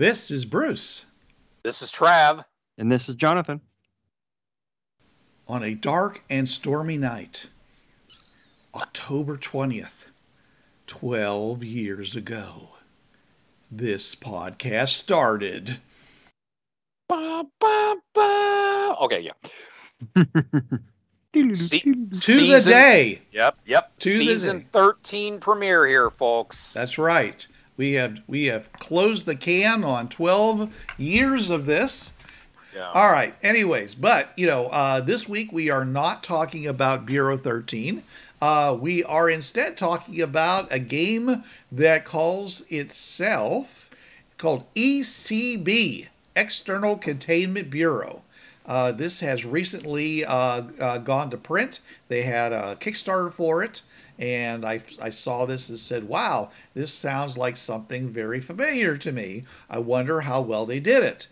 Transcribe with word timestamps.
This 0.00 0.30
is 0.30 0.46
Bruce. 0.46 1.04
This 1.62 1.82
is 1.82 1.92
Trav. 1.92 2.46
And 2.78 2.90
this 2.90 3.10
is 3.10 3.16
Jonathan. 3.16 3.60
On 5.46 5.62
a 5.62 5.74
dark 5.74 6.24
and 6.30 6.48
stormy 6.48 6.96
night, 6.96 7.48
October 8.74 9.36
20th, 9.36 10.08
12 10.86 11.62
years 11.62 12.16
ago, 12.16 12.70
this 13.70 14.14
podcast 14.14 14.88
started. 14.88 15.80
Ba, 17.06 17.44
ba, 17.60 17.96
ba. 18.14 18.96
Okay, 19.02 19.20
yeah. 19.20 20.24
Se- 21.54 21.80
To 21.80 22.46
the 22.46 22.62
day. 22.64 23.20
Yep, 23.32 23.58
yep. 23.66 23.92
To 23.98 24.16
the 24.16 24.26
Season 24.28 24.60
day. 24.60 24.66
13 24.70 25.40
premiere 25.40 25.86
here, 25.86 26.08
folks. 26.08 26.72
That's 26.72 26.96
right. 26.96 27.46
We 27.76 27.92
have 27.92 28.20
we 28.26 28.46
have 28.46 28.72
closed 28.74 29.26
the 29.26 29.36
can 29.36 29.84
on 29.84 30.08
12 30.08 30.94
years 30.98 31.50
of 31.50 31.66
this. 31.66 32.12
Yeah. 32.74 32.90
All 32.90 33.10
right. 33.10 33.34
Anyways, 33.42 33.94
but 33.94 34.32
you 34.36 34.46
know, 34.46 34.66
uh, 34.68 35.00
this 35.00 35.28
week 35.28 35.52
we 35.52 35.70
are 35.70 35.84
not 35.84 36.22
talking 36.22 36.66
about 36.66 37.06
Bureau 37.06 37.36
13. 37.36 38.02
Uh, 38.40 38.76
we 38.78 39.04
are 39.04 39.28
instead 39.28 39.76
talking 39.76 40.20
about 40.20 40.72
a 40.72 40.78
game 40.78 41.44
that 41.70 42.04
calls 42.04 42.62
itself 42.68 43.90
called 44.38 44.64
ECB, 44.74 46.06
External 46.34 46.96
Containment 46.96 47.70
Bureau. 47.70 48.22
Uh, 48.64 48.92
this 48.92 49.20
has 49.20 49.44
recently 49.44 50.24
uh, 50.24 50.62
uh, 50.80 50.98
gone 50.98 51.28
to 51.30 51.36
print. 51.36 51.80
They 52.08 52.22
had 52.22 52.52
a 52.52 52.76
Kickstarter 52.76 53.32
for 53.32 53.62
it, 53.62 53.82
and 54.20 54.66
I, 54.66 54.80
I 55.00 55.08
saw 55.08 55.46
this 55.46 55.70
and 55.70 55.78
said, 55.78 56.06
wow, 56.06 56.50
this 56.74 56.92
sounds 56.92 57.38
like 57.38 57.56
something 57.56 58.08
very 58.10 58.38
familiar 58.38 58.96
to 58.98 59.10
me. 59.12 59.44
I 59.70 59.78
wonder 59.78 60.20
how 60.20 60.42
well 60.42 60.66
they 60.66 60.78
did 60.78 61.02
it. 61.02 61.26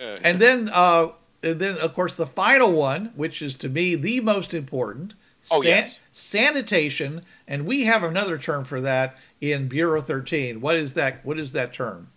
Uh, 0.00 0.18
And 0.22 0.40
then, 0.40 0.70
uh, 0.72 1.08
and 1.42 1.58
then 1.60 1.76
of 1.78 1.92
course, 1.94 2.14
the 2.14 2.26
final 2.26 2.70
one, 2.72 3.12
which 3.16 3.42
is 3.42 3.56
to 3.56 3.68
me 3.68 3.96
the 3.96 4.20
most 4.20 4.54
important, 4.54 5.14
Oh, 5.50 5.62
yes. 5.62 5.98
sanitation, 6.12 7.22
and 7.46 7.66
we 7.66 7.84
have 7.84 8.02
another 8.04 8.38
term 8.38 8.64
for 8.64 8.80
that 8.80 9.16
in 9.40 9.66
Bureau 9.68 10.00
13. 10.00 10.60
What 10.60 10.76
is 10.76 10.94
that? 10.94 11.24
What 11.24 11.38
is 11.38 11.52
that 11.52 11.72
term? 11.72 12.08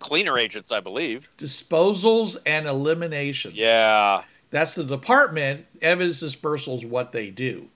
cleaner 0.00 0.38
agents, 0.38 0.70
I 0.70 0.78
believe. 0.78 1.28
Disposals 1.38 2.36
and 2.46 2.68
eliminations. 2.68 3.54
Yeah. 3.54 4.22
That's 4.50 4.74
the 4.76 4.84
department. 4.84 5.66
Evidence 5.82 6.20
dispersal 6.20 6.74
is 6.76 6.84
what 6.84 7.10
they 7.12 7.30
do. 7.30 7.68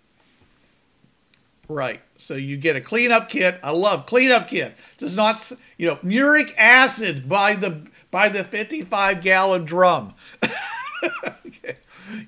Right. 1.73 2.01
So 2.19 2.35
you 2.35 2.57
get 2.57 2.77
a 2.77 2.81
cleanup 2.81 3.29
kit. 3.29 3.59
I 3.63 3.73
love 3.73 4.07
cleanup 4.07 4.49
kit. 4.49 4.77
Does 4.99 5.17
not, 5.17 5.53
you 5.79 5.89
know, 5.89 5.99
muric 6.03 6.55
acid 6.57 7.29
by 7.29 7.55
the 7.55 7.83
by 8.11 8.29
the 8.29 8.45
55 8.45 9.23
gallon 9.23 9.65
drum. 9.65 10.15
okay. 11.47 11.77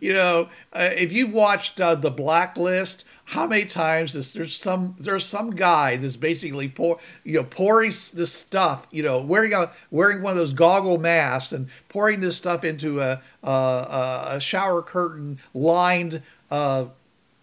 You 0.00 0.14
know, 0.14 0.48
uh, 0.72 0.90
if 0.96 1.12
you've 1.12 1.32
watched 1.32 1.80
uh, 1.80 1.94
the 1.94 2.10
Blacklist, 2.10 3.04
how 3.26 3.46
many 3.46 3.64
times 3.64 4.14
is 4.14 4.32
there's 4.32 4.54
some 4.54 4.94
there's 4.98 5.24
some 5.24 5.50
guy 5.50 5.96
that's 5.96 6.16
basically 6.16 6.68
pour 6.68 6.98
you 7.24 7.34
know 7.34 7.44
pouring 7.44 7.88
this 7.88 8.32
stuff 8.32 8.86
you 8.90 9.02
know 9.02 9.20
wearing 9.20 9.54
a 9.54 9.70
wearing 9.90 10.22
one 10.22 10.32
of 10.32 10.36
those 10.36 10.52
goggle 10.52 10.98
masks 10.98 11.52
and 11.52 11.68
pouring 11.88 12.20
this 12.20 12.36
stuff 12.36 12.64
into 12.64 13.00
a 13.00 13.20
a, 13.42 14.26
a, 14.32 14.40
shower 14.40 14.82
curtain 14.82 15.38
lined 15.54 16.22
uh, 16.50 16.84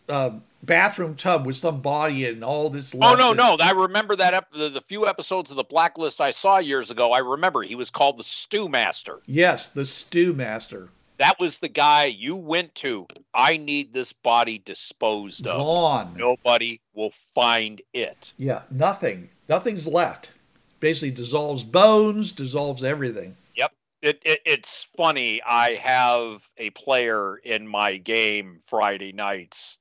uh, 0.07 0.31
bathroom 0.63 1.15
tub 1.15 1.45
with 1.45 1.55
some 1.55 1.81
body 1.81 2.25
and 2.25 2.43
all 2.43 2.69
this. 2.69 2.95
Oh 2.99 3.15
no, 3.17 3.33
no! 3.33 3.57
I 3.59 3.71
remember 3.71 4.15
that 4.15 4.33
ep- 4.33 4.51
the, 4.51 4.69
the 4.69 4.81
few 4.81 5.07
episodes 5.07 5.51
of 5.51 5.57
the 5.57 5.63
Blacklist 5.63 6.21
I 6.21 6.31
saw 6.31 6.59
years 6.59 6.91
ago. 6.91 7.11
I 7.11 7.19
remember 7.19 7.61
he 7.63 7.75
was 7.75 7.89
called 7.89 8.17
the 8.17 8.23
Stew 8.23 8.69
Master. 8.69 9.19
Yes, 9.25 9.69
the 9.69 9.85
stew 9.85 10.33
master 10.33 10.89
That 11.17 11.39
was 11.39 11.59
the 11.59 11.67
guy 11.69 12.05
you 12.05 12.35
went 12.35 12.73
to. 12.75 13.07
I 13.33 13.57
need 13.57 13.93
this 13.93 14.13
body 14.13 14.57
disposed 14.59 15.47
of. 15.47 15.57
gone. 15.57 16.13
Nobody 16.17 16.81
will 16.93 17.11
find 17.11 17.81
it. 17.93 18.33
Yeah, 18.37 18.63
nothing. 18.71 19.29
Nothing's 19.47 19.87
left. 19.87 20.31
Basically 20.79 21.11
dissolves 21.11 21.63
bones, 21.63 22.31
dissolves 22.31 22.83
everything. 22.83 23.35
Yep. 23.55 23.71
It, 24.01 24.19
it 24.25 24.39
it's 24.45 24.83
funny. 24.97 25.41
I 25.45 25.75
have 25.75 26.49
a 26.57 26.71
player 26.71 27.37
in 27.37 27.67
my 27.67 27.97
game 27.97 28.57
Friday 28.65 29.11
nights, 29.11 29.77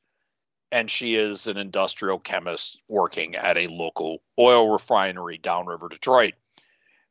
and 0.73 0.91
she 0.91 1.17
is 1.17 1.47
an 1.47 1.57
industrial 1.57 2.19
chemist 2.19 2.81
working 2.89 3.35
at 3.35 3.57
a 3.57 3.67
local 3.69 4.23
oil 4.39 4.71
refinery 4.71 5.39
downriver 5.39 5.89
Detroit. 5.89 6.35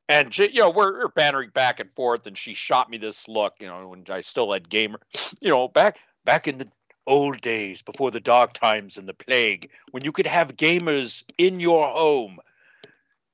And 0.08 0.34
she, 0.34 0.50
you 0.52 0.60
know, 0.60 0.72
we're, 0.72 1.00
we're 1.00 1.08
bantering 1.10 1.52
back 1.52 1.80
and 1.80 1.92
forth, 1.92 2.26
and 2.26 2.38
she 2.38 2.56
shot 2.56 2.90
me 2.90 2.98
this 2.98 3.28
look, 3.28 3.56
you 3.60 3.68
know, 3.68 3.90
when 3.90 4.04
I 4.10 4.22
still 4.22 4.52
had 4.52 4.70
gamer, 4.70 5.00
you 5.40 5.50
know, 5.50 5.68
back 5.68 6.00
back 6.26 6.48
in 6.48 6.58
the 6.58 6.68
old 7.06 7.42
days 7.42 7.82
before 7.82 8.12
the 8.12 8.20
dark 8.20 8.54
times 8.54 8.98
and 8.98 9.08
the 9.08 9.14
plague, 9.14 9.70
when 9.92 10.04
you 10.04 10.12
could 10.12 10.28
have 10.28 10.56
gamers 10.56 11.24
in 11.38 11.60
your 11.60 11.88
home. 11.88 12.40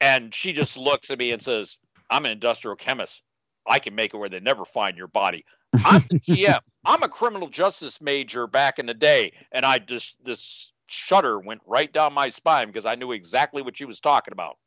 And 0.02 0.34
she 0.34 0.54
just 0.54 0.78
looks 0.78 1.10
at 1.10 1.20
me 1.20 1.32
and 1.32 1.42
says, 1.42 1.78
I'm 2.10 2.26
an 2.26 2.32
industrial 2.32 2.76
chemist. 2.76 3.22
I 3.66 3.80
can 3.80 3.96
make 3.96 4.14
it 4.14 4.18
where 4.18 4.30
they 4.30 4.40
never 4.40 4.66
find 4.66 4.98
your 4.98 5.08
body. 5.08 5.46
I'm 5.74 6.04
the 6.10 6.20
GM. 6.20 6.60
I'm 6.86 7.04
a 7.04 7.10
criminal 7.10 7.50
justice 7.50 8.02
major 8.02 8.48
back 8.48 8.80
in 8.80 8.86
the 8.86 8.94
day, 8.94 9.34
and 9.52 9.66
I 9.66 9.80
just 9.80 10.16
this 10.24 10.72
shudder 10.88 11.40
went 11.40 11.62
right 11.66 11.92
down 11.92 12.14
my 12.14 12.30
spine 12.30 12.68
because 12.68 12.86
I 12.86 12.96
knew 12.96 13.12
exactly 13.12 13.62
what 13.62 13.78
she 13.78 13.86
was 13.86 14.00
talking 14.00 14.32
about. 14.32 14.58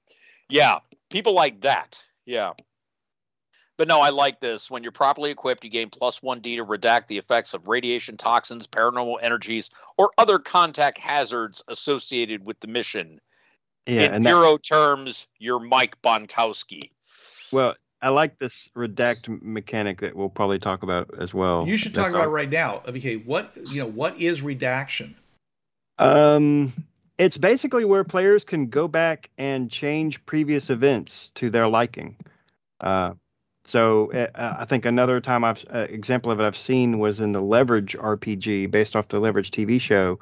Yeah, 0.49 0.79
people 1.11 1.35
like 1.35 1.61
that. 1.63 2.03
Yeah. 2.27 2.53
But 3.77 3.87
no, 3.87 4.01
I 4.01 4.11
like 4.11 4.41
this. 4.41 4.69
When 4.69 4.83
you're 4.83 4.91
properly 4.91 5.31
equipped, 5.31 5.63
you 5.63 5.71
gain 5.71 5.89
plus 5.89 6.19
1D 6.19 6.57
to 6.57 6.65
redact 6.65 7.07
the 7.07 7.19
effects 7.19 7.55
of 7.55 7.69
radiation, 7.69 8.17
toxins, 8.17 8.67
paranormal 8.67 9.19
energies, 9.23 9.71
or 9.97 10.11
other 10.19 10.41
contact 10.41 10.99
hazards 10.99 11.63
associated 11.69 12.45
with 12.45 12.59
the 12.59 12.67
mission. 12.67 13.21
Yeah, 13.87 14.17
In 14.17 14.25
that, 14.25 14.59
terms, 14.65 15.29
you're 15.39 15.61
Mike 15.61 16.03
Bonkowski. 16.03 16.91
well, 17.53 17.77
I 18.01 18.11
like 18.11 18.39
this 18.39 18.69
redact 18.77 19.43
mechanic 19.43 20.01
that 20.01 20.15
we'll 20.15 20.29
probably 20.29 20.59
talk 20.59 20.83
about 20.83 21.11
as 21.21 21.35
well. 21.35 21.67
You 21.67 21.77
should 21.77 21.95
talk 21.95 22.05
That's 22.05 22.15
about 22.15 22.23
it 22.23 22.27
all- 22.27 22.33
right 22.33 22.51
now. 22.51 22.83
Okay, 22.87 23.17
what 23.17 23.57
you 23.71 23.81
know, 23.81 23.87
what 23.87 24.19
is 24.21 24.43
redaction? 24.43 25.17
Um, 25.99 26.73
it's 27.19 27.37
basically 27.39 27.85
where 27.85 28.05
players 28.05 28.45
can 28.45 28.67
go 28.67 28.87
back 28.87 29.31
and 29.39 29.71
change 29.71 30.25
previous 30.27 30.71
events 30.71 31.31
to 31.35 31.51
their 31.51 31.67
liking. 31.67 32.17
Uh, 32.81 33.15
so 33.65 34.13
uh, 34.13 34.55
I 34.61 34.65
think 34.65 34.85
another 34.85 35.21
time 35.21 35.43
I've 35.45 35.65
uh, 35.75 35.87
example 35.91 36.31
of 36.31 36.41
it 36.41 36.45
I've 36.45 36.57
seen 36.57 37.01
was 37.01 37.19
in 37.19 37.33
the 37.33 37.41
Leverage 37.41 37.97
RPG 37.97 38.71
based 38.71 38.95
off 38.95 39.09
the 39.09 39.19
Leverage 39.19 39.51
TV 39.51 39.81
show. 39.81 40.19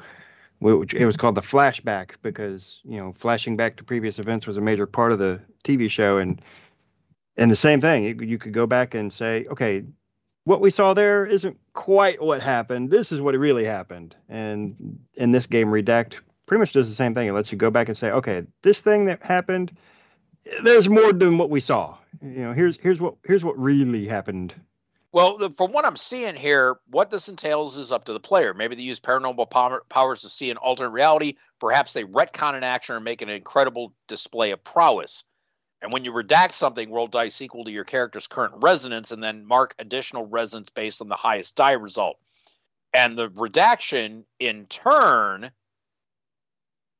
Which 0.59 0.95
it 0.95 1.05
was 1.05 1.19
called 1.19 1.35
the 1.35 1.43
flashback 1.43 2.13
because 2.23 2.81
you 2.85 2.97
know 2.97 3.13
flashing 3.13 3.59
back 3.59 3.77
to 3.77 3.85
previous 3.85 4.19
events 4.19 4.47
was 4.47 4.57
a 4.57 4.63
major 4.63 4.87
part 4.87 5.13
of 5.13 5.19
the 5.19 5.39
TV 5.65 5.91
show 5.91 6.17
and 6.17 6.41
and 7.37 7.51
the 7.51 7.57
same 7.57 7.81
thing 7.81 8.05
you, 8.05 8.17
you 8.21 8.39
could 8.39 8.53
go 8.53 8.67
back 8.67 8.95
and 8.95 9.13
say 9.13 9.45
okay 9.51 9.85
what 10.47 10.61
we 10.61 10.71
saw 10.71 10.95
there 10.95 11.27
isn't 11.27 11.59
quite 11.73 12.23
what 12.23 12.41
happened. 12.41 12.89
This 12.89 13.11
is 13.11 13.21
what 13.21 13.35
really 13.35 13.65
happened. 13.65 14.15
And 14.29 15.01
in 15.15 15.33
this 15.33 15.49
game, 15.49 15.67
Redact 15.67 16.21
pretty 16.47 16.61
much 16.61 16.73
does 16.73 16.89
the 16.89 16.95
same 16.95 17.15
thing. 17.15 17.27
It 17.27 17.33
lets 17.33 17.51
you 17.51 17.59
go 17.59 17.73
back 17.73 17.89
and 17.89 17.97
say, 17.97 18.13
okay, 18.13 18.45
this 18.63 18.79
thing 18.79 19.07
that 19.07 19.25
happened, 19.25 19.77
there's 20.63 20.89
more 20.89 21.13
than 21.13 21.37
what 21.37 21.51
we 21.51 21.59
saw. 21.59 21.97
You 22.23 22.45
know, 22.45 22.53
here's 22.53 22.77
here's 22.77 23.01
what 23.01 23.17
here's 23.25 23.45
what 23.45 23.59
really 23.59 24.07
happened. 24.07 24.55
Well, 25.11 25.49
from 25.51 25.73
what 25.73 25.85
I'm 25.85 25.97
seeing 25.97 26.37
here, 26.37 26.77
what 26.91 27.11
this 27.11 27.29
entails 27.29 27.77
is 27.77 27.91
up 27.91 28.05
to 28.05 28.13
the 28.13 28.21
player. 28.21 28.55
Maybe 28.55 28.77
they 28.77 28.83
use 28.83 29.01
paranormal 29.01 29.51
power, 29.51 29.83
powers 29.89 30.23
to 30.23 30.29
see 30.29 30.51
an 30.51 30.59
alternate 30.59 30.91
reality. 30.91 31.35
Perhaps 31.59 31.93
they 31.93 32.05
retcon 32.05 32.55
an 32.55 32.63
action 32.63 32.95
or 32.95 33.01
make 33.01 33.23
an 33.23 33.31
incredible 33.31 33.95
display 34.07 34.53
of 34.53 34.63
prowess. 34.63 35.25
And 35.87 35.93
when 35.93 36.05
you 36.05 36.11
redact 36.11 36.51
something, 36.51 36.91
roll 36.91 37.07
dice 37.07 37.41
equal 37.41 37.63
to 37.63 37.71
your 37.71 37.85
character's 37.85 38.27
current 38.27 38.55
resonance 38.57 39.13
and 39.13 39.23
then 39.23 39.47
mark 39.47 39.73
additional 39.79 40.27
resonance 40.27 40.69
based 40.69 41.01
on 41.01 41.07
the 41.07 41.15
highest 41.15 41.55
die 41.55 41.75
result. 41.75 42.19
And 42.93 43.17
the 43.17 43.29
redaction, 43.29 44.25
in 44.41 44.67
turn, 44.67 45.53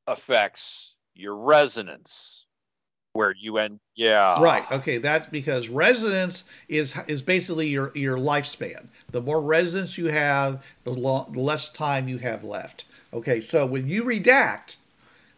affects 0.07 0.95
your 1.17 1.35
resonance 1.35 2.45
where 3.13 3.35
you 3.37 3.59
end 3.59 3.81
yeah. 3.97 4.41
Right 4.41 4.71
okay 4.71 4.99
that's 4.99 5.27
because 5.27 5.69
resonance 5.69 6.45
is 6.69 6.95
is 7.09 7.23
basically 7.23 7.67
your 7.67 7.91
your 7.97 8.17
lifespan. 8.17 8.87
The 9.11 9.21
more 9.21 9.43
resonance 9.43 9.99
you 9.99 10.07
have 10.07 10.65
the, 10.85 10.93
the 10.93 11.41
less 11.41 11.73
time 11.73 12.07
you 12.07 12.19
have 12.19 12.45
left. 12.45 12.85
Okay 13.13 13.41
so 13.41 13.67
when 13.67 13.89
you 13.89 14.05
redact 14.05 14.77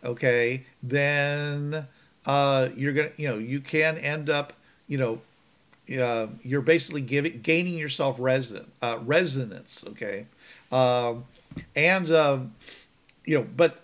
okay 0.04 0.66
then 0.82 1.86
uh 2.28 2.68
you're 2.76 2.92
gonna 2.92 3.10
you 3.16 3.28
know 3.28 3.38
you 3.38 3.60
can 3.60 3.98
end 3.98 4.30
up 4.30 4.52
you 4.86 4.98
know 4.98 5.20
uh, 6.00 6.26
you're 6.44 6.60
basically 6.60 7.00
giving 7.00 7.40
gaining 7.40 7.74
yourself 7.78 8.16
resident 8.18 8.70
uh, 8.82 8.98
resonance 9.04 9.84
okay? 9.88 10.26
Um 10.70 11.24
and 11.74 12.10
um 12.12 12.54
you 13.24 13.38
know 13.38 13.46
but 13.56 13.80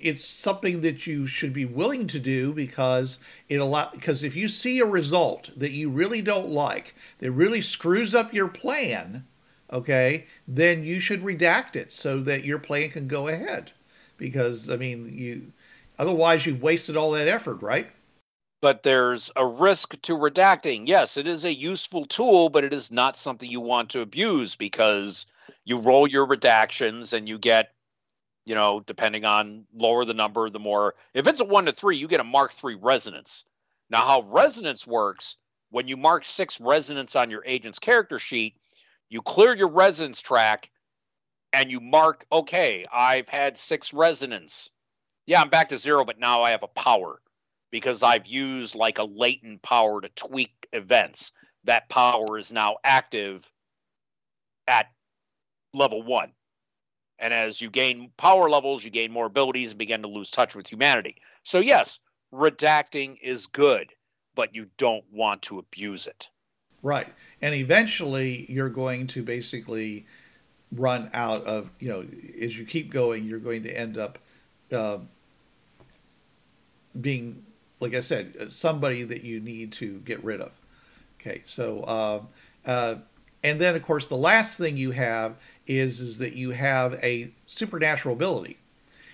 it's 0.00 0.24
something 0.24 0.82
that 0.82 1.06
you 1.06 1.26
should 1.26 1.52
be 1.52 1.64
willing 1.64 2.06
to 2.06 2.20
do 2.20 2.52
because 2.52 3.18
it 3.48 3.56
allow 3.56 3.90
because 3.90 4.22
if 4.22 4.36
you 4.36 4.48
see 4.48 4.78
a 4.78 4.86
result 4.86 5.50
that 5.56 5.72
you 5.72 5.90
really 5.90 6.22
don't 6.22 6.48
like 6.48 6.94
that 7.18 7.30
really 7.32 7.60
screws 7.60 8.14
up 8.14 8.32
your 8.32 8.48
plan 8.48 9.24
okay 9.72 10.26
then 10.46 10.84
you 10.84 11.00
should 11.00 11.22
redact 11.22 11.74
it 11.74 11.92
so 11.92 12.20
that 12.20 12.44
your 12.44 12.58
plan 12.58 12.88
can 12.90 13.08
go 13.08 13.28
ahead. 13.28 13.72
Because 14.18 14.70
i 14.70 14.76
mean 14.76 15.12
you 15.16 15.52
otherwise 15.98 16.46
you've 16.46 16.62
wasted 16.62 16.96
all 16.96 17.12
that 17.12 17.28
effort 17.28 17.62
right 17.62 17.88
but 18.62 18.82
there's 18.82 19.30
a 19.36 19.46
risk 19.46 20.00
to 20.02 20.16
redacting 20.16 20.86
yes 20.86 21.16
it 21.16 21.26
is 21.26 21.44
a 21.44 21.54
useful 21.54 22.04
tool 22.04 22.48
but 22.48 22.64
it 22.64 22.72
is 22.72 22.90
not 22.90 23.16
something 23.16 23.50
you 23.50 23.60
want 23.60 23.90
to 23.90 24.00
abuse 24.00 24.56
because 24.56 25.26
you 25.64 25.78
roll 25.78 26.06
your 26.06 26.26
redactions 26.26 27.12
and 27.12 27.28
you 27.28 27.38
get 27.38 27.70
you 28.46 28.54
know, 28.54 28.80
depending 28.80 29.24
on 29.24 29.64
lower 29.74 30.04
the 30.04 30.14
number, 30.14 30.48
the 30.48 30.60
more. 30.60 30.94
If 31.12 31.26
it's 31.26 31.40
a 31.40 31.44
one 31.44 31.66
to 31.66 31.72
three, 31.72 31.96
you 31.96 32.06
get 32.06 32.20
a 32.20 32.24
Mark 32.24 32.52
three 32.52 32.76
resonance. 32.76 33.44
Now, 33.90 34.06
how 34.06 34.22
resonance 34.22 34.86
works 34.86 35.36
when 35.70 35.88
you 35.88 35.96
mark 35.96 36.24
six 36.24 36.60
resonance 36.60 37.16
on 37.16 37.30
your 37.30 37.42
agent's 37.44 37.80
character 37.80 38.18
sheet, 38.18 38.56
you 39.08 39.20
clear 39.20 39.54
your 39.54 39.68
resonance 39.68 40.20
track 40.20 40.70
and 41.52 41.70
you 41.70 41.80
mark, 41.80 42.24
okay, 42.30 42.84
I've 42.92 43.28
had 43.28 43.56
six 43.56 43.92
resonance. 43.92 44.70
Yeah, 45.26 45.40
I'm 45.40 45.50
back 45.50 45.68
to 45.70 45.76
zero, 45.76 46.04
but 46.04 46.18
now 46.18 46.42
I 46.42 46.50
have 46.50 46.62
a 46.62 46.68
power 46.68 47.20
because 47.70 48.02
I've 48.02 48.26
used 48.26 48.74
like 48.74 48.98
a 48.98 49.04
latent 49.04 49.62
power 49.62 50.00
to 50.00 50.08
tweak 50.10 50.68
events. 50.72 51.32
That 51.64 51.88
power 51.88 52.38
is 52.38 52.52
now 52.52 52.76
active 52.84 53.50
at 54.68 54.86
level 55.74 56.02
one. 56.02 56.32
And 57.18 57.34
as 57.34 57.60
you 57.60 57.70
gain 57.70 58.12
power 58.16 58.48
levels, 58.48 58.84
you 58.84 58.90
gain 58.90 59.10
more 59.10 59.26
abilities 59.26 59.72
and 59.72 59.78
begin 59.78 60.02
to 60.02 60.08
lose 60.08 60.30
touch 60.30 60.54
with 60.54 60.68
humanity. 60.68 61.16
So, 61.42 61.58
yes, 61.58 61.98
redacting 62.32 63.16
is 63.20 63.46
good, 63.46 63.92
but 64.34 64.54
you 64.54 64.66
don't 64.76 65.04
want 65.10 65.42
to 65.42 65.58
abuse 65.58 66.06
it. 66.06 66.28
Right. 66.82 67.08
And 67.40 67.54
eventually 67.54 68.46
you're 68.48 68.68
going 68.68 69.06
to 69.08 69.22
basically 69.22 70.06
run 70.70 71.10
out 71.14 71.44
of, 71.44 71.70
you 71.80 71.88
know, 71.88 72.04
as 72.40 72.56
you 72.56 72.64
keep 72.64 72.90
going, 72.90 73.24
you're 73.24 73.38
going 73.38 73.62
to 73.64 73.70
end 73.70 73.98
up 73.98 74.18
uh, 74.72 74.98
being, 77.00 77.44
like 77.80 77.94
I 77.94 78.00
said, 78.00 78.52
somebody 78.52 79.02
that 79.04 79.22
you 79.22 79.40
need 79.40 79.72
to 79.72 79.98
get 80.00 80.22
rid 80.24 80.40
of. 80.40 80.52
Okay. 81.20 81.42
So, 81.44 81.80
uh, 81.80 82.20
uh, 82.64 82.94
and 83.42 83.60
then 83.60 83.76
of 83.76 83.82
course 83.82 84.06
the 84.06 84.16
last 84.16 84.58
thing 84.58 84.76
you 84.76 84.90
have 84.90 85.36
is 85.66 86.00
is 86.00 86.18
that 86.18 86.34
you 86.34 86.50
have 86.50 86.94
a 87.02 87.30
supernatural 87.46 88.14
ability. 88.14 88.58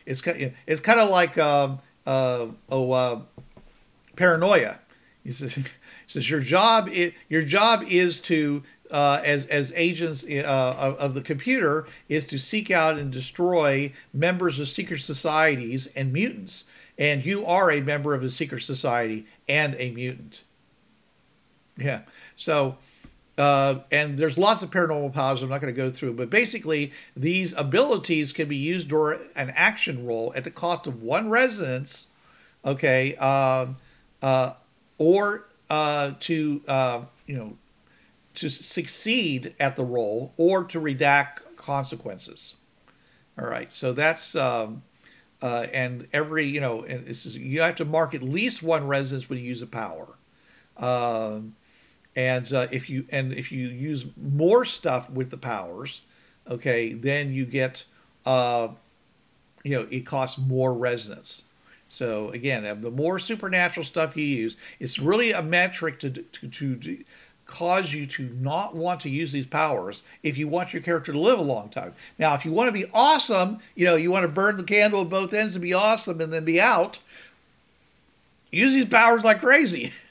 It's 0.06 0.22
it's 0.66 0.80
kind 0.80 1.00
of 1.00 1.10
like 1.10 1.38
um, 1.38 1.80
uh, 2.06 2.46
oh 2.70 2.92
uh, 2.92 3.20
paranoia. 4.16 4.78
He 5.22 5.32
says, 5.32 5.54
he 5.54 5.64
says 6.06 6.30
your 6.30 6.40
job 6.40 6.88
is, 6.88 7.12
your 7.28 7.42
job 7.42 7.84
is 7.88 8.20
to 8.22 8.62
uh, 8.90 9.20
as 9.24 9.46
as 9.46 9.72
agents 9.74 10.24
uh, 10.24 10.76
of, 10.78 10.96
of, 10.96 11.14
the 11.14 11.22
computer 11.22 11.86
is 12.10 12.26
to 12.26 12.38
seek 12.38 12.70
out 12.70 12.98
and 12.98 13.10
destroy 13.10 13.90
members 14.12 14.60
of 14.60 14.68
secret 14.68 15.00
societies 15.00 15.86
and 15.96 16.12
mutants. 16.12 16.64
And 17.02 17.26
you 17.26 17.44
are 17.44 17.72
a 17.72 17.80
member 17.80 18.14
of 18.14 18.22
a 18.22 18.30
secret 18.30 18.62
society 18.62 19.26
and 19.48 19.74
a 19.78 19.90
mutant. 19.90 20.44
Yeah. 21.76 22.02
So 22.36 22.76
uh, 23.38 23.80
and 23.90 24.18
there's 24.18 24.36
lots 24.36 24.62
of 24.62 24.70
paranormal 24.70 25.12
powers 25.12 25.42
I'm 25.42 25.48
not 25.48 25.60
going 25.60 25.72
to 25.72 25.76
go 25.76 25.90
through, 25.90 26.12
but 26.12 26.28
basically 26.28 26.92
these 27.16 27.54
abilities 27.54 28.32
can 28.32 28.46
be 28.46 28.56
used 28.56 28.88
during 28.88 29.20
an 29.34 29.52
action 29.56 30.06
roll 30.06 30.32
at 30.36 30.44
the 30.44 30.50
cost 30.50 30.86
of 30.86 31.02
one 31.02 31.30
resonance, 31.30 32.08
okay, 32.64 33.16
uh, 33.18 33.66
uh, 34.20 34.52
or 34.98 35.48
uh, 35.70 36.12
to 36.20 36.62
uh, 36.68 37.00
you 37.26 37.36
know 37.36 37.56
to 38.34 38.48
succeed 38.48 39.54
at 39.58 39.76
the 39.76 39.84
roll 39.84 40.34
or 40.36 40.64
to 40.64 40.78
redact 40.78 41.56
consequences. 41.56 42.56
All 43.38 43.48
right, 43.48 43.72
so 43.72 43.94
that's 43.94 44.36
um, 44.36 44.82
uh, 45.42 45.66
and 45.72 46.06
every 46.12 46.46
you 46.46 46.60
know 46.60 46.82
and 46.82 47.06
this 47.06 47.26
is 47.26 47.36
you 47.36 47.60
have 47.60 47.74
to 47.74 47.84
mark 47.84 48.14
at 48.14 48.22
least 48.22 48.62
one 48.62 48.86
resonance 48.86 49.28
when 49.28 49.38
you 49.38 49.44
use 49.44 49.62
a 49.62 49.66
power. 49.66 50.16
Um, 50.78 51.54
and 52.14 52.50
uh, 52.52 52.68
if 52.70 52.88
you 52.88 53.06
and 53.10 53.32
if 53.32 53.50
you 53.50 53.66
use 53.68 54.06
more 54.16 54.64
stuff 54.64 55.10
with 55.10 55.30
the 55.30 55.36
powers, 55.38 56.02
okay, 56.48 56.92
then 56.92 57.32
you 57.32 57.44
get, 57.46 57.84
uh, 58.26 58.68
you 59.62 59.76
know, 59.76 59.86
it 59.90 60.06
costs 60.06 60.38
more 60.38 60.74
resonance. 60.74 61.44
So 61.88 62.30
again, 62.30 62.80
the 62.80 62.90
more 62.90 63.18
supernatural 63.18 63.84
stuff 63.84 64.16
you 64.16 64.24
use, 64.24 64.56
it's 64.80 64.98
really 64.98 65.32
a 65.32 65.42
metric 65.42 65.98
to, 66.00 66.10
to, 66.10 66.76
to 66.76 67.04
cause 67.52 67.92
you 67.92 68.06
to 68.06 68.22
not 68.40 68.74
want 68.74 69.00
to 69.00 69.10
use 69.10 69.30
these 69.30 69.46
powers 69.46 70.02
if 70.22 70.38
you 70.38 70.48
want 70.48 70.72
your 70.72 70.82
character 70.82 71.12
to 71.12 71.18
live 71.18 71.38
a 71.38 71.42
long 71.42 71.68
time. 71.68 71.92
Now, 72.18 72.34
if 72.34 72.46
you 72.46 72.50
want 72.50 72.68
to 72.68 72.72
be 72.72 72.86
awesome, 72.94 73.60
you 73.74 73.84
know, 73.84 73.94
you 73.94 74.10
want 74.10 74.24
to 74.24 74.28
burn 74.28 74.56
the 74.56 74.62
candle 74.62 75.02
at 75.02 75.10
both 75.10 75.34
ends 75.34 75.54
and 75.54 75.62
be 75.62 75.74
awesome 75.74 76.20
and 76.22 76.32
then 76.32 76.46
be 76.46 76.58
out, 76.58 76.98
use 78.50 78.72
these 78.72 78.86
powers 78.86 79.22
like 79.22 79.40
crazy. 79.40 79.92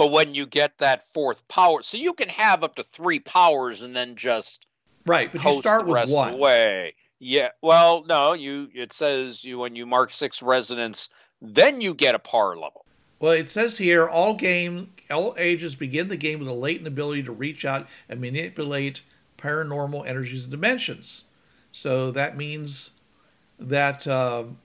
But 0.00 0.12
when 0.12 0.34
you 0.34 0.46
get 0.46 0.78
that 0.78 1.06
fourth 1.12 1.46
power, 1.48 1.82
so 1.82 1.98
you 1.98 2.14
can 2.14 2.30
have 2.30 2.64
up 2.64 2.76
to 2.76 2.82
three 2.82 3.20
powers 3.20 3.82
and 3.82 3.94
then 3.94 4.16
just 4.16 4.64
right. 5.04 5.30
But 5.30 5.44
you 5.44 5.52
start 5.60 5.86
with 5.86 6.08
one. 6.08 6.38
Way, 6.38 6.94
yeah. 7.18 7.50
Well, 7.60 8.04
no, 8.08 8.32
you. 8.32 8.70
It 8.74 8.94
says 8.94 9.44
you 9.44 9.58
when 9.58 9.76
you 9.76 9.84
mark 9.84 10.10
six 10.10 10.42
resonance, 10.42 11.10
then 11.42 11.82
you 11.82 11.92
get 11.92 12.14
a 12.14 12.18
power 12.18 12.56
level. 12.56 12.86
Well, 13.20 13.32
it 13.32 13.50
says 13.50 13.78
here 13.78 14.08
all 14.08 14.34
game 14.34 14.92
all 15.10 15.34
ages 15.38 15.76
begin 15.76 16.08
the 16.08 16.16
game 16.16 16.38
with 16.38 16.48
a 16.48 16.52
latent 16.52 16.88
ability 16.88 17.22
to 17.24 17.32
reach 17.32 17.64
out 17.64 17.86
and 18.08 18.20
manipulate 18.20 19.02
paranormal 19.38 20.06
energies 20.06 20.44
and 20.44 20.50
dimensions. 20.50 21.24
So 21.70 22.10
that 22.12 22.36
means 22.36 22.92
that 23.58 24.06
um, 24.08 24.58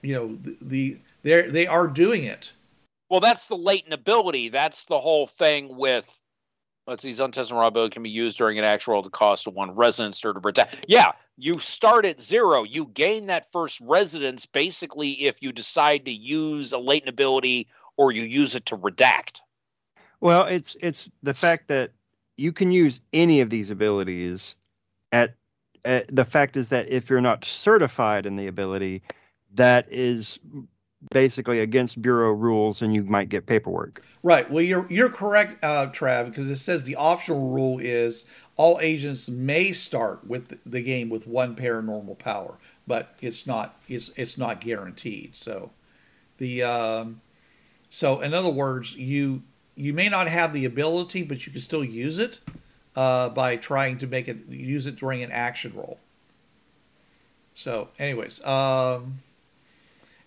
you 0.00 0.14
know 0.14 0.36
the, 0.36 0.98
the 1.22 1.42
they 1.50 1.66
are 1.66 1.86
doing 1.86 2.24
it. 2.24 2.52
Well, 3.10 3.20
that's 3.20 3.48
the 3.48 3.56
latent 3.56 3.92
ability. 3.92 4.48
That's 4.48 4.86
the 4.86 4.98
whole 4.98 5.26
thing 5.26 5.76
with 5.76 6.18
let's 6.86 7.02
see, 7.02 7.14
untested 7.22 7.56
raw 7.56 7.66
ability 7.66 7.92
can 7.92 8.02
be 8.02 8.10
used 8.10 8.38
during 8.38 8.58
an 8.58 8.64
actual 8.64 9.02
the 9.02 9.10
cost 9.10 9.46
of 9.46 9.54
one 9.54 9.74
resonance 9.74 10.24
or 10.24 10.32
to 10.32 10.40
protect. 10.40 10.84
Yeah, 10.88 11.12
you 11.36 11.58
start 11.58 12.06
at 12.06 12.20
zero. 12.20 12.64
You 12.64 12.86
gain 12.86 13.26
that 13.26 13.50
first 13.52 13.80
resonance 13.80 14.46
basically 14.46 15.26
if 15.26 15.42
you 15.42 15.52
decide 15.52 16.06
to 16.06 16.10
use 16.10 16.72
a 16.72 16.78
latent 16.78 17.10
ability 17.10 17.68
or 17.96 18.12
you 18.12 18.22
use 18.22 18.54
it 18.54 18.66
to 18.66 18.76
redact. 18.76 19.40
Well, 20.20 20.44
it's 20.44 20.76
it's 20.80 21.08
the 21.22 21.34
fact 21.34 21.68
that 21.68 21.90
you 22.36 22.52
can 22.52 22.70
use 22.70 23.00
any 23.12 23.40
of 23.40 23.50
these 23.50 23.70
abilities 23.70 24.56
at, 25.10 25.34
at 25.84 26.14
the 26.14 26.24
fact 26.24 26.56
is 26.56 26.68
that 26.70 26.88
if 26.90 27.10
you're 27.10 27.20
not 27.20 27.44
certified 27.44 28.26
in 28.26 28.36
the 28.36 28.46
ability, 28.46 29.02
that 29.54 29.86
is 29.90 30.38
basically 31.10 31.60
against 31.60 32.00
bureau 32.00 32.32
rules 32.32 32.80
and 32.82 32.94
you 32.94 33.02
might 33.02 33.28
get 33.28 33.46
paperwork. 33.46 34.02
Right. 34.22 34.48
Well, 34.50 34.62
you're 34.62 34.86
you're 34.88 35.08
correct, 35.08 35.62
uh, 35.64 35.86
Trav, 35.86 36.26
because 36.26 36.48
it 36.48 36.56
says 36.56 36.84
the 36.84 36.96
optional 36.96 37.50
rule 37.50 37.78
is 37.78 38.24
all 38.56 38.78
agents 38.80 39.28
may 39.28 39.72
start 39.72 40.26
with 40.26 40.58
the 40.64 40.82
game 40.82 41.08
with 41.08 41.26
one 41.26 41.56
paranormal 41.56 42.18
power, 42.18 42.58
but 42.86 43.16
it's 43.20 43.46
not 43.46 43.80
it's 43.88 44.10
it's 44.16 44.38
not 44.38 44.60
guaranteed. 44.60 45.34
So 45.34 45.72
the 46.38 46.62
um, 46.62 47.20
so 47.94 48.22
in 48.22 48.32
other 48.32 48.48
words, 48.48 48.96
you 48.96 49.42
you 49.74 49.92
may 49.92 50.08
not 50.08 50.26
have 50.26 50.54
the 50.54 50.64
ability, 50.64 51.24
but 51.24 51.44
you 51.44 51.52
can 51.52 51.60
still 51.60 51.84
use 51.84 52.18
it 52.18 52.40
uh, 52.96 53.28
by 53.28 53.56
trying 53.56 53.98
to 53.98 54.06
make 54.06 54.28
it 54.28 54.48
use 54.48 54.86
it 54.86 54.96
during 54.96 55.22
an 55.22 55.30
action 55.30 55.74
roll. 55.76 56.00
So, 57.54 57.88
anyways, 57.98 58.42
um, 58.46 59.20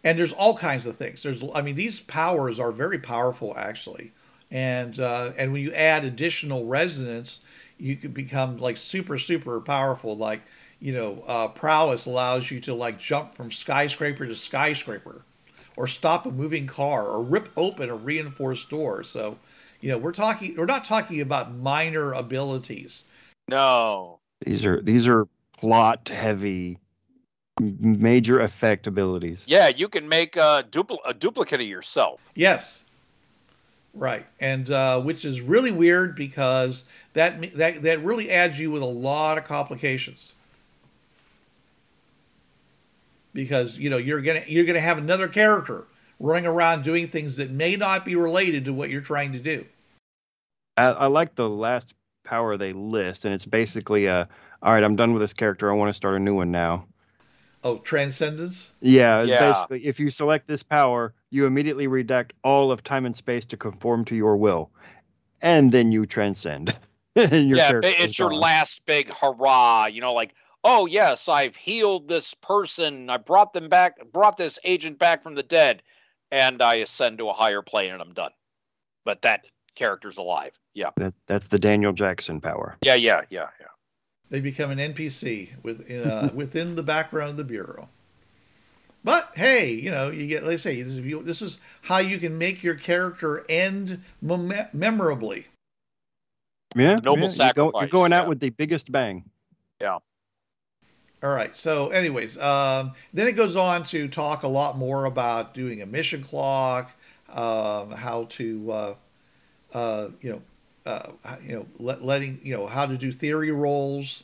and 0.03 0.19
there's 0.19 0.31
all 0.31 0.55
kinds 0.55 0.85
of 0.85 0.95
things. 0.95 1.23
There's, 1.23 1.43
I 1.55 1.63
mean, 1.63 1.73
these 1.73 1.99
powers 1.99 2.59
are 2.59 2.71
very 2.71 2.99
powerful 2.99 3.55
actually, 3.57 4.11
and 4.51 4.99
uh, 4.99 5.31
and 5.35 5.51
when 5.51 5.63
you 5.63 5.73
add 5.73 6.03
additional 6.03 6.67
resonance, 6.67 7.39
you 7.79 7.95
can 7.95 8.11
become 8.11 8.57
like 8.57 8.77
super 8.77 9.17
super 9.17 9.59
powerful. 9.59 10.15
Like 10.15 10.41
you 10.79 10.93
know, 10.93 11.23
uh, 11.25 11.47
prowess 11.47 12.05
allows 12.05 12.51
you 12.51 12.59
to 12.59 12.75
like 12.75 12.99
jump 12.99 13.33
from 13.33 13.51
skyscraper 13.51 14.27
to 14.27 14.35
skyscraper, 14.35 15.23
or 15.77 15.87
stop 15.87 16.25
a 16.25 16.31
moving 16.31 16.67
car, 16.67 17.07
or 17.07 17.21
rip 17.21 17.49
open 17.57 17.89
a 17.89 17.95
reinforced 17.95 18.69
door. 18.69 19.03
So, 19.03 19.37
you 19.81 19.89
know, 19.89 19.97
we're 19.97 20.11
talking 20.11 20.55
we're 20.55 20.65
not 20.65 20.85
talking 20.85 21.21
about 21.21 21.53
minor 21.55 22.13
abilities. 22.13 23.05
No. 23.47 24.19
These 24.45 24.65
are 24.65 24.81
these 24.81 25.07
are 25.07 25.27
plot 25.57 26.09
heavy 26.09 26.79
major 27.59 28.39
effect 28.39 28.87
abilities. 28.87 29.43
Yeah, 29.45 29.69
you 29.69 29.87
can 29.87 30.09
make 30.09 30.35
a, 30.35 30.65
dupl- 30.69 30.99
a 31.05 31.13
duplicate 31.13 31.61
of 31.61 31.67
yourself. 31.67 32.29
Yes. 32.35 32.83
Right, 33.93 34.25
and 34.41 34.69
uh, 34.69 34.99
which 35.01 35.23
is 35.23 35.39
really 35.39 35.71
weird 35.71 36.17
because 36.17 36.83
that 37.13 37.53
that 37.53 37.81
that 37.83 38.03
really 38.03 38.29
adds 38.29 38.59
you 38.59 38.69
with 38.69 38.81
a 38.81 38.85
lot 38.85 39.37
of 39.37 39.45
complications. 39.45 40.33
Because 43.35 43.77
you 43.77 43.89
know 43.91 43.97
you're 43.97 44.21
gonna 44.21 44.43
you're 44.47 44.65
gonna 44.65 44.79
have 44.79 44.97
another 44.97 45.27
character 45.27 45.85
running 46.19 46.47
around 46.47 46.83
doing 46.83 47.05
things 47.07 47.35
that 47.35 47.51
may 47.51 47.75
not 47.75 48.05
be 48.05 48.15
related 48.15 48.65
to 48.65 48.73
what 48.73 48.89
you're 48.89 49.01
trying 49.01 49.33
to 49.33 49.39
do. 49.39 49.65
I, 50.77 50.85
I 50.87 51.05
like 51.07 51.35
the 51.35 51.49
last 51.49 51.93
power 52.23 52.55
they 52.57 52.73
list, 52.73 53.25
and 53.25 53.33
it's 53.33 53.45
basically 53.45 54.05
a 54.07 54.27
all 54.63 54.73
right. 54.73 54.83
I'm 54.83 54.95
done 54.95 55.13
with 55.13 55.21
this 55.21 55.33
character. 55.33 55.69
I 55.69 55.75
want 55.75 55.89
to 55.89 55.93
start 55.93 56.15
a 56.15 56.19
new 56.19 56.33
one 56.33 56.49
now. 56.49 56.87
Oh, 57.63 57.77
transcendence. 57.79 58.71
Yeah, 58.79 59.23
Yeah. 59.23 59.51
basically 59.51 59.85
if 59.85 59.99
you 59.99 60.09
select 60.09 60.47
this 60.47 60.63
power, 60.63 61.13
you 61.31 61.45
immediately 61.45 61.87
redact 61.87 62.31
all 62.43 62.71
of 62.71 62.83
time 62.83 63.05
and 63.05 63.15
space 63.15 63.43
to 63.45 63.57
conform 63.57 64.05
to 64.05 64.15
your 64.15 64.37
will, 64.37 64.69
and 65.41 65.71
then 65.71 65.91
you 65.91 66.05
transcend. 66.05 66.73
Your 67.15 67.25
yeah, 67.27 67.69
character 67.69 67.81
ba- 67.81 67.97
is 67.99 68.05
it's 68.07 68.19
your 68.19 68.29
gone. 68.29 68.39
last 68.39 68.85
big 68.85 69.09
hurrah. 69.09 69.85
You 69.87 70.01
know, 70.01 70.11
like, 70.11 70.35
oh 70.65 70.85
yes, 70.87 71.29
I've 71.29 71.55
healed 71.55 72.09
this 72.09 72.33
person. 72.33 73.09
I 73.09 73.17
brought 73.17 73.53
them 73.53 73.69
back, 73.69 74.11
brought 74.11 74.35
this 74.35 74.59
agent 74.65 74.99
back 74.99 75.23
from 75.23 75.35
the 75.35 75.43
dead, 75.43 75.81
and 76.31 76.61
I 76.61 76.75
ascend 76.75 77.19
to 77.19 77.29
a 77.29 77.33
higher 77.33 77.61
plane, 77.61 77.93
and 77.93 78.01
I'm 78.01 78.13
done. 78.13 78.31
But 79.05 79.21
that 79.21 79.45
character's 79.75 80.17
alive. 80.17 80.57
Yeah, 80.73 80.89
That, 80.97 81.13
that's 81.27 81.47
the 81.47 81.59
Daniel 81.59 81.93
Jackson 81.93 82.41
power. 82.41 82.75
yeah, 82.81 82.95
yeah, 82.95 83.21
yeah, 83.29 83.47
yeah. 83.61 83.67
They 84.29 84.39
become 84.41 84.71
an 84.71 84.79
NPC 84.79 85.49
with, 85.63 85.89
uh, 85.89 86.29
within 86.33 86.75
the 86.75 86.83
background 86.83 87.29
of 87.31 87.37
the 87.37 87.43
bureau. 87.43 87.87
But 89.03 89.29
hey, 89.35 89.71
you 89.71 89.91
know, 89.91 90.09
you 90.09 90.25
get. 90.25 90.43
Let's 90.43 90.63
say 90.63 90.81
this 90.81 90.93
is, 90.93 90.99
you- 90.99 91.21
this 91.21 91.43
is 91.43 91.59
how 91.83 91.99
you 91.99 92.17
can 92.17 92.39
make 92.39 92.63
your 92.63 92.73
character 92.73 93.45
end 93.47 94.01
mem- 94.19 94.67
memorably. 94.73 95.45
Yeah, 96.75 96.99
Noble 97.03 97.19
yeah, 97.19 97.19
you're, 97.19 97.27
go- 97.27 97.29
sacrifice, 97.29 97.81
you're 97.81 97.87
going 97.89 98.11
yeah. 98.11 98.21
out 98.21 98.27
with 98.27 98.39
the 98.39 98.49
biggest 98.49 98.91
bang. 98.91 99.23
All 101.25 101.33
right. 101.33 101.57
So, 101.57 101.89
anyways, 101.89 102.37
um, 102.37 102.91
then 103.11 103.27
it 103.27 103.31
goes 103.31 103.55
on 103.55 103.81
to 103.85 104.07
talk 104.07 104.43
a 104.43 104.47
lot 104.47 104.77
more 104.77 105.05
about 105.05 105.55
doing 105.55 105.81
a 105.81 105.87
mission 105.87 106.21
clock, 106.21 106.91
um, 107.33 107.89
how 107.89 108.27
to, 108.29 108.71
uh, 108.71 108.95
uh, 109.73 110.09
you 110.21 110.33
know, 110.33 110.41
uh, 110.85 111.13
you 111.41 111.55
know, 111.55 111.65
let, 111.79 112.03
letting 112.03 112.39
you 112.43 112.55
know 112.55 112.67
how 112.67 112.85
to 112.85 112.95
do 112.95 113.11
theory 113.11 113.49
rolls, 113.49 114.21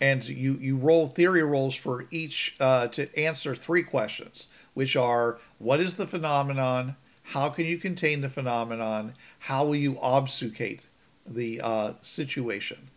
and 0.00 0.28
you 0.28 0.54
you 0.54 0.76
roll 0.76 1.06
theory 1.06 1.44
rolls 1.44 1.76
for 1.76 2.08
each 2.10 2.56
uh, 2.58 2.88
to 2.88 3.16
answer 3.16 3.54
three 3.54 3.84
questions, 3.84 4.48
which 4.72 4.96
are 4.96 5.38
what 5.60 5.78
is 5.78 5.94
the 5.94 6.06
phenomenon, 6.06 6.96
how 7.22 7.48
can 7.48 7.64
you 7.64 7.78
contain 7.78 8.22
the 8.22 8.28
phenomenon, 8.28 9.14
how 9.38 9.64
will 9.64 9.76
you 9.76 9.96
obfuscate 10.00 10.86
the 11.24 11.60
uh, 11.60 11.92
situation, 12.02 12.90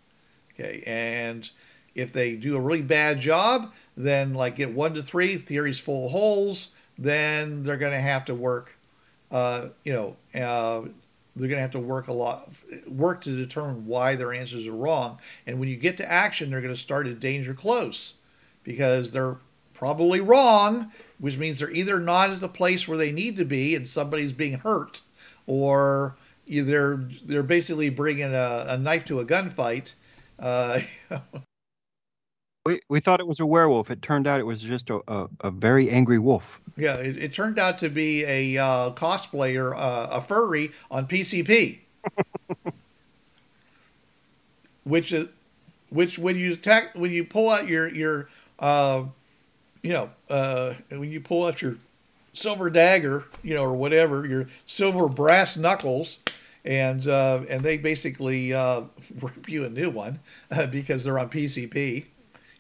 okay, 0.56 0.82
and 0.88 1.52
if 1.98 2.14
they 2.14 2.36
do 2.36 2.56
a 2.56 2.62
really 2.62 2.82
bad 2.82 3.20
job, 3.20 3.74
then 3.98 4.34
like 4.34 4.56
get 4.56 4.72
one 4.72 4.94
to 4.94 5.02
three, 5.02 5.38
theory's 5.38 5.80
full 5.80 6.06
of 6.06 6.12
holes, 6.12 6.70
then 6.98 7.64
they're 7.64 7.78
going 7.78 7.92
to 7.92 8.00
have 8.00 8.26
to 8.26 8.36
work, 8.36 8.78
uh, 9.32 9.70
you 9.84 9.92
know, 9.92 10.16
uh, 10.40 10.88
they're 11.36 11.50
going 11.50 11.58
to 11.58 11.62
have 11.62 11.72
to 11.72 11.80
work 11.80 12.08
a 12.08 12.14
lot, 12.14 12.50
work 12.88 13.22
to 13.22 13.36
determine 13.36 13.86
why 13.86 14.16
their 14.16 14.34
answers 14.34 14.68
are 14.68 14.72
wrong. 14.72 15.20
And 15.46 15.60
when 15.60 15.70
you 15.70 15.76
get 15.76 15.98
to 15.98 16.12
action, 16.12 16.50
they're 16.50 16.62
going 16.62 16.74
to 16.74 16.80
start 16.80 17.08
at 17.08 17.20
danger 17.20 17.54
close 17.54 18.16
because 18.64 19.12
they're 19.12 19.38
probably 19.74 20.20
wrong, 20.20 20.92
which 21.20 21.38
means 21.38 21.60
they're 21.60 21.72
either 21.72 22.00
not 22.00 22.30
at 22.32 22.40
the 22.40 22.48
place 22.48 22.88
where 22.88 22.98
they 22.98 23.12
need 23.12 23.38
to 23.38 23.46
be 23.46 23.76
and 23.76 23.88
somebody's 23.88 24.34
being 24.34 24.60
hurt, 24.60 25.02
or 25.46 26.16
they're 26.48 26.98
they're 27.24 27.44
basically 27.44 27.90
bringing 27.90 28.34
a, 28.34 28.66
a 28.70 28.78
knife 28.78 29.06
to 29.06 29.20
a 29.20 29.26
gunfight. 29.26 29.94
Uh, 30.40 30.80
We, 32.68 32.82
we 32.90 33.00
thought 33.00 33.22
it 33.22 33.28
was 33.28 33.40
a 33.40 33.46
werewolf. 33.46 33.90
It 33.90 34.02
turned 34.02 34.28
out 34.28 34.42
it 34.42 34.46
was 34.46 34.60
just 34.60 34.90
a, 34.90 35.00
a, 35.08 35.30
a 35.40 35.50
very 35.50 35.90
angry 35.90 36.20
wolf. 36.20 36.60
Yeah, 36.76 36.96
it, 36.96 37.16
it 37.16 37.32
turned 37.32 37.60
out 37.60 37.78
to 37.78 37.88
be 37.88 38.26
a 38.26 38.62
uh, 38.62 38.92
cosplayer, 38.92 39.74
uh, 39.74 40.08
a 40.12 40.20
furry 40.20 40.72
on 40.92 41.08
PCP, 41.08 41.80
which 44.84 45.14
is, 45.14 45.30
which 45.92 46.20
when 46.20 46.36
you 46.36 46.52
attack, 46.52 46.90
when 46.94 47.12
you 47.12 47.24
pull 47.24 47.50
out 47.50 47.70
your 47.70 47.88
your, 47.88 48.28
uh, 48.60 49.06
you 49.82 49.94
know, 49.94 50.10
uh, 50.30 50.74
when 50.90 51.10
you 51.10 51.22
pull 51.22 51.46
out 51.46 51.62
your 51.62 51.78
silver 52.34 52.70
dagger, 52.70 53.24
you 53.44 53.56
know, 53.56 53.64
or 53.64 53.78
whatever, 53.78 54.28
your 54.28 54.50
silver 54.66 55.08
brass 55.08 55.56
knuckles, 55.56 56.20
and 56.66 57.08
uh, 57.08 57.40
and 57.48 57.62
they 57.62 57.78
basically 57.78 58.54
uh, 58.54 58.82
rip 59.22 59.48
you 59.48 59.64
a 59.64 59.70
new 59.70 59.90
one 59.90 60.20
uh, 60.52 60.66
because 60.66 61.06
they're 61.06 61.18
on 61.18 61.30
PCP 61.30 62.08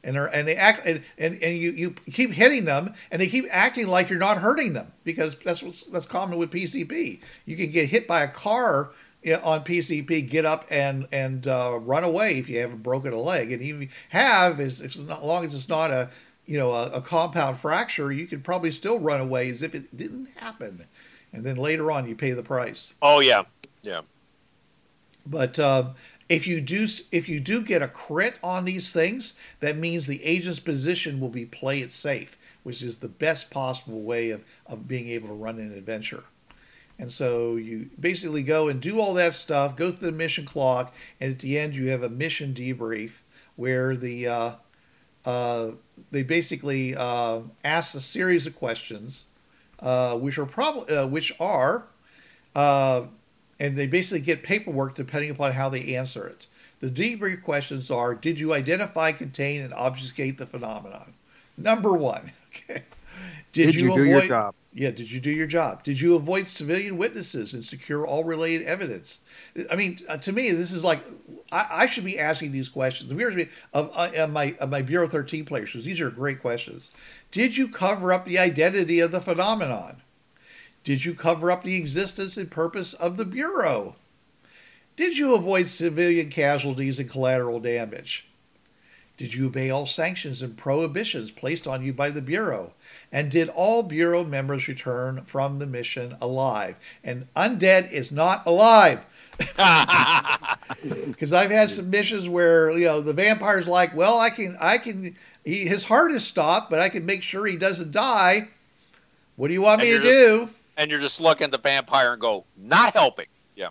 and 0.07 0.15
they're 0.15 0.27
and 0.27 0.47
they 0.47 0.55
act 0.55 0.85
and, 0.85 1.03
and, 1.17 1.37
and 1.43 1.57
you, 1.57 1.71
you 1.71 1.91
keep 2.11 2.31
hitting 2.31 2.63
them 2.63 2.93
and 3.11 3.21
they 3.21 3.27
keep 3.27 3.45
acting 3.51 3.87
like 3.87 4.09
you're 4.09 4.17
not 4.17 4.37
hurting 4.37 4.71
them 4.71 4.93
because 5.03 5.35
that's 5.35 5.61
what's 5.61 5.83
that's 5.83 6.05
common 6.05 6.39
with 6.39 6.49
PCP. 6.49 7.19
You 7.45 7.57
can 7.57 7.69
get 7.69 7.89
hit 7.89 8.07
by 8.07 8.23
a 8.23 8.27
car 8.29 8.91
on 9.43 9.65
PCP, 9.65 10.29
get 10.29 10.45
up 10.45 10.65
and 10.71 11.07
and 11.11 11.45
uh, 11.45 11.77
run 11.81 12.05
away 12.05 12.39
if 12.39 12.47
you 12.47 12.59
haven't 12.59 12.83
broken 12.83 13.11
a 13.11 13.19
leg, 13.19 13.51
and 13.51 13.61
even 13.61 13.89
have 14.09 14.61
is 14.61 14.79
if 14.79 14.97
not, 14.97 15.19
as 15.19 15.25
long 15.25 15.43
as 15.43 15.53
it's 15.53 15.67
not 15.67 15.91
a 15.91 16.09
you 16.45 16.57
know 16.57 16.71
a, 16.71 16.85
a 16.91 17.01
compound 17.01 17.57
fracture, 17.57 18.09
you 18.09 18.27
could 18.27 18.45
probably 18.45 18.71
still 18.71 18.99
run 18.99 19.19
away 19.19 19.49
as 19.49 19.61
if 19.61 19.75
it 19.75 19.95
didn't 19.95 20.29
happen, 20.37 20.85
and 21.33 21.43
then 21.43 21.57
later 21.57 21.91
on 21.91 22.07
you 22.07 22.15
pay 22.15 22.31
the 22.31 22.43
price. 22.43 22.93
Oh 23.01 23.19
yeah, 23.19 23.43
yeah. 23.81 24.01
But 25.25 25.59
um, 25.59 25.95
if 26.29 26.45
you 26.45 26.59
do 26.59 26.87
if 27.11 27.29
you 27.29 27.39
do 27.39 27.61
get 27.61 27.81
a 27.81 27.87
crit 27.87 28.39
on 28.43 28.65
these 28.65 28.91
things, 28.91 29.39
that 29.59 29.77
means 29.77 30.07
the 30.07 30.23
agent's 30.23 30.59
position 30.59 31.19
will 31.19 31.29
be 31.29 31.45
play 31.45 31.81
it 31.81 31.91
safe, 31.91 32.37
which 32.63 32.81
is 32.81 32.97
the 32.97 33.07
best 33.07 33.49
possible 33.49 34.01
way 34.01 34.31
of, 34.31 34.43
of 34.65 34.87
being 34.87 35.07
able 35.09 35.29
to 35.29 35.33
run 35.33 35.59
an 35.59 35.71
adventure. 35.73 36.23
And 36.99 37.11
so 37.11 37.55
you 37.55 37.89
basically 37.99 38.43
go 38.43 38.67
and 38.67 38.81
do 38.81 38.99
all 38.99 39.13
that 39.13 39.33
stuff, 39.35 39.75
go 39.75 39.91
through 39.91 40.07
the 40.07 40.17
mission 40.17 40.45
clock, 40.45 40.93
and 41.21 41.31
at 41.31 41.39
the 41.39 41.57
end 41.57 41.75
you 41.75 41.89
have 41.89 42.03
a 42.03 42.09
mission 42.09 42.53
debrief 42.53 43.19
where 43.55 43.95
the 43.95 44.27
uh, 44.27 44.51
uh, 45.25 45.71
they 46.11 46.23
basically 46.23 46.95
uh, 46.95 47.41
ask 47.63 47.95
a 47.95 48.01
series 48.01 48.47
of 48.47 48.55
questions, 48.55 49.25
uh, 49.79 50.15
which 50.17 50.37
are 50.37 50.45
probably 50.45 50.95
uh, 50.95 51.07
which 51.07 51.33
are 51.39 51.87
uh, 52.55 53.03
and 53.59 53.75
they 53.75 53.87
basically 53.87 54.21
get 54.21 54.43
paperwork 54.43 54.95
depending 54.95 55.31
upon 55.31 55.51
how 55.51 55.69
they 55.69 55.95
answer 55.95 56.27
it. 56.27 56.47
The 56.79 56.89
debrief 56.89 57.41
questions 57.43 57.89
are 57.89 58.13
Did 58.13 58.39
you 58.39 58.53
identify, 58.53 59.11
contain, 59.11 59.61
and 59.61 59.73
obfuscate 59.73 60.37
the 60.37 60.45
phenomenon? 60.45 61.13
Number 61.57 61.93
one. 61.93 62.31
Okay. 62.69 62.81
Did, 63.51 63.75
you, 63.75 63.93
do 63.93 64.03
your 64.03 64.25
job? 64.25 64.55
Yeah, 64.73 64.91
did 64.91 65.09
you 65.11 65.19
do 65.19 65.31
your 65.31 65.47
job? 65.47 65.83
Did 65.83 65.99
you 65.99 66.15
avoid 66.15 66.47
civilian 66.47 66.97
witnesses 66.97 67.53
and 67.53 67.63
secure 67.63 68.05
all 68.05 68.23
related 68.23 68.67
evidence? 68.67 69.19
I 69.71 69.75
mean, 69.75 69.97
uh, 70.07 70.17
to 70.17 70.31
me, 70.31 70.51
this 70.51 70.71
is 70.71 70.83
like 70.83 70.99
I, 71.51 71.67
I 71.71 71.85
should 71.85 72.03
be 72.03 72.19
asking 72.19 72.51
these 72.51 72.69
questions. 72.69 73.11
Of, 73.11 73.49
of, 73.73 74.13
of 74.15 74.31
my 74.31 74.55
of 74.59 74.69
my 74.69 74.81
Bureau 74.81 75.07
13 75.07 75.45
players, 75.45 75.69
because 75.69 75.85
these 75.85 76.01
are 76.01 76.09
great 76.09 76.41
questions. 76.41 76.91
Did 77.31 77.55
you 77.57 77.67
cover 77.67 78.13
up 78.13 78.25
the 78.25 78.39
identity 78.39 78.99
of 78.99 79.11
the 79.11 79.21
phenomenon? 79.21 80.01
Did 80.87 81.03
you 81.03 81.15
cover 81.15 81.51
up 81.51 81.63
the 81.63 81.75
existence 81.75 82.37
and 82.37 82.49
purpose 82.49 82.93
of 82.93 83.17
the 83.17 83.25
Bureau? 83.25 83.97
Did 84.95 85.17
you 85.17 85.35
avoid 85.35 85.67
civilian 85.67 86.29
casualties 86.29 86.97
and 86.97 87.09
collateral 87.09 87.59
damage? 87.59 88.25
Did 89.17 89.33
you 89.33 89.47
obey 89.47 89.69
all 89.69 89.85
sanctions 89.85 90.41
and 90.41 90.55
prohibitions 90.55 91.29
placed 91.29 91.67
on 91.67 91.83
you 91.83 91.91
by 91.91 92.09
the 92.09 92.21
Bureau? 92.21 92.71
And 93.11 93.29
did 93.29 93.49
all 93.49 93.83
Bureau 93.83 94.23
members 94.23 94.69
return 94.69 95.23
from 95.25 95.59
the 95.59 95.65
mission 95.65 96.15
alive? 96.21 96.77
And 97.03 97.27
undead 97.35 97.91
is 97.91 98.13
not 98.13 98.47
alive. 98.47 99.05
Because 101.05 101.33
I've 101.33 101.51
had 101.51 101.69
some 101.69 101.89
missions 101.89 102.29
where 102.29 102.71
you 102.71 102.85
know 102.85 103.01
the 103.01 103.13
vampire's 103.13 103.67
like, 103.67 103.93
well, 103.93 104.19
I 104.19 104.29
can, 104.29 104.55
I 104.59 104.77
can, 104.77 105.15
he, 105.43 105.67
his 105.67 105.83
heart 105.83 106.11
is 106.11 106.25
stopped, 106.25 106.69
but 106.69 106.79
I 106.79 106.87
can 106.87 107.05
make 107.05 107.23
sure 107.23 107.45
he 107.45 107.57
doesn't 107.57 107.91
die. 107.91 108.47
What 109.35 109.49
do 109.49 109.53
you 109.53 109.61
want 109.61 109.81
And 109.81 109.89
me 109.89 109.97
to 109.97 110.03
you're 110.03 110.13
do? 110.13 110.49
And 110.77 110.89
you're 110.89 110.99
just 110.99 111.19
looking 111.19 111.45
at 111.45 111.51
the 111.51 111.57
vampire 111.57 112.13
and 112.13 112.21
go, 112.21 112.45
not 112.55 112.93
helping. 112.93 113.25
Yeah. 113.55 113.69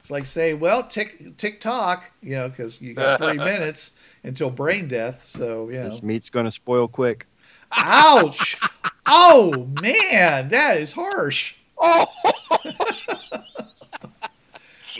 It's 0.00 0.10
like 0.10 0.26
saying, 0.26 0.60
well, 0.60 0.82
tick 0.82 1.36
tick 1.36 1.60
tock, 1.60 2.10
you 2.22 2.36
know, 2.36 2.48
because 2.48 2.80
you 2.80 2.94
got 2.94 3.18
three 3.20 3.36
minutes 3.52 3.98
until 4.22 4.50
brain 4.50 4.88
death. 4.88 5.22
So 5.22 5.68
you 5.68 5.78
know, 5.80 5.90
This 5.90 6.02
meat's 6.02 6.30
going 6.30 6.46
to 6.46 6.52
spoil 6.52 6.88
quick. 6.88 7.26
ouch! 7.72 8.58
oh 9.06 9.68
man, 9.82 10.48
that 10.48 10.78
is 10.78 10.92
harsh. 10.92 11.56
Oh, 11.76 12.06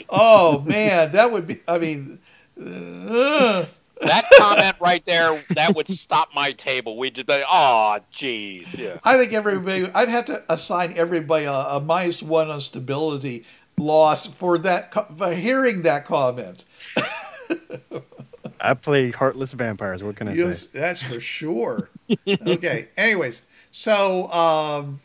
Oh 0.09 0.63
man, 0.63 1.11
that 1.13 1.31
would 1.31 1.47
be. 1.47 1.59
I 1.67 1.77
mean, 1.77 2.19
uh, 2.61 3.65
that 4.01 4.25
comment 4.37 4.75
right 4.79 5.03
there, 5.05 5.41
that 5.51 5.75
would 5.75 5.87
stop 5.87 6.29
my 6.35 6.51
table. 6.51 6.97
We'd 6.97 7.15
just 7.15 7.27
be, 7.27 7.43
oh, 7.49 7.99
jeez. 8.13 8.77
Yeah. 8.77 8.99
I 9.03 9.17
think 9.17 9.33
everybody. 9.33 9.89
I'd 9.93 10.09
have 10.09 10.25
to 10.25 10.43
assign 10.49 10.93
everybody 10.97 11.45
a, 11.45 11.51
a 11.53 11.79
minus 11.79 12.21
one 12.21 12.49
on 12.49 12.61
stability 12.61 13.45
loss 13.77 14.25
for 14.25 14.57
that 14.59 14.93
for 15.17 15.33
hearing 15.33 15.81
that 15.83 16.05
comment. 16.05 16.65
I 18.61 18.73
play 18.73 19.11
Heartless 19.11 19.53
Vampires. 19.53 20.01
What 20.01 20.15
can 20.15 20.29
I 20.29 20.33
Yes, 20.33 20.69
say? 20.69 20.79
that's 20.79 21.01
for 21.01 21.19
sure. 21.19 21.89
okay. 22.47 22.87
Anyways, 22.97 23.43
so 23.71 24.27
um, 24.31 25.01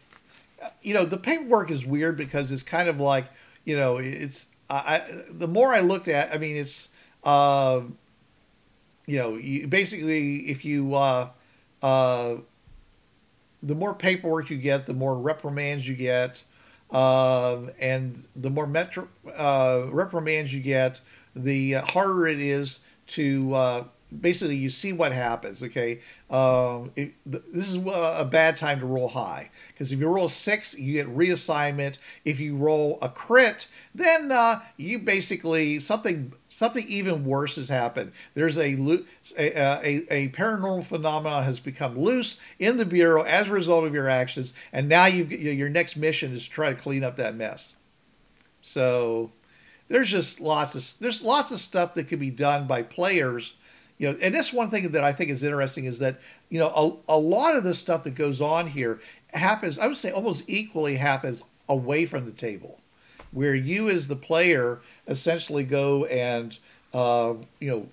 you 0.83 0.95
know 0.95 1.05
the 1.05 1.17
paperwork 1.19 1.71
is 1.71 1.85
weird 1.85 2.17
because 2.17 2.53
it's 2.53 2.63
kind 2.63 2.89
of 2.89 3.01
like 3.01 3.27
you 3.65 3.77
know 3.77 3.99
it's 3.99 4.49
I, 4.71 4.75
I 4.97 5.03
the 5.31 5.49
more 5.49 5.75
I 5.75 5.81
looked 5.81 6.09
at, 6.09 6.33
I 6.35 6.39
mean 6.39 6.57
it's 6.57 6.89
um, 7.25 7.99
you 9.11 9.19
know 9.19 9.35
you, 9.35 9.67
basically 9.67 10.49
if 10.49 10.65
you 10.65 10.95
uh, 10.95 11.29
uh, 11.83 12.37
the 13.63 13.75
more 13.75 13.93
paperwork 13.93 14.51
you 14.51 14.57
get, 14.57 14.87
the 14.87 14.95
more 14.95 15.19
reprimands 15.19 15.87
you 15.87 15.97
get, 15.97 16.45
um, 16.93 17.71
and 17.81 18.25
the 18.37 18.51
more 18.51 18.67
metro, 18.69 19.09
uh, 19.37 19.87
reprimands 19.91 20.55
you 20.55 20.61
get, 20.61 21.01
the 21.35 21.73
harder 21.73 22.29
it 22.29 22.39
is 22.41 22.81
to 23.09 23.53
uh, 23.53 23.85
basically 24.19 24.57
you 24.57 24.71
see 24.71 24.93
what 24.93 25.13
happens. 25.13 25.63
Okay, 25.63 26.01
um, 26.31 26.93
it, 26.97 27.13
this 27.25 27.69
is 27.69 27.77
a 27.77 28.25
bad 28.25 28.57
time 28.57 28.81
to 28.81 28.87
roll 28.87 29.09
high 29.09 29.51
because 29.69 29.93
if 29.93 30.01
you 30.01 30.09
roll 30.09 30.29
six, 30.29 30.79
you 30.79 30.95
get 30.95 31.17
reassignment. 31.17 31.99
If 32.25 32.41
you 32.41 32.57
roll 32.57 32.99
a 33.01 33.09
crit, 33.09 33.69
then 33.95 34.33
uh, 34.33 34.61
you 34.77 34.99
basically 34.99 35.81
something 35.81 36.33
something 36.49 36.85
even 36.89 37.25
worse 37.25 37.57
has 37.57 37.69
happened. 37.69 38.13
There's 38.35 38.59
a, 38.59 38.77
lo- 38.77 39.05
a, 39.39 39.51
a 39.87 40.07
a 40.11 40.29
paranormal 40.31 40.85
phenomenon 40.85 41.45
has 41.45 41.61
become 41.61 41.99
loose 41.99 42.39
in 42.59 42.77
the 42.77 42.87
bureau 42.87 43.23
as 43.23 43.49
a 43.49 43.53
result 43.53 43.85
of 43.85 43.95
your 43.95 44.09
actions, 44.09 44.55
and 44.73 44.89
now 44.89 45.07
you 45.07 45.25
your 45.25 45.69
next 45.71 45.97
mission 45.97 46.33
is 46.33 46.45
to 46.45 46.51
try 46.51 46.71
to 46.71 46.81
clean 46.81 47.05
up 47.05 47.17
that 47.17 47.35
mess. 47.35 47.77
So 48.63 49.33
there's 49.89 50.11
just 50.11 50.41
lots 50.41 50.75
of 50.75 51.01
there's 51.01 51.23
lots 51.23 51.51
of 51.51 51.61
stuff 51.61 51.95
that 51.95 52.09
can 52.09 52.19
be 52.19 52.31
done 52.31 52.67
by 52.67 52.83
players 52.83 53.55
you 54.01 54.09
know 54.09 54.19
and 54.21 54.35
that's 54.35 54.53
one 54.53 54.69
thing 54.69 54.91
that 54.91 55.05
i 55.05 55.13
think 55.13 55.31
is 55.31 55.45
interesting 55.45 55.85
is 55.85 56.01
that 56.01 56.19
you 56.49 56.59
know 56.59 57.03
a, 57.09 57.13
a 57.13 57.19
lot 57.19 57.55
of 57.55 57.63
the 57.63 57.75
stuff 57.75 58.03
that 58.03 58.15
goes 58.15 58.41
on 58.41 58.67
here 58.67 58.99
happens 59.33 59.79
i 59.79 59.87
would 59.87 59.97
say 59.97 60.11
almost 60.11 60.43
equally 60.49 60.97
happens 60.97 61.45
away 61.69 62.05
from 62.05 62.25
the 62.25 62.33
table 62.33 62.81
where 63.31 63.55
you 63.55 63.89
as 63.89 64.09
the 64.09 64.17
player 64.17 64.81
essentially 65.07 65.63
go 65.63 66.07
and 66.07 66.59
uh, 66.93 67.35
you 67.61 67.71
know 67.71 67.87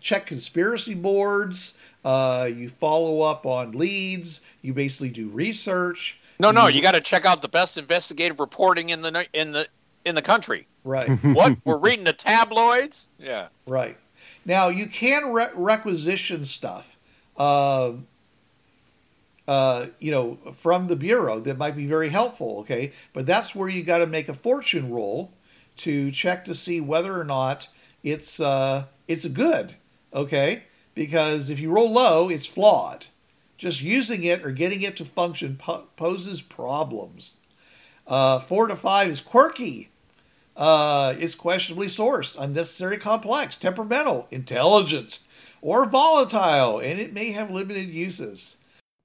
check 0.00 0.26
conspiracy 0.26 0.94
boards 0.94 1.78
uh, 2.04 2.50
you 2.52 2.68
follow 2.68 3.20
up 3.20 3.46
on 3.46 3.70
leads 3.72 4.40
you 4.60 4.74
basically 4.74 5.08
do 5.08 5.28
research 5.28 6.20
No, 6.40 6.50
no, 6.50 6.66
you 6.66 6.82
got 6.82 6.94
to 6.96 7.00
check 7.00 7.24
out 7.24 7.40
the 7.40 7.48
best 7.48 7.78
investigative 7.78 8.40
reporting 8.40 8.90
in 8.90 9.00
the 9.00 9.26
in 9.32 9.52
the 9.52 9.68
in 10.04 10.16
the 10.16 10.22
country. 10.22 10.66
right 10.82 11.08
What 11.24 11.56
we're 11.64 11.78
reading 11.78 12.04
the 12.04 12.12
tabloids? 12.12 13.06
Yeah. 13.18 13.46
Right. 13.66 13.96
Now 14.44 14.68
you 14.68 14.86
can 14.86 15.32
re- 15.32 15.50
requisition 15.54 16.44
stuff, 16.44 16.96
uh, 17.36 17.92
uh, 19.46 19.86
you 19.98 20.10
know, 20.10 20.38
from 20.54 20.88
the 20.88 20.96
bureau 20.96 21.40
that 21.40 21.58
might 21.58 21.76
be 21.76 21.86
very 21.86 22.08
helpful. 22.08 22.58
Okay, 22.60 22.92
but 23.12 23.26
that's 23.26 23.54
where 23.54 23.68
you 23.68 23.82
got 23.82 23.98
to 23.98 24.06
make 24.06 24.28
a 24.28 24.34
fortune 24.34 24.92
roll 24.92 25.32
to 25.78 26.10
check 26.10 26.44
to 26.44 26.54
see 26.54 26.80
whether 26.80 27.18
or 27.18 27.24
not 27.24 27.68
it's 28.02 28.40
uh, 28.40 28.86
it's 29.08 29.26
good. 29.26 29.74
Okay, 30.14 30.64
because 30.94 31.48
if 31.48 31.60
you 31.60 31.70
roll 31.70 31.92
low, 31.92 32.28
it's 32.28 32.46
flawed. 32.46 33.06
Just 33.56 33.80
using 33.80 34.24
it 34.24 34.44
or 34.44 34.50
getting 34.50 34.82
it 34.82 34.96
to 34.96 35.04
function 35.04 35.56
po- 35.56 35.86
poses 35.96 36.42
problems. 36.42 37.36
Uh, 38.08 38.40
four 38.40 38.66
to 38.66 38.74
five 38.74 39.08
is 39.08 39.20
quirky 39.20 39.91
uh, 40.56 41.14
is 41.18 41.34
questionably 41.34 41.86
sourced, 41.86 42.36
unnecessary 42.38 42.98
complex, 42.98 43.56
temperamental, 43.56 44.28
intelligent, 44.30 45.20
or 45.60 45.86
volatile, 45.86 46.78
and 46.78 46.98
it 47.00 47.12
may 47.12 47.32
have 47.32 47.50
limited 47.50 47.88
uses. 47.88 48.56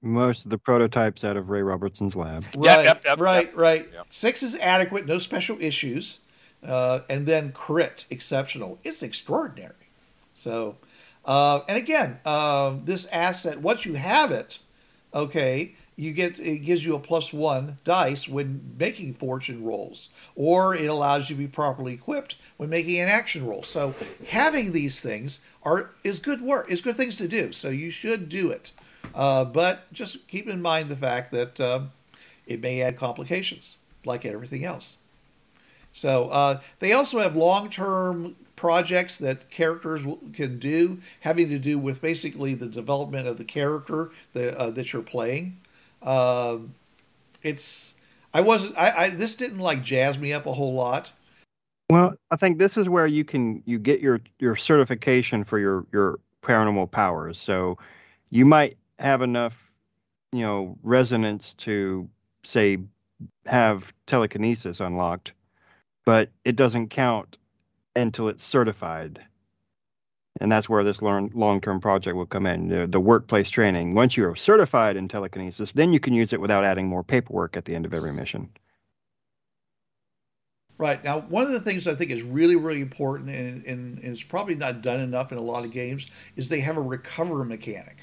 Most 0.02 0.44
of 0.44 0.50
the 0.50 0.58
prototypes 0.58 1.24
out 1.24 1.36
of 1.36 1.50
Ray 1.50 1.62
Robertson's 1.62 2.14
lab. 2.14 2.44
Right, 2.56 2.84
yep, 2.84 3.02
yep, 3.04 3.18
right, 3.18 3.46
yep, 3.46 3.56
right. 3.56 3.88
yep. 3.92 4.06
Six 4.10 4.42
is 4.42 4.54
adequate, 4.56 5.06
no 5.06 5.18
special 5.18 5.56
issues, 5.60 6.20
uh, 6.64 7.00
and 7.08 7.26
then 7.26 7.52
crit, 7.52 8.04
exceptional. 8.10 8.78
It's 8.84 9.02
extraordinary. 9.02 9.74
So, 10.34 10.76
uh, 11.24 11.60
and 11.68 11.76
again, 11.76 12.20
uh, 12.24 12.76
this 12.84 13.06
asset, 13.06 13.60
once 13.60 13.84
you 13.84 13.94
have 13.94 14.30
it, 14.30 14.60
okay, 15.12 15.74
you 15.98 16.12
get 16.12 16.38
it 16.38 16.60
gives 16.60 16.86
you 16.86 16.94
a 16.94 16.98
plus 16.98 17.32
one 17.32 17.76
dice 17.84 18.26
when 18.26 18.74
making 18.78 19.14
fortune 19.14 19.64
rolls, 19.64 20.08
or 20.34 20.74
it 20.74 20.86
allows 20.86 21.28
you 21.28 21.36
to 21.36 21.42
be 21.42 21.48
properly 21.48 21.92
equipped 21.92 22.36
when 22.56 22.70
making 22.70 22.98
an 22.98 23.08
action 23.08 23.46
roll. 23.46 23.62
So, 23.62 23.94
having 24.28 24.72
these 24.72 25.00
things 25.02 25.40
are 25.62 25.90
is 26.04 26.18
good 26.18 26.40
work, 26.40 26.70
is 26.70 26.80
good 26.80 26.96
things 26.96 27.18
to 27.18 27.28
do. 27.28 27.52
So 27.52 27.68
you 27.68 27.90
should 27.90 28.30
do 28.30 28.50
it, 28.50 28.72
uh, 29.14 29.44
but 29.44 29.92
just 29.92 30.26
keep 30.28 30.48
in 30.48 30.62
mind 30.62 30.88
the 30.88 30.96
fact 30.96 31.32
that. 31.32 31.60
Um, 31.60 31.90
it 32.48 32.62
may 32.62 32.80
add 32.82 32.96
complications 32.96 33.76
like 34.04 34.24
everything 34.24 34.64
else. 34.64 34.96
So 35.92 36.28
uh, 36.30 36.60
they 36.80 36.92
also 36.92 37.20
have 37.20 37.36
long-term 37.36 38.36
projects 38.56 39.18
that 39.18 39.48
characters 39.50 40.04
can 40.32 40.58
do, 40.58 40.98
having 41.20 41.48
to 41.50 41.58
do 41.58 41.78
with 41.78 42.00
basically 42.00 42.54
the 42.54 42.66
development 42.66 43.28
of 43.28 43.38
the 43.38 43.44
character 43.44 44.10
that, 44.32 44.56
uh, 44.56 44.70
that 44.70 44.92
you're 44.92 45.02
playing. 45.02 45.58
Um 46.02 46.74
it's 47.42 47.94
I 48.32 48.40
wasn't 48.40 48.76
I, 48.76 49.04
I 49.04 49.10
this 49.10 49.34
didn't 49.36 49.58
like 49.58 49.82
jazz 49.82 50.18
me 50.18 50.32
up 50.32 50.46
a 50.46 50.52
whole 50.52 50.74
lot. 50.74 51.10
Well, 51.90 52.16
I 52.30 52.36
think 52.36 52.58
this 52.58 52.76
is 52.76 52.88
where 52.88 53.06
you 53.06 53.24
can 53.24 53.62
you 53.64 53.78
get 53.78 54.00
your 54.00 54.20
your 54.38 54.56
certification 54.56 55.44
for 55.44 55.58
your 55.58 55.86
your 55.92 56.18
paranormal 56.42 56.90
powers. 56.90 57.38
So 57.38 57.78
you 58.30 58.44
might 58.44 58.76
have 58.98 59.22
enough, 59.22 59.70
you 60.32 60.42
know, 60.42 60.76
resonance 60.82 61.54
to 61.54 62.08
say 62.44 62.78
have 63.46 63.92
telekinesis 64.06 64.80
unlocked, 64.80 65.32
but 66.04 66.30
it 66.44 66.56
doesn't 66.56 66.88
count 66.88 67.38
until 67.96 68.28
it's 68.28 68.44
certified. 68.44 69.20
And 70.40 70.50
that's 70.52 70.68
where 70.68 70.84
this 70.84 71.02
learn, 71.02 71.30
long-term 71.34 71.80
project 71.80 72.16
will 72.16 72.26
come 72.26 72.46
in, 72.46 72.68
the, 72.68 72.86
the 72.86 73.00
workplace 73.00 73.50
training. 73.50 73.94
Once 73.94 74.16
you're 74.16 74.36
certified 74.36 74.96
in 74.96 75.08
telekinesis, 75.08 75.72
then 75.72 75.92
you 75.92 76.00
can 76.00 76.14
use 76.14 76.32
it 76.32 76.40
without 76.40 76.64
adding 76.64 76.86
more 76.86 77.02
paperwork 77.02 77.56
at 77.56 77.64
the 77.64 77.74
end 77.74 77.84
of 77.84 77.92
every 77.92 78.12
mission. 78.12 78.48
Right. 80.78 81.02
Now, 81.02 81.22
one 81.22 81.42
of 81.42 81.50
the 81.50 81.60
things 81.60 81.88
I 81.88 81.96
think 81.96 82.12
is 82.12 82.22
really, 82.22 82.54
really 82.54 82.80
important, 82.80 83.30
and, 83.30 83.66
and, 83.66 83.98
and 83.98 84.12
it's 84.12 84.22
probably 84.22 84.54
not 84.54 84.80
done 84.80 85.00
enough 85.00 85.32
in 85.32 85.38
a 85.38 85.42
lot 85.42 85.64
of 85.64 85.72
games, 85.72 86.06
is 86.36 86.48
they 86.48 86.60
have 86.60 86.76
a 86.76 86.82
recover 86.82 87.44
mechanic, 87.44 87.96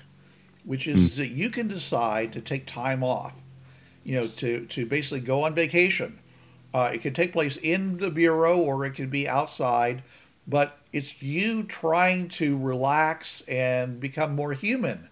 which 0.65 0.85
is 0.85 1.15
that 1.15 1.29
you 1.29 1.49
can 1.49 1.69
decide 1.69 2.33
to 2.33 2.41
take 2.41 2.65
time 2.65 3.01
off, 3.01 3.41
you 4.03 4.19
know, 4.19 4.27
to, 4.27 4.65
to 4.65 4.85
basically 4.85 5.21
go 5.21 5.43
on 5.43 5.55
vacation. 5.55 6.19
Uh, 6.73 6.91
it 6.93 7.01
can 7.01 7.13
take 7.13 7.31
place 7.31 7.55
in 7.55 7.99
the 7.99 8.11
bureau 8.11 8.57
or 8.57 8.85
it 8.85 8.91
can 8.91 9.09
be 9.09 9.25
outside, 9.25 10.03
but 10.45 10.77
it's 10.95 11.21
you 11.21 11.63
trying 11.63 12.29
to 12.29 12.57
relax 12.57 13.41
and 13.49 13.99
become 13.99 14.33
more 14.33 14.53
human. 14.53 15.09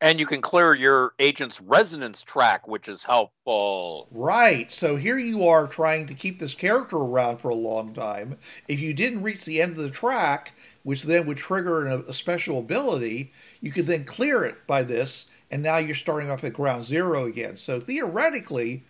And 0.00 0.20
you 0.20 0.26
can 0.26 0.40
clear 0.40 0.74
your 0.74 1.12
agent's 1.18 1.60
resonance 1.60 2.22
track, 2.22 2.68
which 2.68 2.88
is 2.88 3.02
helpful. 3.02 4.06
Right. 4.12 4.70
So 4.70 4.94
here 4.94 5.18
you 5.18 5.48
are 5.48 5.66
trying 5.66 6.06
to 6.06 6.14
keep 6.14 6.38
this 6.38 6.54
character 6.54 6.96
around 6.96 7.38
for 7.38 7.48
a 7.48 7.54
long 7.54 7.92
time. 7.92 8.38
If 8.68 8.78
you 8.78 8.94
didn't 8.94 9.24
reach 9.24 9.44
the 9.44 9.60
end 9.60 9.72
of 9.72 9.82
the 9.82 9.90
track, 9.90 10.54
which 10.84 11.02
then 11.02 11.26
would 11.26 11.36
trigger 11.36 11.88
a, 11.88 11.98
a 12.02 12.12
special 12.12 12.60
ability, 12.60 13.32
you 13.60 13.72
could 13.72 13.86
then 13.86 14.04
clear 14.04 14.44
it 14.44 14.66
by 14.68 14.84
this, 14.84 15.30
and 15.50 15.64
now 15.64 15.78
you're 15.78 15.96
starting 15.96 16.30
off 16.30 16.44
at 16.44 16.52
ground 16.52 16.84
zero 16.84 17.26
again. 17.26 17.56
So 17.56 17.80
theoretically, 17.80 18.84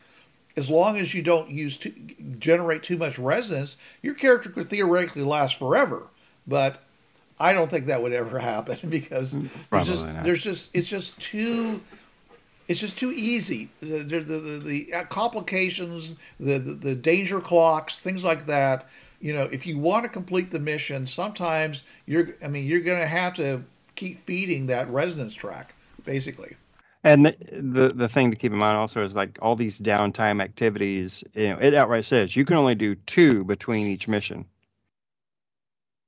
as 0.56 0.68
long 0.68 0.98
as 0.98 1.14
you 1.14 1.22
don't 1.22 1.50
use 1.50 1.76
to 1.78 1.92
generate 2.38 2.82
too 2.82 2.96
much 2.96 3.18
resonance, 3.18 3.76
your 4.02 4.14
character 4.14 4.48
could 4.48 4.68
theoretically 4.68 5.22
last 5.22 5.58
forever. 5.58 6.08
But 6.46 6.78
I 7.38 7.52
don't 7.52 7.70
think 7.70 7.86
that 7.86 8.02
would 8.02 8.12
ever 8.12 8.38
happen 8.40 8.76
because 8.88 9.32
there's 9.70 9.86
just 9.86 10.22
there's 10.22 10.42
just 10.42 10.74
it's 10.74 10.88
just 10.88 11.20
too 11.20 11.80
it's 12.68 12.78
just 12.78 12.96
too 12.96 13.10
easy. 13.10 13.68
The 13.80 14.04
the, 14.04 14.20
the, 14.20 14.58
the 14.58 14.92
complications, 15.08 16.20
the, 16.38 16.58
the 16.58 16.72
the 16.74 16.94
danger 16.94 17.40
clocks, 17.40 17.98
things 17.98 18.24
like 18.24 18.46
that. 18.46 18.88
You 19.20 19.34
know, 19.34 19.48
if 19.50 19.66
you 19.66 19.76
want 19.76 20.04
to 20.04 20.10
complete 20.10 20.50
the 20.50 20.60
mission, 20.60 21.06
sometimes 21.06 21.84
you're. 22.06 22.28
I 22.42 22.48
mean, 22.48 22.66
you're 22.66 22.80
going 22.80 23.00
to 23.00 23.08
have 23.08 23.34
to 23.34 23.64
keep 23.96 24.24
feeding 24.24 24.66
that 24.68 24.88
resonance 24.88 25.34
track, 25.34 25.74
basically. 26.04 26.56
And 27.02 27.24
the, 27.24 27.36
the 27.50 27.88
the 27.94 28.08
thing 28.08 28.30
to 28.30 28.36
keep 28.36 28.52
in 28.52 28.58
mind 28.58 28.76
also 28.76 29.04
is 29.04 29.14
like 29.14 29.38
all 29.40 29.56
these 29.56 29.78
downtime 29.78 30.42
activities. 30.42 31.24
You 31.34 31.50
know, 31.50 31.58
it 31.58 31.74
outright 31.74 32.04
says 32.04 32.36
you 32.36 32.44
can 32.44 32.56
only 32.56 32.74
do 32.74 32.94
two 32.94 33.44
between 33.44 33.86
each 33.86 34.06
mission. 34.06 34.44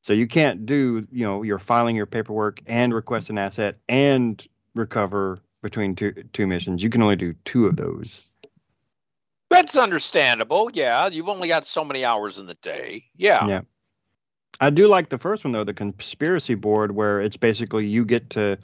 So 0.03 0.13
you 0.13 0.27
can't 0.27 0.67
do, 0.67 1.07
you 1.11 1.25
know, 1.25 1.43
you're 1.43 1.61
filing 1.61 1.97
your 1.97 2.07
paperwork 2.07 2.61
and 2.67 2.93
request 2.93 3.31
an 3.31 3.39
asset 3.39 3.79
and 3.89 4.45
recover 4.75 5.39
between 5.63 5.95
two 5.95 6.13
two 6.33 6.47
missions. 6.47 6.83
You 6.83 6.91
can 6.91 7.03
only 7.03 7.17
do 7.17 7.35
two 7.45 7.67
of 7.67 7.77
those. 7.77 8.21
That's 9.49 9.77
understandable. 9.77 10.71
Yeah, 10.75 11.09
you've 11.09 11.29
only 11.29 11.49
got 11.49 11.65
so 11.65 11.85
many 11.85 12.05
hours 12.05 12.39
in 12.39 12.47
the 12.47 12.55
day. 12.55 13.05
Yeah. 13.17 13.47
Yeah. 13.47 13.61
I 14.61 14.71
do 14.71 14.89
like 14.89 15.09
the 15.09 15.19
first 15.19 15.45
one 15.45 15.53
though, 15.53 15.65
the 15.65 15.75
conspiracy 15.75 16.55
board, 16.55 16.93
where 16.93 17.21
it's 17.21 17.37
basically 17.37 17.87
you 17.87 18.05
get 18.05 18.29
to 18.31 18.59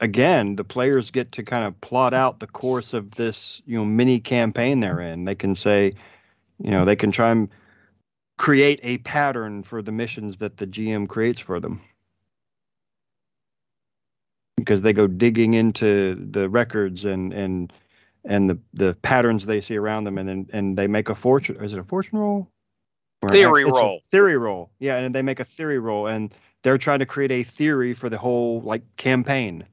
again, 0.00 0.56
the 0.56 0.64
players 0.64 1.10
get 1.10 1.32
to 1.32 1.42
kind 1.42 1.64
of 1.64 1.80
plot 1.80 2.14
out 2.14 2.40
the 2.40 2.46
course 2.46 2.94
of 2.94 3.12
this, 3.12 3.62
you 3.66 3.78
know, 3.78 3.84
mini 3.84 4.18
campaign 4.18 4.80
they're 4.80 5.00
in. 5.00 5.24
They 5.24 5.34
can 5.34 5.54
say, 5.54 5.94
you 6.58 6.70
know, 6.70 6.84
they 6.84 6.96
can 6.96 7.12
try 7.12 7.30
and 7.30 7.48
create 8.38 8.80
a 8.82 8.98
pattern 8.98 9.62
for 9.62 9.82
the 9.82 9.92
missions 9.92 10.38
that 10.38 10.56
the 10.56 10.66
GM 10.66 11.08
creates 11.08 11.40
for 11.40 11.60
them. 11.60 11.82
Because 14.56 14.82
they 14.82 14.92
go 14.92 15.06
digging 15.06 15.54
into 15.54 16.14
the 16.30 16.48
records 16.48 17.04
and 17.04 17.32
and 17.32 17.72
and 18.24 18.50
the 18.50 18.58
the 18.74 18.94
patterns 19.00 19.46
they 19.46 19.62
see 19.62 19.76
around 19.76 20.04
them, 20.04 20.18
and 20.18 20.28
then 20.28 20.46
and 20.52 20.76
they 20.76 20.86
make 20.86 21.08
a 21.08 21.14
fortune. 21.14 21.56
Is 21.64 21.72
it 21.72 21.78
a 21.78 21.84
fortune 21.84 22.18
roll? 22.18 22.50
Or 23.22 23.30
theory 23.30 23.64
roll. 23.64 24.00
Theory 24.10 24.36
roll. 24.36 24.70
Yeah, 24.78 24.96
and 24.96 25.14
they 25.14 25.22
make 25.22 25.40
a 25.40 25.44
theory 25.44 25.78
roll, 25.78 26.06
and 26.06 26.34
they're 26.62 26.76
trying 26.76 26.98
to 26.98 27.06
create 27.06 27.30
a 27.30 27.42
theory 27.42 27.94
for 27.94 28.10
the 28.10 28.18
whole 28.18 28.60
like 28.60 28.82
campaign. 28.96 29.64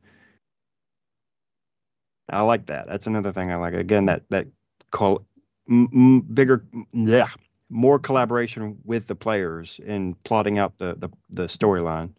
I 2.30 2.42
like 2.42 2.66
that. 2.68 2.88
That's 2.88 3.08
another 3.08 3.32
thing 3.32 3.52
I 3.52 3.56
like. 3.56 3.74
Again, 3.74 4.06
that 4.06 4.24
that 4.30 4.48
call 4.92 5.26
m- 5.70 5.90
m- 5.94 6.22
bigger, 6.22 6.66
yeah, 6.94 7.30
more 7.70 8.00
collaboration 8.00 8.78
with 8.84 9.08
the 9.08 9.16
players 9.16 9.80
in 9.86 10.16
plotting 10.24 10.58
out 10.58 10.78
the 10.78 10.96
the, 10.98 11.10
the 11.30 11.44
storyline. 11.44 12.12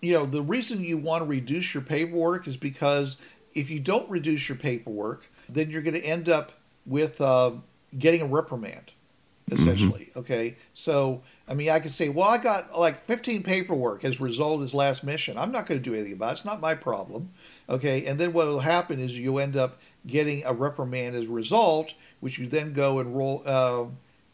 You 0.00 0.14
know, 0.14 0.26
the 0.26 0.42
reason 0.42 0.84
you 0.84 0.98
want 0.98 1.22
to 1.22 1.28
reduce 1.28 1.72
your 1.72 1.82
paperwork 1.82 2.46
is 2.46 2.56
because 2.56 3.16
if 3.54 3.70
you 3.70 3.80
don't 3.80 4.08
reduce 4.10 4.48
your 4.48 4.58
paperwork, 4.58 5.30
then 5.48 5.70
you're 5.70 5.82
going 5.82 5.94
to 5.94 6.04
end 6.04 6.28
up 6.28 6.52
with 6.84 7.20
uh, 7.20 7.52
getting 7.98 8.20
a 8.20 8.26
reprimand, 8.26 8.92
essentially. 9.50 10.06
Mm-hmm. 10.10 10.18
Okay, 10.20 10.56
so 10.74 11.22
I 11.46 11.54
mean, 11.54 11.70
I 11.70 11.80
could 11.80 11.92
say, 11.92 12.08
well, 12.08 12.28
I 12.28 12.38
got 12.38 12.78
like 12.78 13.04
15 13.04 13.42
paperwork 13.42 14.04
as 14.04 14.20
a 14.20 14.24
result 14.24 14.54
of 14.54 14.60
this 14.60 14.74
last 14.74 15.04
mission. 15.04 15.36
I'm 15.36 15.52
not 15.52 15.66
going 15.66 15.80
to 15.80 15.84
do 15.84 15.94
anything 15.94 16.14
about 16.14 16.30
it. 16.30 16.32
It's 16.32 16.44
not 16.44 16.60
my 16.60 16.74
problem. 16.74 17.30
Okay, 17.68 18.06
and 18.06 18.18
then 18.18 18.32
what 18.32 18.46
will 18.46 18.60
happen 18.60 19.00
is 19.00 19.18
you 19.18 19.38
end 19.38 19.56
up 19.56 19.78
getting 20.06 20.44
a 20.44 20.52
reprimand 20.52 21.16
as 21.16 21.26
a 21.26 21.32
result, 21.32 21.94
which 22.20 22.38
you 22.38 22.46
then 22.46 22.72
go 22.72 22.98
and 22.98 23.16
roll, 23.16 23.42
uh, 23.46 23.84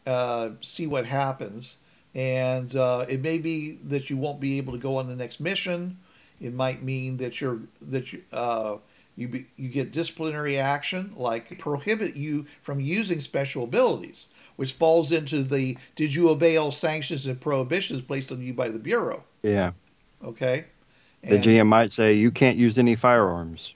uh, 0.07 0.51
see 0.61 0.87
what 0.87 1.05
happens. 1.05 1.77
And 2.13 2.75
uh, 2.75 3.05
it 3.07 3.21
may 3.21 3.37
be 3.37 3.79
that 3.87 4.09
you 4.09 4.17
won't 4.17 4.39
be 4.39 4.57
able 4.57 4.73
to 4.73 4.79
go 4.79 4.97
on 4.97 5.07
the 5.07 5.15
next 5.15 5.39
mission. 5.39 5.97
It 6.41 6.53
might 6.53 6.83
mean 6.83 7.17
that 7.17 7.39
you're 7.39 7.59
that 7.81 8.11
you 8.11 8.23
uh, 8.33 8.77
you 9.15 9.27
be, 9.27 9.45
you 9.55 9.69
get 9.69 9.91
disciplinary 9.91 10.57
action, 10.57 11.13
like 11.15 11.57
prohibit 11.59 12.15
you 12.15 12.45
from 12.61 12.79
using 12.79 13.21
special 13.21 13.63
abilities, 13.63 14.27
which 14.61 14.73
falls 14.73 15.11
into 15.11 15.41
the 15.41 15.75
did 15.95 16.13
you 16.13 16.29
obey 16.29 16.55
all 16.55 16.69
sanctions 16.69 17.25
and 17.25 17.41
prohibitions 17.41 17.99
placed 18.03 18.31
on 18.31 18.39
you 18.39 18.53
by 18.53 18.69
the 18.69 18.77
bureau? 18.77 19.23
Yeah. 19.41 19.71
Okay. 20.23 20.65
And 21.23 21.41
the 21.41 21.49
GM 21.49 21.65
might 21.65 21.91
say 21.91 22.13
you 22.13 22.29
can't 22.29 22.59
use 22.59 22.77
any 22.77 22.95
firearms 22.95 23.73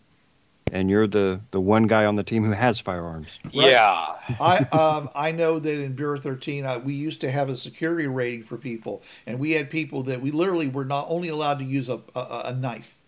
and 0.72 0.88
you're 0.88 1.08
the 1.08 1.42
the 1.50 1.60
one 1.60 1.88
guy 1.88 2.06
on 2.06 2.16
the 2.16 2.22
team 2.22 2.44
who 2.44 2.52
has 2.52 2.80
firearms. 2.80 3.40
Right? 3.46 3.72
Yeah, 3.72 4.16
I 4.40 4.58
um, 4.72 5.10
I 5.16 5.32
know 5.32 5.58
that 5.58 5.82
in 5.82 5.94
Bureau 5.94 6.20
13, 6.20 6.66
uh, 6.66 6.78
we 6.86 6.94
used 6.94 7.20
to 7.22 7.32
have 7.32 7.50
a 7.50 7.58
security 7.58 8.06
rating 8.06 8.44
for 8.44 8.56
people, 8.56 9.02
and 9.26 9.40
we 9.40 9.54
had 9.54 9.72
people 9.72 10.04
that 10.04 10.22
we 10.22 10.30
literally 10.30 10.68
were 10.68 10.86
not 10.86 11.08
only 11.10 11.30
allowed 11.30 11.58
to 11.60 11.66
use 11.66 11.90
a, 11.90 12.00
a, 12.16 12.42
a 12.46 12.54
knife. 12.54 13.00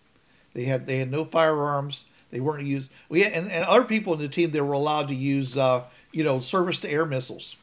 They 0.52 0.64
had 0.64 0.88
they 0.88 0.98
had 0.98 1.12
no 1.12 1.24
firearms. 1.24 2.06
They 2.32 2.40
weren't 2.40 2.66
used. 2.66 2.90
We 3.08 3.22
had, 3.22 3.34
and, 3.34 3.52
and 3.52 3.64
other 3.66 3.84
people 3.84 4.14
in 4.14 4.18
the 4.18 4.28
team 4.28 4.50
they 4.50 4.60
were 4.60 4.72
allowed 4.72 5.06
to 5.08 5.14
use 5.14 5.56
uh, 5.56 5.84
you 6.10 6.24
know 6.24 6.40
surface 6.40 6.80
to 6.80 6.90
air 6.90 7.06
missiles. 7.06 7.54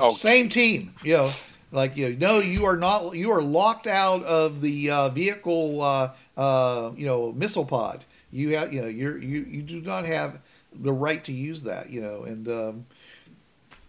Oh, 0.00 0.10
same 0.12 0.48
team, 0.48 0.94
you 1.02 1.14
know. 1.14 1.30
Like 1.72 1.96
you 1.96 2.10
know, 2.10 2.34
no, 2.34 2.38
you 2.38 2.66
are 2.66 2.76
not. 2.76 3.16
You 3.16 3.32
are 3.32 3.42
locked 3.42 3.88
out 3.88 4.22
of 4.22 4.60
the 4.60 4.90
uh, 4.90 5.08
vehicle, 5.08 5.82
uh, 5.82 6.12
uh, 6.36 6.92
you 6.96 7.04
know, 7.04 7.32
missile 7.32 7.64
pod 7.64 8.04
you 8.34 8.56
have 8.56 8.72
you 8.72 8.82
know 8.82 8.88
you're 8.88 9.16
you 9.16 9.46
you 9.48 9.62
do 9.62 9.80
not 9.80 10.04
have 10.04 10.40
the 10.74 10.92
right 10.92 11.22
to 11.22 11.32
use 11.32 11.62
that 11.62 11.88
you 11.90 12.00
know 12.00 12.24
and 12.24 12.48
um, 12.48 12.86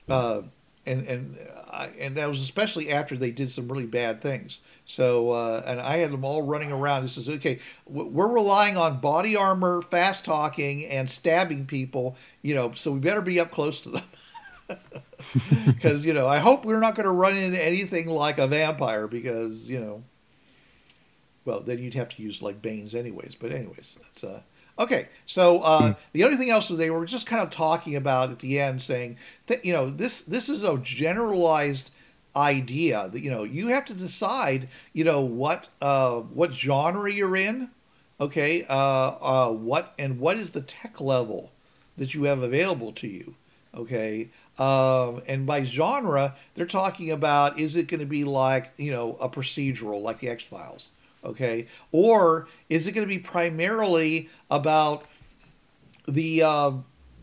uh, 0.07 0.41
and 0.85 1.07
and 1.07 1.37
I, 1.67 1.89
and 1.99 2.15
that 2.15 2.27
was 2.27 2.41
especially 2.41 2.91
after 2.91 3.17
they 3.17 3.31
did 3.31 3.49
some 3.49 3.67
really 3.67 3.87
bad 3.87 4.21
things. 4.21 4.61
So 4.85 5.31
uh, 5.31 5.63
and 5.65 5.81
I 5.81 5.97
had 5.97 6.11
them 6.11 6.23
all 6.23 6.43
running 6.43 6.71
around. 6.71 7.01
He 7.01 7.07
says, 7.07 7.27
"Okay, 7.27 7.59
we're 7.87 8.31
relying 8.31 8.77
on 8.77 8.99
body 8.99 9.35
armor, 9.35 9.81
fast 9.81 10.25
talking, 10.25 10.85
and 10.85 11.09
stabbing 11.09 11.65
people. 11.65 12.15
You 12.43 12.53
know, 12.53 12.71
so 12.73 12.91
we 12.91 12.99
better 12.99 13.21
be 13.21 13.39
up 13.39 13.49
close 13.49 13.81
to 13.81 13.89
them." 13.89 14.03
Because 15.65 16.05
you 16.05 16.13
know, 16.13 16.27
I 16.27 16.37
hope 16.37 16.65
we're 16.65 16.79
not 16.79 16.95
going 16.95 17.05
to 17.05 17.11
run 17.11 17.35
into 17.35 17.61
anything 17.61 18.07
like 18.07 18.37
a 18.37 18.47
vampire. 18.47 19.07
Because 19.07 19.67
you 19.67 19.79
know, 19.79 20.03
well, 21.45 21.61
then 21.61 21.79
you'd 21.79 21.93
have 21.93 22.09
to 22.09 22.21
use 22.21 22.41
like 22.41 22.61
Banes 22.61 22.95
anyways. 22.95 23.35
But 23.35 23.51
anyways, 23.51 23.99
that's 24.01 24.23
uh, 24.23 24.41
okay. 24.79 25.07
So 25.25 25.61
uh, 25.61 25.81
mm. 25.81 25.97
the 26.13 26.23
only 26.23 26.37
thing 26.37 26.49
else 26.49 26.69
was 26.69 26.79
they 26.79 26.89
were 26.89 27.05
just 27.05 27.27
kind 27.27 27.41
of 27.41 27.49
talking 27.49 27.95
about 27.95 28.31
at 28.31 28.39
the 28.39 28.59
end, 28.59 28.81
saying 28.81 29.17
that 29.47 29.65
you 29.65 29.73
know 29.73 29.89
this 29.89 30.21
this 30.21 30.49
is 30.49 30.63
a 30.63 30.77
generalized 30.77 31.91
idea 32.35 33.09
that 33.13 33.21
you 33.21 33.31
know 33.31 33.43
you 33.43 33.67
have 33.67 33.85
to 33.85 33.93
decide 33.93 34.67
you 34.91 35.03
know 35.03 35.21
what 35.21 35.69
uh, 35.81 36.19
what 36.19 36.53
genre 36.53 37.11
you're 37.11 37.35
in, 37.35 37.69
okay, 38.19 38.65
uh, 38.69 39.15
uh, 39.21 39.51
what 39.51 39.93
and 39.97 40.19
what 40.19 40.37
is 40.37 40.51
the 40.51 40.61
tech 40.61 40.99
level 40.99 41.51
that 41.97 42.13
you 42.13 42.23
have 42.23 42.41
available 42.41 42.91
to 42.91 43.07
you, 43.07 43.35
okay. 43.73 44.29
Um, 44.57 45.21
and 45.27 45.45
by 45.45 45.63
genre, 45.63 46.35
they're 46.53 46.65
talking 46.65 47.11
about 47.11 47.59
is 47.59 47.75
it 47.75 47.87
going 47.87 47.99
to 47.99 48.05
be 48.05 48.23
like 48.23 48.71
you 48.77 48.91
know 48.91 49.17
a 49.19 49.29
procedural 49.29 50.01
like 50.01 50.19
the 50.19 50.29
X 50.29 50.43
Files? 50.43 50.91
okay? 51.25 51.67
Or 51.91 52.47
is 52.69 52.87
it 52.87 52.93
going 52.93 53.07
to 53.07 53.13
be 53.13 53.19
primarily 53.19 54.29
about 54.49 55.05
the 56.07 56.43
uh, 56.43 56.71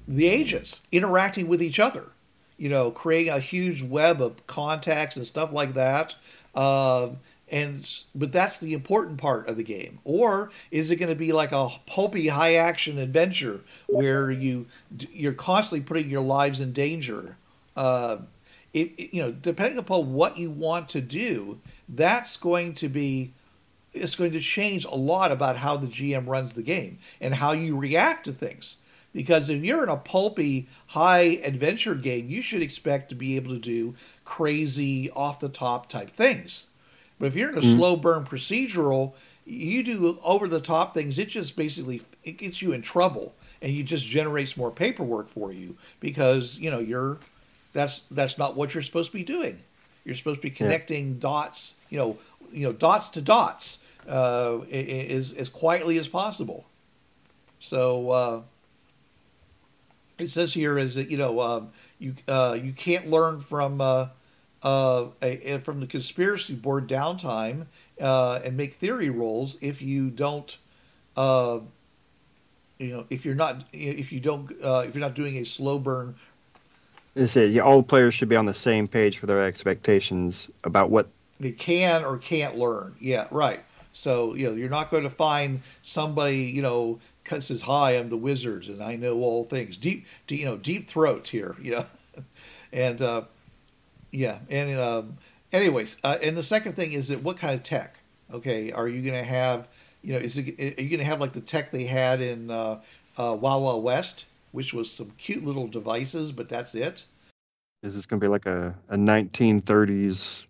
the 0.07 0.27
agents 0.27 0.83
interacting 0.91 1.49
with 1.49 1.63
each 1.63 1.79
other? 1.79 2.11
You 2.59 2.69
know, 2.69 2.91
creating 2.91 3.33
a 3.33 3.41
huge 3.41 3.83
web 3.83 4.21
of 4.21 4.47
contacts 4.47 5.17
and 5.17 5.27
stuff 5.27 5.53
like 5.53 5.75
that. 5.75 6.17
Uh, 6.55 7.11
and 7.53 7.89
but 8.15 8.33
that's 8.33 8.59
the 8.59 8.73
important 8.73 9.19
part 9.19 9.47
of 9.47 9.59
the 9.59 9.63
game. 9.63 10.01
Or 10.05 10.51
is 10.71 10.91
it 10.91 10.97
going 10.97 11.11
to 11.11 11.15
be 11.15 11.33
like 11.33 11.53
a 11.53 11.69
pulpy 11.87 12.29
high 12.29 12.55
action 12.55 12.99
adventure 12.99 13.61
where 13.87 14.31
you 14.31 14.67
you're 15.13 15.35
constantly 15.35 15.85
putting 15.85 16.09
your 16.09 16.23
lives 16.23 16.61
in 16.61 16.73
danger? 16.73 17.37
Uh, 17.77 18.19
it, 18.73 18.93
it, 18.97 19.15
you 19.15 19.23
know 19.23 19.31
depending 19.31 19.79
upon 19.79 20.15
what 20.15 20.39
you 20.39 20.51
want 20.51 20.89
to 20.89 21.03
do, 21.03 21.61
that's 21.89 22.39
going 22.39 22.73
to 22.75 22.89
be 22.89 23.35
it's 23.93 24.15
going 24.15 24.33
to 24.33 24.41
change 24.41 24.87
a 24.87 24.95
lot 24.95 25.31
about 25.31 25.59
how 25.59 25.77
the 25.77 25.87
GM 25.87 26.27
runs 26.27 26.55
the 26.55 26.63
game 26.63 26.99
and 27.21 27.35
how 27.35 27.53
you 27.53 27.77
react 27.77 28.25
to 28.25 28.33
things. 28.33 28.79
Because 29.13 29.51
if 29.51 29.63
you're 29.63 29.83
in 29.83 29.91
a 29.91 29.99
pulpy, 29.99 30.69
high 30.89 31.39
adventure 31.45 31.95
game, 31.95 32.31
you 32.31 32.41
should 32.41 32.63
expect 32.63 33.11
to 33.11 33.15
be 33.15 33.37
able 33.37 33.53
to 33.53 33.61
do 33.61 33.95
crazy, 34.25 35.11
off 35.11 35.39
the 35.39 35.51
top 35.51 35.91
type 35.91 36.09
things. 36.09 36.72
But 37.23 37.29
if 37.29 37.37
you're 37.37 37.51
in 37.51 37.57
a 37.57 37.61
mm-hmm. 37.61 37.77
slow 37.77 37.95
burn 37.95 38.25
procedural, 38.25 39.13
you 39.47 39.85
do 39.85 40.19
over 40.25 40.49
the 40.49 40.61
top 40.61 40.93
things. 40.93 41.21
It 41.21 41.29
just 41.29 41.57
basically 41.57 42.03
it 42.25 42.33
gets 42.33 42.61
you 42.61 42.73
in 42.73 42.83
trouble, 42.83 43.33
and 43.61 43.73
you 43.73 43.85
just 43.85 44.05
generates 44.05 44.57
more 44.57 44.73
paperwork 44.73 45.29
for 45.29 45.53
you 45.53 45.77
because 46.01 46.59
you 46.59 46.69
know 46.69 46.81
you're 46.81 47.19
that's 47.75 48.01
that's 48.11 48.39
not 48.39 48.57
what 48.57 48.75
you're 48.75 48.83
supposed 48.83 49.13
to 49.13 49.17
be 49.17 49.23
doing. 49.23 49.61
You're 50.05 50.17
supposed 50.17 50.39
to 50.39 50.43
be 50.43 50.51
connecting 50.51 51.11
yeah. 51.11 51.21
dots, 51.21 51.77
you 51.91 51.99
know, 51.99 52.19
you 52.51 52.67
know, 52.67 52.73
dots 52.73 53.09
to 53.11 53.23
dots 53.23 53.85
uh, 54.09 54.59
as 54.63 55.33
as 55.33 55.49
quietly 55.49 55.99
as 55.99 56.09
possible. 56.09 56.67
So 57.61 58.11
uh, 58.11 58.41
it 60.19 60.27
says 60.27 60.55
here 60.55 60.77
is 60.77 60.97
that 60.97 61.09
you 61.09 61.19
know 61.19 61.39
uh, 61.39 61.63
you 62.01 62.17
uh, 62.27 62.59
you 62.61 62.73
can't 62.73 63.09
learn 63.09 63.39
from 63.39 63.81
uh, 64.63 65.03
uh, 65.05 65.09
a, 65.21 65.59
from 65.59 65.81
the 65.81 65.87
conspiracy 65.87 66.55
board 66.55 66.89
downtime 66.89 67.67
uh, 68.01 68.41
and 68.45 68.57
make 68.57 68.73
theory 68.73 69.11
rolls 69.11 69.57
if 69.61 69.83
you 69.83 70.09
don't 70.11 70.57
uh, 71.17 71.59
you 72.79 72.97
know 72.97 73.07
if 73.11 73.25
you're 73.25 73.35
not 73.35 73.65
if 73.73 74.13
you 74.13 74.21
don't 74.21 74.53
uh, 74.63 74.85
if 74.87 74.95
you're 74.95 75.01
not 75.01 75.15
doing 75.15 75.37
a 75.39 75.45
slow 75.45 75.79
burn 75.79 76.15
Is 77.15 77.37
it? 77.37 77.51
Yeah, 77.53 77.63
all 77.63 77.83
players 77.83 78.15
should 78.15 78.29
be 78.29 78.37
on 78.37 78.47
the 78.47 78.55
same 78.55 78.89
page 78.89 79.19
for 79.19 79.27
their 79.27 79.45
expectations 79.45 80.49
about 80.65 80.91
what. 80.91 81.09
they 81.41 81.53
can 81.53 82.05
or 82.05 82.17
can't 82.19 82.57
learn. 82.57 82.95
Yeah, 83.01 83.27
right. 83.31 83.61
So 83.93 84.35
you 84.35 84.47
know 84.49 84.55
you're 84.55 84.71
not 84.71 84.91
going 84.91 85.03
to 85.03 85.11
find 85.11 85.61
somebody 85.83 86.45
you 86.45 86.63
know 86.63 87.01
says 87.25 87.63
hi 87.63 87.93
I'm 87.93 88.09
the 88.09 88.17
wizard 88.17 88.67
and 88.67 88.83
I 88.83 88.97
know 88.97 89.21
all 89.21 89.45
things 89.45 89.77
deep, 89.77 90.07
deep 90.27 90.41
you 90.41 90.47
know 90.47 90.57
deep 90.57 90.89
throat 90.89 91.29
here 91.29 91.57
you 91.61 91.73
know 91.73 91.85
and 92.73 93.01
uh, 93.03 93.23
yeah 94.13 94.39
and 94.49 94.79
um, 94.79 95.19
anyways 95.53 95.97
uh, 96.05 96.17
and 96.23 96.37
the 96.37 96.43
second 96.43 96.75
thing 96.75 96.93
is 96.93 97.09
that 97.09 97.23
what 97.23 97.37
kind 97.37 97.55
of 97.55 97.65
tech 97.65 97.99
okay 98.33 98.71
are 98.71 98.89
you 98.89 99.03
going 99.03 99.21
to 99.21 99.29
have 99.29 99.67
you 100.03 100.13
know 100.13 100.21
is 100.21 100.39
it 100.39 100.49
are 100.61 100.81
you 100.81 100.89
going 100.89 100.99
to 100.99 101.05
have 101.05 101.21
like 101.21 101.33
the 101.33 101.41
tech 101.41 101.73
they 101.73 101.85
had 101.85 102.21
in 102.21 102.51
uh, 102.51 102.81
uh, 103.19 103.37
Wild 103.41 103.65
Wild 103.65 103.83
West 103.83 104.27
which 104.53 104.73
was 104.73 104.89
some 104.89 105.11
cute 105.19 105.45
little 105.45 105.67
devices 105.67 106.31
but 106.31 106.49
that's 106.49 106.75
it 106.77 107.05
Is 107.83 107.97
this 107.97 108.07
going 108.07 108.21
to 108.21 108.25
be 108.25 108.29
like 108.29 108.47
a, 108.47 108.75
a 108.89 108.97
1930s 108.97 110.45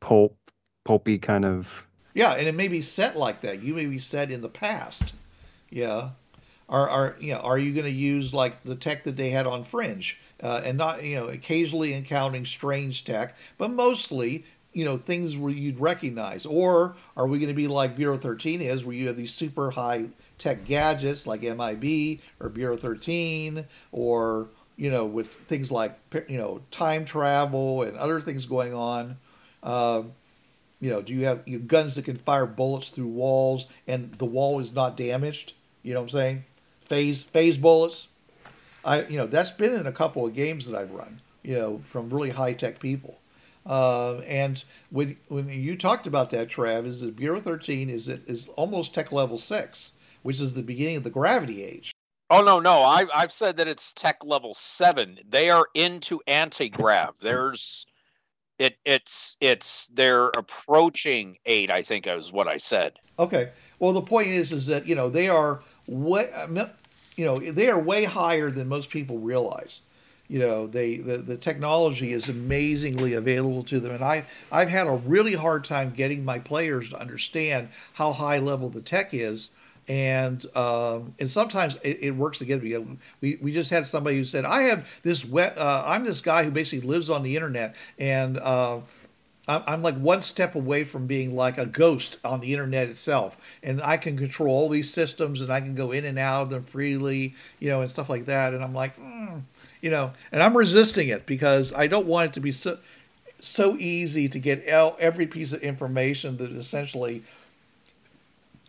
pulp, 0.00 0.36
pulpy 0.84 1.18
kind 1.18 1.44
of. 1.44 1.86
Yeah, 2.14 2.32
and 2.32 2.48
it 2.48 2.54
may 2.54 2.68
be 2.68 2.80
set 2.80 3.16
like 3.16 3.40
that. 3.42 3.62
You 3.62 3.74
may 3.74 3.86
be 3.86 3.98
set 3.98 4.30
in 4.30 4.40
the 4.40 4.48
past. 4.48 5.12
Yeah. 5.70 6.10
Are 6.68 6.88
are 6.88 7.16
you 7.20 7.32
know, 7.32 7.40
are 7.40 7.58
you 7.58 7.72
going 7.72 7.86
to 7.86 7.90
use 7.90 8.34
like 8.34 8.62
the 8.62 8.74
tech 8.74 9.04
that 9.04 9.16
they 9.16 9.30
had 9.30 9.46
on 9.46 9.64
Fringe, 9.64 10.18
uh, 10.42 10.60
and 10.64 10.78
not 10.78 11.04
you 11.04 11.16
know 11.16 11.26
occasionally 11.26 11.94
encountering 11.94 12.46
strange 12.46 13.04
tech, 13.04 13.36
but 13.56 13.70
mostly 13.70 14.44
you 14.72 14.84
know 14.84 14.96
things 14.96 15.36
where 15.36 15.52
you'd 15.52 15.80
recognize, 15.80 16.46
or 16.46 16.96
are 17.16 17.26
we 17.26 17.38
going 17.38 17.48
to 17.48 17.54
be 17.54 17.68
like 17.68 17.96
Bureau 17.96 18.16
13 18.16 18.60
is, 18.60 18.84
where 18.84 18.94
you 18.94 19.08
have 19.08 19.16
these 19.16 19.34
super 19.34 19.70
high 19.70 20.06
tech 20.38 20.64
gadgets 20.64 21.26
like 21.26 21.42
MIB 21.42 22.20
or 22.40 22.48
Bureau 22.48 22.76
13, 22.76 23.64
or 23.92 24.48
you 24.76 24.90
know 24.90 25.04
with 25.04 25.28
things 25.28 25.72
like 25.72 25.98
you 26.28 26.38
know 26.38 26.60
time 26.70 27.04
travel 27.04 27.82
and 27.82 27.96
other 27.96 28.20
things 28.20 28.46
going 28.46 28.74
on. 28.74 29.16
Um, 29.62 30.12
you 30.80 30.90
know, 30.90 31.02
do 31.02 31.12
you 31.12 31.24
have 31.24 31.42
you 31.46 31.58
know, 31.58 31.64
guns 31.64 31.96
that 31.96 32.04
can 32.04 32.16
fire 32.16 32.46
bullets 32.46 32.90
through 32.90 33.08
walls 33.08 33.66
and 33.86 34.12
the 34.14 34.24
wall 34.24 34.60
is 34.60 34.72
not 34.72 34.96
damaged? 34.96 35.54
You 35.82 35.94
know 35.94 36.00
what 36.00 36.04
I'm 36.04 36.10
saying? 36.10 36.44
Phase 36.82 37.22
phase 37.22 37.58
bullets. 37.58 38.08
I 38.84 39.02
you 39.06 39.16
know 39.16 39.26
that's 39.26 39.50
been 39.50 39.74
in 39.74 39.86
a 39.86 39.92
couple 39.92 40.26
of 40.26 40.34
games 40.34 40.66
that 40.66 40.78
I've 40.78 40.92
run. 40.92 41.20
You 41.42 41.54
know, 41.54 41.78
from 41.84 42.10
really 42.10 42.30
high 42.30 42.52
tech 42.52 42.78
people. 42.80 43.18
Uh, 43.66 44.18
and 44.26 44.64
when 44.90 45.16
when 45.28 45.48
you 45.48 45.76
talked 45.76 46.06
about 46.06 46.30
that, 46.30 46.48
Trav, 46.48 46.86
is 46.86 47.02
that 47.02 47.16
Bureau 47.16 47.38
13 47.38 47.90
is 47.90 48.08
it 48.08 48.22
is 48.26 48.48
almost 48.56 48.94
tech 48.94 49.12
level 49.12 49.38
six, 49.38 49.92
which 50.22 50.40
is 50.40 50.54
the 50.54 50.62
beginning 50.62 50.96
of 50.96 51.04
the 51.04 51.10
gravity 51.10 51.62
age. 51.62 51.92
Oh 52.30 52.42
no, 52.42 52.60
no. 52.60 52.80
I 52.82 53.06
I've 53.14 53.32
said 53.32 53.56
that 53.58 53.68
it's 53.68 53.92
tech 53.92 54.24
level 54.24 54.54
seven. 54.54 55.18
They 55.28 55.50
are 55.50 55.66
into 55.74 56.20
anti-grav. 56.26 57.14
There's 57.20 57.86
it 58.58 58.76
it's 58.84 59.36
it's 59.40 59.88
they're 59.92 60.28
approaching 60.28 61.38
eight, 61.46 61.70
I 61.70 61.82
think 61.82 62.06
is 62.06 62.32
what 62.32 62.48
I 62.48 62.56
said. 62.56 62.94
Okay. 63.18 63.50
Well, 63.78 63.92
the 63.92 64.02
point 64.02 64.28
is, 64.28 64.52
is 64.52 64.66
that 64.66 64.86
you 64.86 64.94
know 64.94 65.08
they 65.08 65.28
are 65.28 65.62
way, 65.86 66.30
you 67.18 67.24
know, 67.24 67.38
they 67.38 67.68
are 67.68 67.78
way 67.78 68.04
higher 68.04 68.48
than 68.48 68.68
most 68.68 68.90
people 68.90 69.18
realize. 69.18 69.80
You 70.28 70.38
know, 70.38 70.66
they 70.68 70.98
the, 70.98 71.16
the 71.18 71.36
technology 71.36 72.12
is 72.12 72.28
amazingly 72.28 73.14
available 73.14 73.64
to 73.64 73.80
them, 73.80 73.92
and 73.92 74.04
I 74.04 74.24
I've 74.52 74.68
had 74.68 74.86
a 74.86 74.92
really 74.92 75.34
hard 75.34 75.64
time 75.64 75.90
getting 75.90 76.24
my 76.24 76.38
players 76.38 76.90
to 76.90 77.00
understand 77.00 77.70
how 77.94 78.12
high 78.12 78.38
level 78.38 78.68
the 78.68 78.82
tech 78.82 79.12
is. 79.12 79.50
And 79.88 80.44
um, 80.54 81.14
and 81.18 81.30
sometimes 81.30 81.76
it, 81.76 81.98
it 82.02 82.10
works 82.10 82.42
again. 82.42 82.60
We, 82.60 82.76
we 83.20 83.38
we 83.42 83.52
just 83.52 83.70
had 83.70 83.86
somebody 83.86 84.18
who 84.18 84.24
said, 84.24 84.44
"I 84.44 84.62
have 84.62 84.86
this 85.02 85.24
wet. 85.24 85.56
Uh, 85.56 85.82
I'm 85.86 86.04
this 86.04 86.20
guy 86.20 86.44
who 86.44 86.50
basically 86.50 86.86
lives 86.86 87.08
on 87.08 87.22
the 87.22 87.34
internet, 87.34 87.74
and 87.98 88.38
uh, 88.38 88.80
I'm, 89.48 89.82
like 89.82 89.96
one 89.96 90.20
step 90.20 90.54
away 90.54 90.84
from 90.84 91.06
being 91.06 91.34
like 91.34 91.56
a 91.56 91.64
ghost 91.64 92.18
on 92.22 92.40
the 92.40 92.52
internet 92.52 92.88
itself, 92.88 93.36
and 93.62 93.80
I 93.82 93.96
can 93.96 94.16
control 94.16 94.50
all 94.50 94.68
these 94.68 94.92
systems, 94.92 95.40
and 95.40 95.50
I 95.50 95.60
can 95.60 95.74
go 95.74 95.90
in 95.90 96.04
and 96.04 96.18
out 96.18 96.42
of 96.42 96.50
them 96.50 96.62
freely, 96.62 97.34
you 97.58 97.70
know, 97.70 97.80
and 97.80 97.90
stuff 97.90 98.10
like 98.10 98.26
that. 98.26 98.52
And 98.52 98.62
I'm 98.62 98.74
like, 98.74 98.98
mm, 98.98 99.40
you 99.80 99.90
know, 99.90 100.12
and 100.32 100.42
I'm 100.42 100.56
resisting 100.56 101.08
it 101.08 101.24
because 101.24 101.72
I 101.72 101.86
don't 101.86 102.06
want 102.06 102.30
it 102.30 102.32
to 102.34 102.40
be 102.40 102.52
so 102.52 102.78
so 103.40 103.76
easy 103.76 104.28
to 104.28 104.38
get 104.38 104.64
every 104.64 105.26
piece 105.26 105.52
of 105.52 105.62
information 105.62 106.36
that 106.38 106.50
essentially 106.50 107.22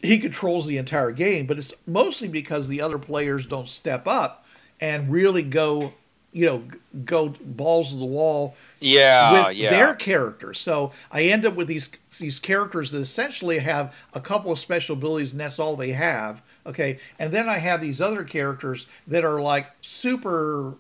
he 0.02 0.20
controls 0.20 0.68
the 0.68 0.78
entire 0.78 1.12
game. 1.12 1.46
But 1.46 1.58
it's 1.58 1.74
mostly 1.88 2.28
because 2.28 2.68
the 2.68 2.82
other 2.82 3.00
players 3.00 3.46
don't 3.46 3.68
step 3.68 4.08
up 4.08 4.46
and 4.80 5.12
really 5.12 5.44
go 5.44 5.94
you 6.32 6.46
know 6.46 6.64
go 7.06 7.30
balls 7.44 7.92
to 7.92 7.98
the 7.98 8.06
wall 8.06 8.56
yeah 8.80 9.48
with 9.48 9.58
yeah. 9.58 9.70
their 9.72 9.96
characters 9.96 10.60
so 10.60 10.92
i 11.12 11.24
end 11.24 11.46
up 11.46 11.56
with 11.56 11.68
these 11.68 11.90
these 12.20 12.38
characters 12.38 12.92
that 12.92 13.00
essentially 13.00 13.60
have 13.60 13.96
a 14.14 14.20
couple 14.20 14.52
of 14.52 14.60
special 14.60 14.96
abilities 14.96 15.32
and 15.32 15.42
that's 15.42 15.60
all 15.60 15.76
they 15.76 15.92
have 15.92 16.42
okay? 16.66 17.00
And 17.18 17.32
then 17.34 17.50
i 17.50 17.58
have 17.58 17.82
these 17.82 18.00
other 18.00 18.24
characters 18.24 18.88
that 19.08 19.26
are 19.26 19.42
like 19.42 19.68
super 19.82 20.76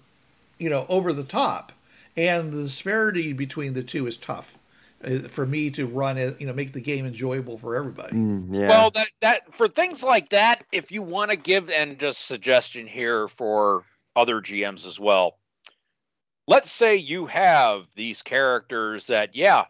you 0.59 0.69
know 0.69 0.85
over 0.87 1.11
the 1.11 1.23
top. 1.23 1.71
And 2.17 2.51
the 2.51 2.63
disparity 2.63 3.31
between 3.33 3.73
the 3.73 3.83
two 3.83 4.05
is 4.05 4.17
tough 4.17 4.57
uh, 5.03 5.19
for 5.29 5.45
me 5.45 5.69
to 5.71 5.85
run 5.85 6.17
it 6.17 6.39
you 6.39 6.45
know 6.47 6.53
make 6.53 6.73
the 6.73 6.81
game 6.81 7.05
enjoyable 7.05 7.57
for 7.57 7.75
everybody. 7.75 8.15
Mm, 8.15 8.53
yeah. 8.53 8.67
Well, 8.67 8.91
that 8.91 9.07
that 9.21 9.55
for 9.55 9.67
things 9.67 10.03
like 10.03 10.29
that, 10.29 10.63
if 10.71 10.91
you 10.91 11.01
want 11.01 11.31
to 11.31 11.37
give 11.37 11.69
and 11.69 11.97
just 11.97 12.27
suggestion 12.27 12.85
here 12.85 13.27
for 13.27 13.83
other 14.15 14.41
GMs 14.41 14.85
as 14.85 14.99
well. 14.99 15.37
Let's 16.47 16.71
say 16.71 16.95
you 16.95 17.27
have 17.27 17.85
these 17.95 18.21
characters 18.21 19.07
that, 19.07 19.35
yeah, 19.35 19.65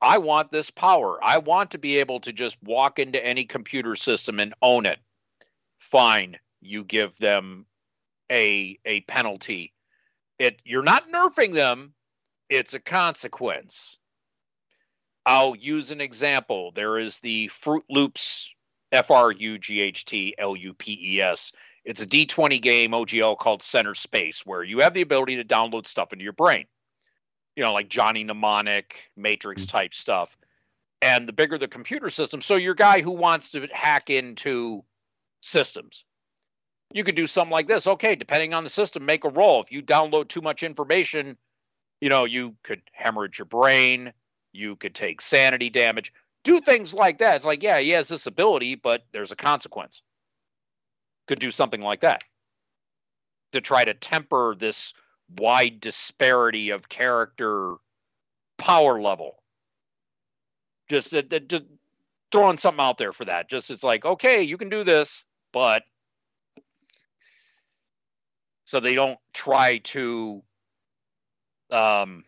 I 0.00 0.18
want 0.18 0.50
this 0.50 0.70
power. 0.70 1.18
I 1.22 1.38
want 1.38 1.70
to 1.70 1.78
be 1.78 1.98
able 1.98 2.20
to 2.20 2.32
just 2.32 2.62
walk 2.62 2.98
into 2.98 3.24
any 3.24 3.44
computer 3.44 3.94
system 3.96 4.38
and 4.38 4.54
own 4.60 4.86
it. 4.86 4.98
Fine, 5.78 6.38
you 6.60 6.84
give 6.84 7.16
them 7.18 7.66
a 8.30 8.78
a 8.84 9.00
penalty. 9.02 9.72
It 10.38 10.60
you're 10.64 10.82
not 10.82 11.10
nerfing 11.10 11.54
them. 11.54 11.94
It's 12.50 12.74
a 12.74 12.80
consequence. 12.80 13.96
I'll 15.24 15.54
use 15.54 15.90
an 15.90 16.00
example. 16.00 16.72
There 16.72 16.98
is 16.98 17.20
the 17.20 17.48
Fruit 17.48 17.84
Loops 17.88 18.54
F 18.92 19.10
R 19.10 19.30
U 19.30 19.58
G 19.58 19.80
H 19.80 20.04
T 20.04 20.34
L 20.36 20.54
U 20.54 20.74
P 20.74 20.98
E 21.16 21.20
S. 21.20 21.52
It's 21.84 22.00
a 22.00 22.06
D20 22.06 22.62
game 22.62 22.92
OGL 22.92 23.36
called 23.38 23.62
Center 23.62 23.94
Space, 23.94 24.44
where 24.46 24.62
you 24.62 24.80
have 24.80 24.94
the 24.94 25.02
ability 25.02 25.36
to 25.36 25.44
download 25.44 25.86
stuff 25.86 26.12
into 26.12 26.22
your 26.22 26.32
brain. 26.32 26.64
You 27.56 27.62
know, 27.62 27.72
like 27.72 27.88
Johnny 27.88 28.24
Mnemonic, 28.24 29.10
Matrix 29.16 29.64
mm. 29.64 29.68
type 29.68 29.94
stuff. 29.94 30.36
And 31.02 31.28
the 31.28 31.34
bigger 31.34 31.58
the 31.58 31.68
computer 31.68 32.08
system, 32.08 32.40
so 32.40 32.56
your 32.56 32.74
guy 32.74 33.02
who 33.02 33.10
wants 33.10 33.50
to 33.50 33.68
hack 33.70 34.08
into 34.08 34.82
systems, 35.42 36.04
you 36.94 37.04
could 37.04 37.16
do 37.16 37.26
something 37.26 37.52
like 37.52 37.66
this. 37.66 37.86
Okay, 37.86 38.14
depending 38.14 38.54
on 38.54 38.64
the 38.64 38.70
system, 38.70 39.04
make 39.04 39.24
a 39.24 39.28
roll. 39.28 39.62
If 39.62 39.70
you 39.70 39.82
download 39.82 40.28
too 40.28 40.40
much 40.40 40.62
information, 40.62 41.36
you 42.00 42.08
know, 42.08 42.24
you 42.24 42.56
could 42.62 42.80
hemorrhage 42.92 43.38
your 43.38 43.46
brain, 43.46 44.14
you 44.52 44.76
could 44.76 44.94
take 44.94 45.20
sanity 45.20 45.68
damage, 45.68 46.12
do 46.44 46.60
things 46.60 46.94
like 46.94 47.18
that. 47.18 47.36
It's 47.36 47.44
like, 47.44 47.62
yeah, 47.62 47.78
he 47.80 47.90
has 47.90 48.08
this 48.08 48.26
ability, 48.26 48.76
but 48.76 49.04
there's 49.12 49.32
a 49.32 49.36
consequence. 49.36 50.02
Could 51.26 51.38
do 51.38 51.50
something 51.50 51.80
like 51.80 52.00
that 52.00 52.22
to 53.52 53.60
try 53.60 53.84
to 53.84 53.94
temper 53.94 54.54
this 54.58 54.92
wide 55.38 55.80
disparity 55.80 56.70
of 56.70 56.88
character 56.88 57.76
power 58.58 59.00
level. 59.00 59.42
Just, 60.88 61.14
uh, 61.14 61.22
just 61.22 61.64
throwing 62.30 62.58
something 62.58 62.84
out 62.84 62.98
there 62.98 63.12
for 63.12 63.24
that. 63.24 63.48
Just 63.48 63.70
it's 63.70 63.84
like, 63.84 64.04
okay, 64.04 64.42
you 64.42 64.58
can 64.58 64.68
do 64.68 64.84
this, 64.84 65.24
but 65.52 65.84
so 68.64 68.80
they 68.80 68.94
don't 68.94 69.18
try 69.32 69.78
to 69.78 70.42
um, 71.70 72.24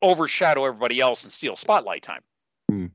overshadow 0.00 0.64
everybody 0.64 1.00
else 1.00 1.24
and 1.24 1.32
steal 1.32 1.56
spotlight 1.56 2.02
time. 2.02 2.22
Hmm. 2.70 2.86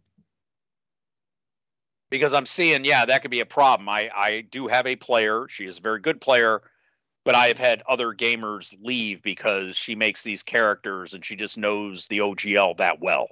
Because 2.09 2.33
I'm 2.33 2.45
seeing, 2.45 2.85
yeah, 2.85 3.05
that 3.05 3.21
could 3.21 3.31
be 3.31 3.41
a 3.41 3.45
problem. 3.45 3.89
I, 3.89 4.09
I 4.15 4.41
do 4.49 4.67
have 4.67 4.87
a 4.87 4.95
player. 4.95 5.47
She 5.49 5.65
is 5.65 5.79
a 5.79 5.81
very 5.81 5.99
good 5.99 6.21
player, 6.21 6.61
but 7.25 7.35
I 7.35 7.47
have 7.47 7.57
had 7.57 7.83
other 7.87 8.13
gamers 8.13 8.75
leave 8.81 9.21
because 9.21 9.75
she 9.75 9.95
makes 9.95 10.23
these 10.23 10.43
characters 10.43 11.13
and 11.13 11.25
she 11.25 11.35
just 11.35 11.57
knows 11.57 12.07
the 12.07 12.19
OGL 12.19 12.77
that 12.77 13.01
well. 13.01 13.27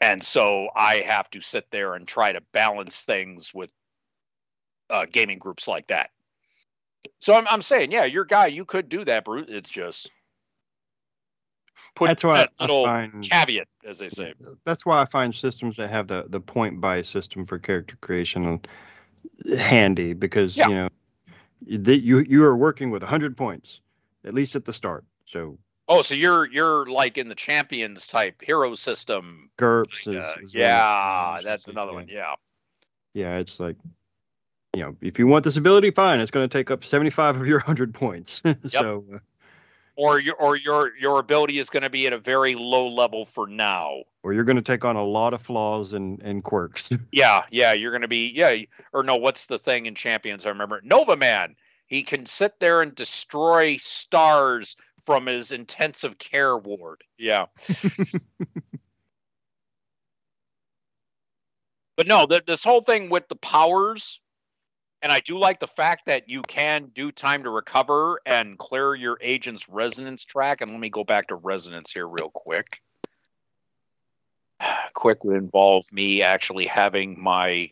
And 0.00 0.24
so 0.24 0.68
I 0.74 0.96
have 1.06 1.28
to 1.30 1.40
sit 1.40 1.70
there 1.70 1.94
and 1.94 2.06
try 2.06 2.32
to 2.32 2.40
balance 2.52 3.04
things 3.04 3.52
with 3.52 3.70
uh, 4.88 5.06
gaming 5.10 5.38
groups 5.38 5.68
like 5.68 5.88
that. 5.88 6.10
So 7.18 7.34
I'm, 7.34 7.46
I'm 7.48 7.62
saying, 7.62 7.92
yeah, 7.92 8.04
your 8.04 8.24
guy, 8.24 8.46
you 8.46 8.64
could 8.64 8.88
do 8.88 9.04
that, 9.04 9.24
Bruce. 9.24 9.46
It's 9.48 9.70
just 9.70 10.10
put 11.94 12.06
That's 12.08 12.24
why 12.24 12.34
that 12.38 12.52
I 12.58 12.64
little 12.64 12.84
find- 12.84 13.22
caveat, 13.22 13.68
as 13.84 13.98
they 13.98 14.08
say. 14.08 14.34
that's 14.64 14.84
why 14.86 15.00
I 15.00 15.04
find 15.04 15.34
systems 15.34 15.76
that 15.76 15.88
have 15.90 16.08
the 16.08 16.26
the 16.28 16.40
point 16.40 16.80
buy 16.80 17.02
system 17.02 17.44
for 17.44 17.58
character 17.58 17.96
creation 18.00 18.60
handy 19.58 20.12
because 20.12 20.56
Yeah. 20.56 20.68
you 20.68 20.74
know 20.74 20.88
that 21.86 22.00
you 22.02 22.20
you 22.20 22.44
are 22.44 22.56
working 22.56 22.90
with 22.90 23.02
100 23.02 23.36
points 23.36 23.80
at 24.24 24.34
least 24.34 24.56
at 24.56 24.64
the 24.64 24.72
start. 24.72 25.04
So 25.26 25.58
Oh, 25.88 26.02
so 26.02 26.14
you're 26.16 26.46
you're 26.46 26.86
like 26.86 27.16
in 27.16 27.28
the 27.28 27.34
champions 27.36 28.08
type 28.08 28.42
hero 28.42 28.74
system. 28.74 29.50
GURPS 29.56 30.06
like, 30.06 30.16
is, 30.16 30.24
uh, 30.24 30.34
is 30.42 30.54
yeah, 30.54 31.34
one 31.34 31.44
that's 31.44 31.68
another 31.68 31.92
one. 31.92 32.08
Yeah. 32.08 32.34
Yeah, 33.14 33.36
it's 33.38 33.60
like 33.60 33.76
you 34.74 34.82
know, 34.82 34.96
if 35.00 35.18
you 35.18 35.26
want 35.26 35.44
this 35.44 35.56
ability, 35.56 35.90
fine. 35.92 36.20
It's 36.20 36.30
going 36.30 36.46
to 36.46 36.52
take 36.58 36.70
up 36.70 36.84
75 36.84 37.36
of 37.40 37.46
your 37.46 37.60
100 37.60 37.94
points. 37.94 38.42
so 38.68 39.04
uh, 39.14 39.18
Or 39.96 40.20
your 40.20 40.34
or 40.34 40.56
your 40.56 40.94
your 40.96 41.18
ability 41.18 41.58
is 41.58 41.70
going 41.70 41.82
to 41.82 41.90
be 41.90 42.06
at 42.06 42.12
a 42.12 42.18
very 42.18 42.54
low 42.54 42.86
level 42.88 43.24
for 43.24 43.46
now. 43.46 44.02
or 44.22 44.34
you're 44.34 44.44
going 44.44 44.56
to 44.56 44.62
take 44.62 44.84
on 44.84 44.94
a 44.96 45.04
lot 45.04 45.32
of 45.32 45.40
flaws 45.40 45.94
and 45.94 46.22
and 46.22 46.44
quirks. 46.44 46.90
Yeah, 47.12 47.44
yeah, 47.50 47.72
you're 47.72 47.92
going 47.92 48.02
to 48.02 48.08
be 48.08 48.30
yeah, 48.34 48.56
or 48.92 49.02
no, 49.02 49.16
what's 49.16 49.46
the 49.46 49.58
thing 49.58 49.86
in 49.86 49.94
champions? 49.94 50.44
I 50.44 50.50
remember 50.50 50.80
Nova 50.84 51.16
Man. 51.16 51.56
He 51.86 52.02
can 52.02 52.26
sit 52.26 52.58
there 52.60 52.82
and 52.82 52.94
destroy 52.94 53.76
stars 53.78 54.76
from 55.06 55.26
his 55.26 55.52
intensive 55.52 56.18
care 56.18 56.58
ward. 56.58 57.02
Yeah. 57.16 57.46
but 61.96 62.06
no, 62.06 62.26
th- 62.26 62.44
this 62.44 62.64
whole 62.64 62.80
thing 62.80 63.08
with 63.08 63.28
the 63.28 63.36
powers, 63.36 64.20
and 65.02 65.12
I 65.12 65.20
do 65.20 65.38
like 65.38 65.60
the 65.60 65.66
fact 65.66 66.06
that 66.06 66.28
you 66.28 66.42
can 66.42 66.90
do 66.94 67.12
time 67.12 67.44
to 67.44 67.50
recover 67.50 68.20
and 68.24 68.58
clear 68.58 68.94
your 68.94 69.18
agent's 69.20 69.68
resonance 69.68 70.24
track. 70.24 70.60
And 70.60 70.70
let 70.70 70.80
me 70.80 70.90
go 70.90 71.04
back 71.04 71.28
to 71.28 71.34
resonance 71.34 71.92
here 71.92 72.08
real 72.08 72.30
quick. 72.32 72.80
Quick 74.94 75.24
would 75.24 75.36
involve 75.36 75.92
me 75.92 76.22
actually 76.22 76.66
having 76.66 77.22
my 77.22 77.70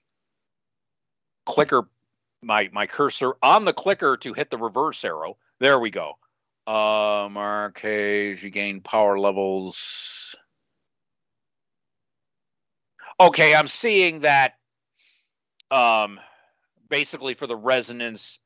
clicker, 1.47 1.89
my 2.43 2.69
my 2.73 2.87
cursor 2.87 3.33
on 3.43 3.65
the 3.65 3.73
clicker 3.73 4.19
to 4.19 4.35
hit 4.35 4.51
the 4.51 4.59
reverse 4.59 5.03
arrow. 5.05 5.39
There 5.59 5.79
we 5.79 5.91
go. 5.91 6.19
Um, 6.67 7.37
you 7.83 8.51
gain 8.51 8.81
power 8.81 9.19
levels. 9.19 10.37
Okay, 13.21 13.55
I'm 13.55 13.67
seeing 13.67 14.21
that. 14.21 14.55
Um, 15.71 16.21
basically 16.89 17.35
for 17.35 17.47
the 17.47 17.57
resonance, 17.57 18.39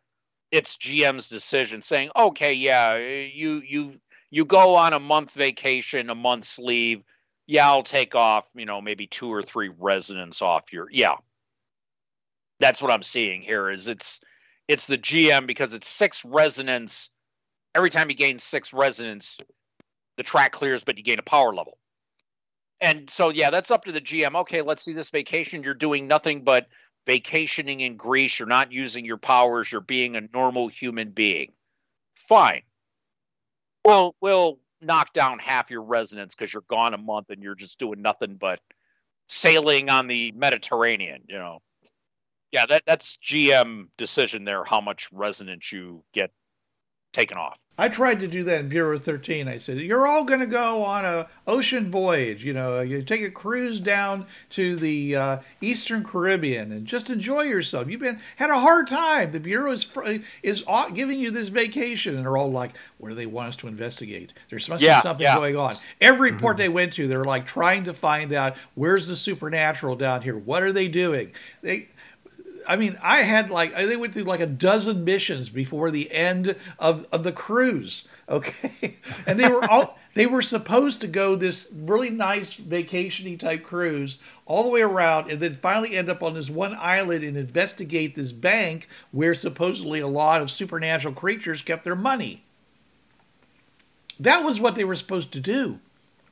it's 0.51 0.77
GM's 0.77 1.29
decision 1.29 1.83
saying, 1.83 2.11
okay, 2.17 2.55
yeah, 2.55 2.97
you 2.97 3.63
you 3.67 4.01
you 4.31 4.45
go 4.45 4.77
on 4.77 4.93
a 4.93 4.99
month 4.99 5.35
vacation, 5.35 6.11
a 6.11 6.15
month's 6.15 6.59
leave. 6.59 7.03
Yeah, 7.47 7.67
I'll 7.67 7.83
take 7.83 8.15
off, 8.15 8.45
you 8.55 8.67
know, 8.67 8.81
maybe 8.81 9.07
two 9.07 9.33
or 9.33 9.43
three 9.43 9.71
resonance 9.79 10.43
off 10.43 10.73
your 10.73 10.89
yeah. 10.91 11.17
That's 12.61 12.83
what 12.83 12.91
I'm 12.91 13.03
seeing 13.03 13.43
here 13.43 13.71
is 13.71 13.89
it's 13.89 14.21
it's 14.67 14.87
the 14.87 14.99
GM 14.99 15.47
because 15.47 15.75
it's 15.75 15.89
six 15.89 16.25
resonance. 16.25 17.11
Every 17.75 17.91
time 17.91 18.11
you 18.11 18.17
gain 18.17 18.39
six 18.39 18.73
resonance, 18.73 19.39
the 20.17 20.23
track 20.23 20.53
clears, 20.53 20.85
but 20.85 20.99
you 20.99 21.05
gain 21.05 21.19
a 21.19 21.23
power 21.23 21.55
level. 21.55 21.79
And 22.81 23.09
so 23.09 23.31
yeah, 23.31 23.51
that's 23.51 23.71
up 23.71 23.85
to 23.85 23.93
the 23.93 24.01
GM. 24.01 24.35
Okay, 24.41 24.63
let's 24.63 24.83
see 24.83 24.93
this 24.93 25.11
vacation. 25.11 25.63
You're 25.63 25.75
doing 25.75 26.07
nothing 26.07 26.43
but 26.43 26.67
vacationing 27.09 27.81
in 27.81 27.97
Greece. 27.97 28.39
You're 28.39 28.47
not 28.47 28.71
using 28.71 29.07
your 29.07 29.17
powers. 29.17 29.73
You're 29.73 29.81
being 29.81 30.15
a 30.15 30.21
normal 30.21 30.69
human 30.69 31.11
being. 31.11 31.53
Fine. 32.15 32.63
Well, 33.83 34.15
we'll 34.21 34.59
knock 34.83 35.15
down 35.15 35.39
half 35.39 35.71
your 35.71 35.83
resonance 35.83 36.35
because 36.35 36.53
you're 36.53 36.63
gone 36.69 36.93
a 36.93 36.99
month 36.99 37.31
and 37.31 37.43
you're 37.43 37.55
just 37.55 37.79
doing 37.79 38.03
nothing 38.03 38.37
but 38.37 38.61
sailing 39.27 39.89
on 39.89 40.07
the 40.07 40.33
Mediterranean. 40.33 41.23
You 41.29 41.39
know. 41.39 41.59
Yeah, 42.53 42.67
that 42.67 42.83
that's 42.87 43.17
GM 43.17 43.87
decision 43.97 44.45
there. 44.45 44.63
How 44.65 44.83
much 44.83 45.09
resonance 45.11 45.73
you 45.73 46.05
get 46.13 46.31
taken 47.19 47.37
off. 47.39 47.59
I 47.81 47.89
tried 47.89 48.19
to 48.21 48.27
do 48.27 48.43
that 48.43 48.59
in 48.63 48.69
Bureau 48.69 48.99
13. 48.99 49.47
I 49.47 49.59
said, 49.59 49.79
"You're 49.79 50.09
all 50.09 50.25
going 50.25 50.41
to 50.41 50.47
go 50.47 50.83
on 50.83 51.05
a 51.05 51.29
ocean 51.47 51.93
voyage. 51.93 52.43
You 52.45 52.53
know, 52.53 52.81
you 52.81 53.03
take 53.03 53.23
a 53.23 53.31
cruise 53.31 53.79
down 53.79 54.27
to 54.51 54.75
the 54.75 55.15
uh, 55.15 55.39
Eastern 55.61 56.03
Caribbean 56.03 56.73
and 56.73 56.87
just 56.87 57.09
enjoy 57.09 57.43
yourself. 57.43 57.89
You've 57.89 58.01
been 58.01 58.19
had 58.35 58.51
a 58.51 58.59
hard 58.59 58.89
time. 58.89 59.31
The 59.31 59.39
Bureau 59.39 59.71
is 59.71 59.85
fr- 59.85 60.19
is 60.43 60.65
au- 60.67 60.91
giving 60.91 61.21
you 61.21 61.31
this 61.31 61.51
vacation, 61.51 62.17
and 62.17 62.25
they're 62.25 62.37
all 62.37 62.51
like, 62.51 62.73
"What 62.99 63.11
do 63.11 63.15
they 63.15 63.27
want 63.27 63.49
us 63.51 63.57
to 63.59 63.69
investigate? 63.69 64.33
There's 64.51 64.69
must 64.69 64.83
Yeah, 64.83 64.99
be 64.99 65.03
something 65.03 65.23
yeah. 65.25 65.37
going 65.37 65.57
on." 65.57 65.77
Every 66.01 66.33
port 66.33 66.57
they 66.57 66.69
went 66.69 66.95
to, 66.95 67.07
they're 67.07 67.23
like 67.25 67.47
trying 67.47 67.85
to 67.85 67.95
find 67.95 68.33
out 68.33 68.57
where's 68.75 69.07
the 69.07 69.15
supernatural 69.15 69.95
down 69.95 70.23
here. 70.23 70.37
What 70.37 70.65
are 70.65 70.73
they 70.73 70.89
doing? 70.89 71.31
They 71.63 71.87
I 72.69 72.77
mean, 72.77 72.99
I 73.03 73.23
had 73.23 73.49
like 73.51 73.75
they 73.75 73.97
went 73.97 74.13
through 74.13 74.25
like 74.25 74.41
a 74.41 74.47
dozen 74.47 75.03
missions 75.03 75.49
before 75.49 75.91
the 75.91 76.13
end 76.13 76.55
of, 76.79 77.07
of 77.11 77.25
the 77.25 77.33
cruise. 77.33 78.07
Okay, 78.31 78.99
and 79.27 79.41
they 79.41 79.49
were 79.49 79.65
all 79.65 79.99
they 80.13 80.27
were 80.27 80.43
supposed 80.43 81.01
to 81.01 81.07
go 81.07 81.35
this 81.35 81.73
really 81.75 82.11
nice 82.11 82.61
vacationy 82.61 83.39
type 83.39 83.63
cruise 83.63 84.19
all 84.45 84.65
the 84.65 84.69
way 84.69 84.83
around, 84.83 85.31
and 85.31 85.41
then 85.41 85.55
finally 85.55 85.97
end 85.97 86.11
up 86.11 86.23
on 86.23 86.35
this 86.35 86.51
one 86.51 86.77
island 86.79 87.25
and 87.25 87.39
investigate 87.39 88.15
this 88.15 88.33
bank 88.33 88.87
where 89.13 89.33
supposedly 89.33 90.01
a 90.01 90.07
lot 90.07 90.43
of 90.43 90.51
supernatural 90.51 91.15
creatures 91.15 91.63
kept 91.63 91.85
their 91.85 91.97
money. 91.97 92.43
That 94.21 94.45
was 94.45 94.61
what 94.61 94.75
they 94.75 94.85
were 94.85 94.95
supposed 94.95 95.33
to 95.33 95.41
do. 95.41 95.81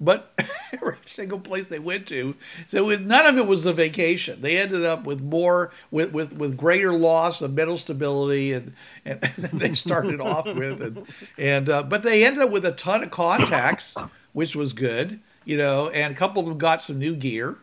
But 0.01 0.31
every 0.73 0.99
single 1.07 1.39
place 1.39 1.69
they 1.69 1.79
went 1.79 2.07
to, 2.09 2.35
so 2.67 2.79
it 2.79 2.85
was, 2.87 3.01
none 3.01 3.27
of 3.27 3.39
it 3.39 3.47
was 3.47 3.65
a 3.67 3.73
vacation. 3.73 4.41
They 4.43 4.59
ended 4.59 4.85
up 4.85 5.05
with 5.05 5.23
more, 5.23 5.71
with 5.91 6.13
with, 6.13 6.35
with 6.35 6.57
greater 6.57 6.93
loss 6.93 7.41
of 7.43 7.55
mental 7.55 7.77
stability, 7.77 8.53
and 8.53 8.75
and 9.05 9.21
they 9.53 9.73
started 9.75 10.21
off 10.21 10.47
with, 10.47 10.83
and 10.83 11.07
and 11.39 11.71
uh, 11.71 11.83
but 11.83 12.03
they 12.03 12.25
ended 12.25 12.43
up 12.43 12.51
with 12.51 12.67
a 12.67 12.73
ton 12.73 13.03
of 13.03 13.11
contacts, 13.11 13.95
which 14.33 14.55
was 14.55 14.73
good, 14.73 15.21
you 15.45 15.57
know, 15.57 15.89
and 15.89 16.13
a 16.13 16.17
couple 16.17 16.43
of 16.43 16.49
them 16.49 16.59
got 16.59 16.83
some 16.83 16.99
new 16.99 17.15
gear, 17.15 17.57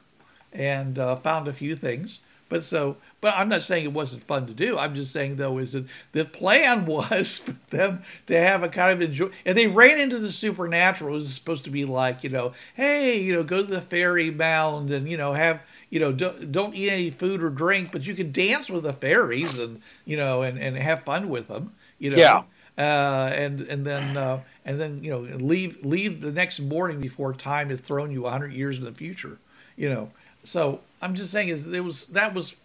and 0.52 0.98
uh, 0.98 1.16
found 1.18 1.48
a 1.48 1.54
few 1.54 1.76
things. 1.76 2.22
But 2.54 2.64
so, 2.64 2.98
but 3.20 3.34
I'm 3.36 3.50
not 3.50 3.64
saying 3.64 3.84
it 3.86 3.94
wasn't 3.94 4.24
fun 4.26 4.46
to 4.46 4.54
do. 4.54 4.78
I'm 4.78 4.94
just 4.94 5.12
saying 5.12 5.38
though 5.38 5.58
is 5.58 5.74
that 5.74 5.86
the 6.12 6.24
plan 6.26 6.86
was 6.88 7.40
for 7.40 7.56
them 7.72 8.04
to 8.28 8.40
have 8.40 8.64
a 8.64 8.70
kind 8.70 8.94
of 8.94 9.02
enjoy, 9.02 9.32
and 9.48 9.58
they 9.58 9.68
ran 9.68 10.00
into 10.00 10.20
the 10.20 10.30
supernatural. 10.30 11.14
It 11.16 11.18
was 11.18 11.34
supposed 11.34 11.64
to 11.66 11.72
be 11.72 11.86
like 11.86 12.24
you 12.24 12.30
know, 12.30 12.54
hey, 12.76 13.20
you 13.20 13.34
know, 13.34 13.44
go 13.44 13.64
to 13.64 13.72
the 13.72 13.82
fairy 13.82 14.32
mound 14.32 14.92
and 14.92 15.10
you 15.10 15.18
know 15.18 15.34
have 15.34 15.62
you 15.90 16.00
know 16.00 16.14
don't, 16.14 16.52
don't 16.52 16.76
eat 16.76 16.92
any 16.92 17.10
food 17.10 17.44
or 17.44 17.50
drink, 17.50 17.92
but 17.92 18.06
you 18.08 18.14
can 18.14 18.32
dance 18.32 18.70
with 18.70 18.84
the 18.84 18.94
fairies 18.94 19.58
and 19.60 19.82
you 20.06 20.18
know 20.18 20.44
and 20.44 20.60
and 20.60 20.78
have 20.78 21.04
fun 21.04 21.30
with 21.30 21.48
them. 21.50 21.74
You 22.00 22.12
know, 22.12 22.20
Yeah. 22.20 22.44
uh, 22.78 23.32
and 23.36 23.62
and 23.64 23.86
then 23.88 24.16
uh, 24.18 24.42
and 24.66 24.80
then 24.80 25.04
you 25.04 25.12
know 25.12 25.22
leave 25.22 25.84
leave 25.86 26.22
the 26.22 26.32
next 26.32 26.60
morning 26.60 27.02
before 27.02 27.34
time 27.34 27.72
has 27.72 27.82
thrown 27.82 28.12
you 28.12 28.26
hundred 28.28 28.54
years 28.54 28.78
in 28.78 28.86
the 28.86 28.94
future. 28.94 29.40
You 29.76 29.90
know, 29.90 30.12
so 30.46 30.82
I'm 31.04 31.16
just 31.16 31.32
saying 31.32 31.50
is 31.50 31.66
there 31.66 31.84
was 31.84 32.06
that 32.08 32.34
was 32.34 32.56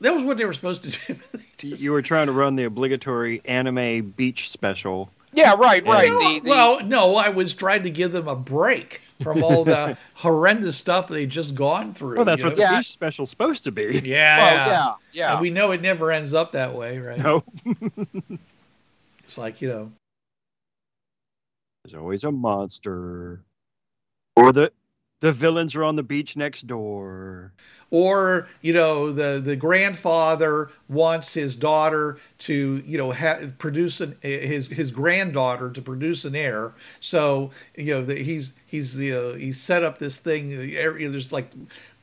that 0.00 0.14
was 0.14 0.24
what 0.24 0.36
they 0.36 0.44
were 0.44 0.52
supposed 0.52 0.90
to 0.90 1.14
do. 1.14 1.20
Just- 1.56 1.82
you 1.82 1.92
were 1.92 2.02
trying 2.02 2.26
to 2.26 2.32
run 2.32 2.56
the 2.56 2.64
obligatory 2.64 3.42
anime 3.44 4.10
beach 4.10 4.50
special. 4.50 5.10
Yeah, 5.32 5.54
right, 5.54 5.86
right. 5.86 6.08
No, 6.10 6.18
The, 6.18 6.40
the, 6.40 6.50
well, 6.50 6.84
no, 6.84 7.14
I 7.16 7.28
was 7.28 7.54
trying 7.54 7.84
to 7.84 7.90
give 7.90 8.10
them 8.10 8.26
a 8.26 8.34
break 8.34 9.00
from 9.22 9.44
all 9.44 9.62
the 9.62 9.96
horrendous 10.14 10.76
stuff 10.76 11.06
they'd 11.06 11.30
just 11.30 11.54
gone 11.54 11.92
through. 11.94 12.16
Well, 12.16 12.24
that's 12.24 12.42
what 12.42 12.50
know? 12.50 12.54
the 12.56 12.62
Yeah. 12.62 12.78
beach 12.78 12.92
special's 12.92 13.30
supposed 13.30 13.62
to 13.64 13.70
be. 13.70 14.00
Yeah, 14.02 14.38
well, 14.38 14.56
yeah. 14.56 14.66
yeah, 14.66 14.94
yeah. 15.12 15.32
And 15.34 15.40
we 15.40 15.50
know 15.50 15.70
it 15.70 15.82
never 15.82 16.10
ends 16.10 16.34
up 16.34 16.52
that 16.52 16.74
way, 16.74 16.98
right? 16.98 17.18
No, 17.18 17.44
It's 19.24 19.38
like 19.38 19.62
you 19.62 19.68
know, 19.68 19.92
there's 21.84 21.94
always 21.94 22.24
a 22.24 22.32
monster, 22.32 23.40
or 24.34 24.52
the 24.52 24.72
the 25.20 25.32
villains 25.32 25.74
are 25.74 25.84
on 25.84 25.96
the 25.96 26.02
beach 26.02 26.36
next 26.36 26.66
door. 26.66 27.52
or 27.90 28.48
you 28.62 28.72
know 28.72 29.12
the 29.12 29.40
the 29.40 29.56
grandfather 29.56 30.70
wants 30.88 31.34
his 31.34 31.54
daughter 31.56 32.18
to 32.38 32.82
you 32.86 32.96
know 32.96 33.12
ha- 33.12 33.40
produce 33.58 34.00
an 34.00 34.14
his 34.22 34.68
his 34.68 34.90
granddaughter 34.90 35.70
to 35.70 35.82
produce 35.82 36.24
an 36.24 36.34
heir 36.36 36.72
so 37.00 37.50
you 37.76 37.92
know 37.94 38.02
that 38.04 38.18
he's 38.18 38.54
he's 38.66 38.98
uh, 39.00 39.34
he's 39.38 39.58
set 39.60 39.82
up 39.82 39.98
this 39.98 40.18
thing 40.18 40.52
uh, 40.54 40.92
there's 41.10 41.32
like 41.32 41.50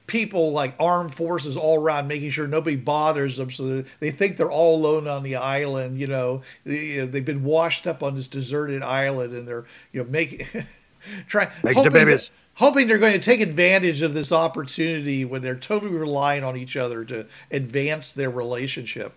people 0.08 0.52
like 0.52 0.74
armed 0.80 1.14
forces 1.14 1.58
all 1.58 1.82
around 1.82 2.08
making 2.08 2.30
sure 2.30 2.48
nobody 2.48 2.76
bothers 2.78 3.38
them 3.38 3.50
so 3.50 3.84
they 4.00 4.12
think 4.12 4.38
they're 4.38 4.52
all 4.52 4.76
alone 4.78 5.08
on 5.08 5.24
the 5.24 5.36
island 5.36 6.00
you 6.00 6.08
know 6.08 6.42
they 6.66 7.00
they've 7.06 7.26
been 7.26 7.44
washed 7.44 7.88
up 7.88 8.04
on 8.04 8.16
this 8.16 8.28
deserted 8.28 8.82
island 8.84 9.34
and 9.34 9.48
they're 9.48 9.66
you 9.92 10.04
know 10.04 10.10
making 10.10 10.46
trying 11.28 11.50
Make 11.64 11.76
the 11.82 11.90
babies. 11.92 12.26
that- 12.28 12.32
hoping 12.58 12.88
they're 12.88 12.98
going 12.98 13.14
to 13.14 13.20
take 13.20 13.42
advantage 13.42 14.02
of 14.02 14.14
this 14.14 14.32
opportunity 14.32 15.24
when 15.26 15.42
they're 15.42 15.56
totally 15.56 15.92
relying 15.92 16.44
on 16.44 16.58
each 16.58 16.76
other 16.76 17.06
to 17.06 17.26
advance 17.52 18.14
their 18.14 18.30
relationship. 18.30 19.14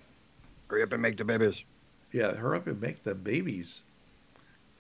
Hurry 0.69 0.83
up 0.83 0.93
and 0.93 1.03
make 1.03 1.17
the 1.17 1.25
babies. 1.25 1.65
Yeah, 2.13 2.33
hurry 2.35 2.59
up 2.59 2.67
and 2.67 2.81
make 2.81 3.03
the 3.05 3.15
babies. 3.15 3.83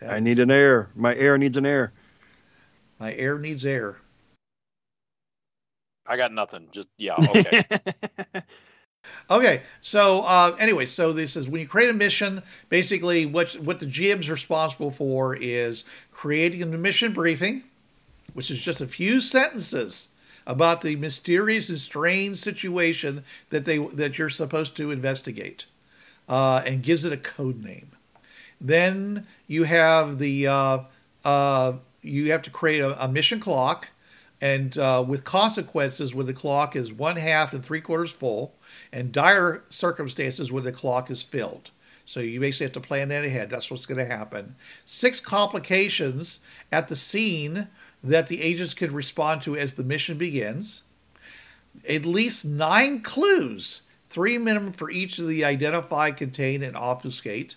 That 0.00 0.10
I 0.12 0.16
is- 0.16 0.22
need 0.22 0.38
an 0.38 0.50
heir. 0.50 0.90
My 0.94 1.14
heir 1.14 1.36
needs 1.38 1.56
an 1.56 1.66
heir. 1.66 1.92
my 2.98 3.14
air 3.14 3.38
needs 3.38 3.64
air. 3.64 3.96
I 6.06 6.16
got 6.16 6.32
nothing. 6.32 6.68
Just 6.72 6.88
yeah, 6.98 7.14
okay. 7.18 7.64
Okay, 9.30 9.62
so 9.80 10.20
uh, 10.22 10.54
anyway, 10.58 10.84
so 10.84 11.12
this 11.12 11.34
is 11.36 11.48
when 11.48 11.60
you 11.62 11.66
create 11.66 11.88
a 11.88 11.94
mission. 11.94 12.42
Basically, 12.68 13.24
what 13.24 13.52
what 13.54 13.78
the 13.78 13.86
GM's 13.86 14.28
responsible 14.28 14.90
for 14.90 15.34
is 15.34 15.84
creating 16.10 16.62
a 16.62 16.66
mission 16.66 17.12
briefing, 17.14 17.64
which 18.32 18.50
is 18.50 18.60
just 18.60 18.80
a 18.80 18.86
few 18.86 19.20
sentences 19.20 20.08
about 20.46 20.80
the 20.80 20.96
mysterious 20.96 21.68
and 21.68 21.78
strange 21.78 22.36
situation 22.36 23.24
that 23.50 23.64
they 23.64 23.78
that 23.78 24.18
you're 24.18 24.28
supposed 24.30 24.76
to 24.76 24.90
investigate, 24.90 25.66
uh, 26.28 26.62
and 26.64 26.82
gives 26.82 27.04
it 27.04 27.12
a 27.12 27.16
code 27.16 27.62
name. 27.62 27.92
Then 28.60 29.26
you 29.46 29.64
have 29.64 30.18
the 30.18 30.46
uh, 30.46 30.78
uh, 31.24 31.74
you 32.02 32.32
have 32.32 32.42
to 32.42 32.50
create 32.50 32.80
a, 32.80 33.04
a 33.04 33.08
mission 33.08 33.40
clock, 33.40 33.90
and 34.40 34.76
uh, 34.78 35.04
with 35.06 35.24
consequences 35.24 36.14
when 36.14 36.26
the 36.26 36.32
clock 36.32 36.74
is 36.74 36.92
one 36.92 37.16
half 37.16 37.52
and 37.52 37.64
three 37.64 37.80
quarters 37.80 38.12
full 38.12 38.54
and 38.92 39.12
dire 39.12 39.62
circumstances 39.68 40.50
when 40.50 40.64
the 40.64 40.72
clock 40.72 41.10
is 41.10 41.22
filled. 41.22 41.70
So 42.06 42.18
you 42.18 42.40
basically 42.40 42.66
have 42.66 42.72
to 42.72 42.80
plan 42.80 43.08
that 43.10 43.24
ahead. 43.24 43.50
That's 43.50 43.70
what's 43.70 43.86
going 43.86 43.98
to 43.98 44.16
happen. 44.16 44.56
Six 44.84 45.20
complications 45.20 46.40
at 46.72 46.88
the 46.88 46.96
scene 46.96 47.68
that 48.02 48.28
the 48.28 48.42
agents 48.42 48.74
can 48.74 48.92
respond 48.92 49.42
to 49.42 49.56
as 49.56 49.74
the 49.74 49.84
mission 49.84 50.16
begins. 50.16 50.84
At 51.88 52.04
least 52.04 52.44
nine 52.44 53.00
clues, 53.00 53.82
three 54.08 54.38
minimum 54.38 54.72
for 54.72 54.90
each 54.90 55.18
of 55.18 55.28
the 55.28 55.44
identify, 55.44 56.10
contain, 56.10 56.62
and 56.62 56.76
obfuscate. 56.76 57.56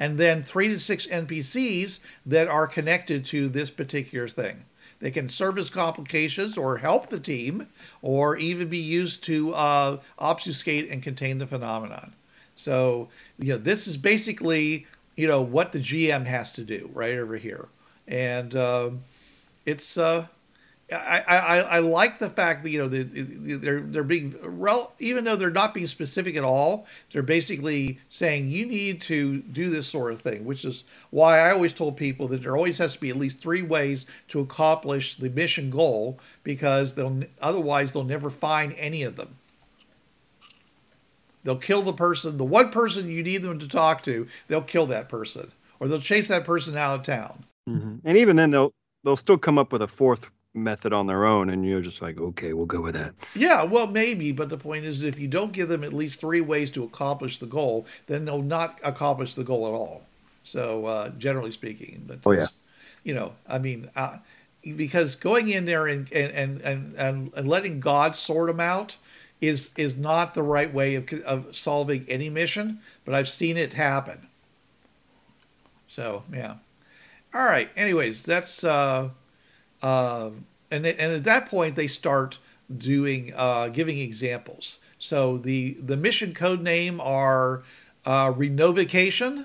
And 0.00 0.18
then 0.18 0.42
three 0.42 0.68
to 0.68 0.78
six 0.78 1.06
NPCs 1.06 2.00
that 2.26 2.48
are 2.48 2.66
connected 2.66 3.24
to 3.26 3.48
this 3.48 3.70
particular 3.70 4.28
thing. 4.28 4.64
They 5.00 5.10
can 5.10 5.28
serve 5.28 5.58
as 5.58 5.70
complications 5.70 6.56
or 6.56 6.78
help 6.78 7.08
the 7.08 7.20
team, 7.20 7.68
or 8.00 8.36
even 8.36 8.68
be 8.68 8.78
used 8.78 9.22
to 9.24 9.54
uh, 9.54 9.98
obfuscate 10.18 10.90
and 10.90 11.02
contain 11.02 11.38
the 11.38 11.46
phenomenon. 11.46 12.14
So, 12.54 13.08
you 13.38 13.52
know, 13.52 13.58
this 13.58 13.86
is 13.86 13.96
basically, 13.96 14.86
you 15.16 15.26
know, 15.26 15.42
what 15.42 15.72
the 15.72 15.78
GM 15.80 16.26
has 16.26 16.52
to 16.52 16.62
do 16.62 16.88
right 16.94 17.18
over 17.18 17.36
here. 17.36 17.68
And 18.06 18.54
uh, 18.54 18.90
it's, 19.66 19.96
uh, 19.96 20.26
I, 20.92 21.22
I, 21.26 21.60
I 21.60 21.78
like 21.78 22.18
the 22.18 22.28
fact 22.28 22.62
that 22.62 22.70
you 22.70 22.78
know 22.78 22.88
they're 22.88 23.80
they're 23.80 24.04
being 24.04 24.34
even 24.98 25.24
though 25.24 25.34
they're 25.34 25.50
not 25.50 25.72
being 25.72 25.86
specific 25.86 26.36
at 26.36 26.44
all, 26.44 26.86
they're 27.10 27.22
basically 27.22 27.98
saying 28.10 28.50
you 28.50 28.66
need 28.66 29.00
to 29.02 29.38
do 29.38 29.70
this 29.70 29.86
sort 29.86 30.12
of 30.12 30.20
thing, 30.20 30.44
which 30.44 30.64
is 30.64 30.84
why 31.10 31.38
I 31.38 31.52
always 31.52 31.72
told 31.72 31.96
people 31.96 32.28
that 32.28 32.42
there 32.42 32.54
always 32.54 32.78
has 32.78 32.94
to 32.94 33.00
be 33.00 33.08
at 33.08 33.16
least 33.16 33.40
three 33.40 33.62
ways 33.62 34.04
to 34.28 34.40
accomplish 34.40 35.16
the 35.16 35.30
mission 35.30 35.70
goal 35.70 36.18
because 36.42 36.94
they'll 36.94 37.22
otherwise 37.40 37.92
they'll 37.92 38.04
never 38.04 38.28
find 38.28 38.74
any 38.76 39.02
of 39.02 39.16
them. 39.16 39.36
They'll 41.44 41.56
kill 41.56 41.82
the 41.82 41.92
person, 41.92 42.36
the 42.36 42.44
one 42.44 42.70
person 42.70 43.10
you 43.10 43.22
need 43.22 43.42
them 43.42 43.58
to 43.58 43.68
talk 43.68 44.02
to, 44.04 44.26
they'll 44.48 44.62
kill 44.62 44.86
that 44.86 45.08
person, 45.08 45.52
or 45.78 45.88
they'll 45.88 46.00
chase 46.00 46.28
that 46.28 46.44
person 46.44 46.76
out 46.76 47.00
of 47.00 47.02
town. 47.04 47.44
Mm-hmm. 47.68 47.96
And 48.06 48.18
even 48.18 48.36
then, 48.36 48.50
they'll 48.50 48.72
they'll 49.04 49.16
still 49.16 49.38
come 49.38 49.58
up 49.58 49.72
with 49.72 49.82
a 49.82 49.88
fourth 49.88 50.30
method 50.54 50.92
on 50.92 51.06
their 51.06 51.24
own 51.24 51.50
and 51.50 51.66
you're 51.66 51.80
just 51.80 52.00
like 52.00 52.18
okay 52.18 52.52
we'll 52.52 52.66
go 52.66 52.80
with 52.80 52.94
that. 52.94 53.12
Yeah 53.34 53.64
well 53.64 53.88
maybe 53.88 54.30
but 54.30 54.48
the 54.48 54.56
point 54.56 54.84
is 54.84 55.02
if 55.02 55.18
you 55.18 55.26
don't 55.26 55.52
give 55.52 55.68
them 55.68 55.82
at 55.82 55.92
least 55.92 56.20
three 56.20 56.40
ways 56.40 56.70
to 56.72 56.84
accomplish 56.84 57.38
the 57.38 57.46
goal 57.46 57.86
then 58.06 58.24
they'll 58.24 58.40
not 58.40 58.80
accomplish 58.84 59.34
the 59.34 59.44
goal 59.44 59.66
at 59.66 59.72
all. 59.72 60.06
So 60.44 60.86
uh, 60.86 61.10
generally 61.18 61.50
speaking 61.50 62.04
but 62.06 62.20
oh 62.24 62.32
yeah. 62.32 62.46
you 63.02 63.14
know 63.14 63.32
i 63.48 63.58
mean 63.58 63.90
uh, 63.96 64.18
because 64.76 65.16
going 65.16 65.48
in 65.48 65.64
there 65.64 65.88
and 65.88 66.10
and, 66.12 66.60
and 66.62 66.94
and 66.94 67.32
and 67.34 67.48
letting 67.48 67.80
god 67.80 68.14
sort 68.14 68.46
them 68.46 68.60
out 68.60 68.96
is 69.40 69.72
is 69.76 69.96
not 69.96 70.34
the 70.34 70.42
right 70.42 70.72
way 70.72 70.94
of, 70.94 71.12
of 71.24 71.56
solving 71.56 72.06
any 72.08 72.30
mission 72.30 72.78
but 73.04 73.14
i've 73.14 73.28
seen 73.28 73.56
it 73.56 73.72
happen. 73.72 74.28
So 75.88 76.22
yeah 76.32 76.56
all 77.34 77.44
right 77.44 77.68
anyways 77.76 78.24
that's 78.24 78.64
uh 78.64 79.08
uh, 79.84 80.30
and 80.70 80.86
and 80.86 81.12
at 81.12 81.24
that 81.24 81.46
point 81.46 81.74
they 81.74 81.86
start 81.86 82.38
doing 82.74 83.34
uh, 83.36 83.68
giving 83.68 83.98
examples. 83.98 84.78
So 84.98 85.36
the 85.36 85.74
the 85.74 85.96
mission 85.96 86.32
code 86.32 86.62
name 86.62 87.02
are 87.02 87.62
uh, 88.06 88.32
Renovication, 88.32 89.44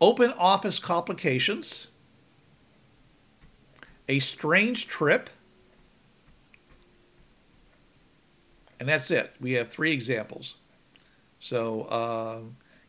Open 0.00 0.32
Office 0.36 0.80
Complications, 0.80 1.92
A 4.08 4.18
Strange 4.18 4.88
Trip, 4.88 5.30
and 8.80 8.88
that's 8.88 9.12
it. 9.12 9.32
We 9.40 9.52
have 9.52 9.68
three 9.68 9.92
examples. 9.92 10.56
So 11.38 11.82
uh, 11.82 12.38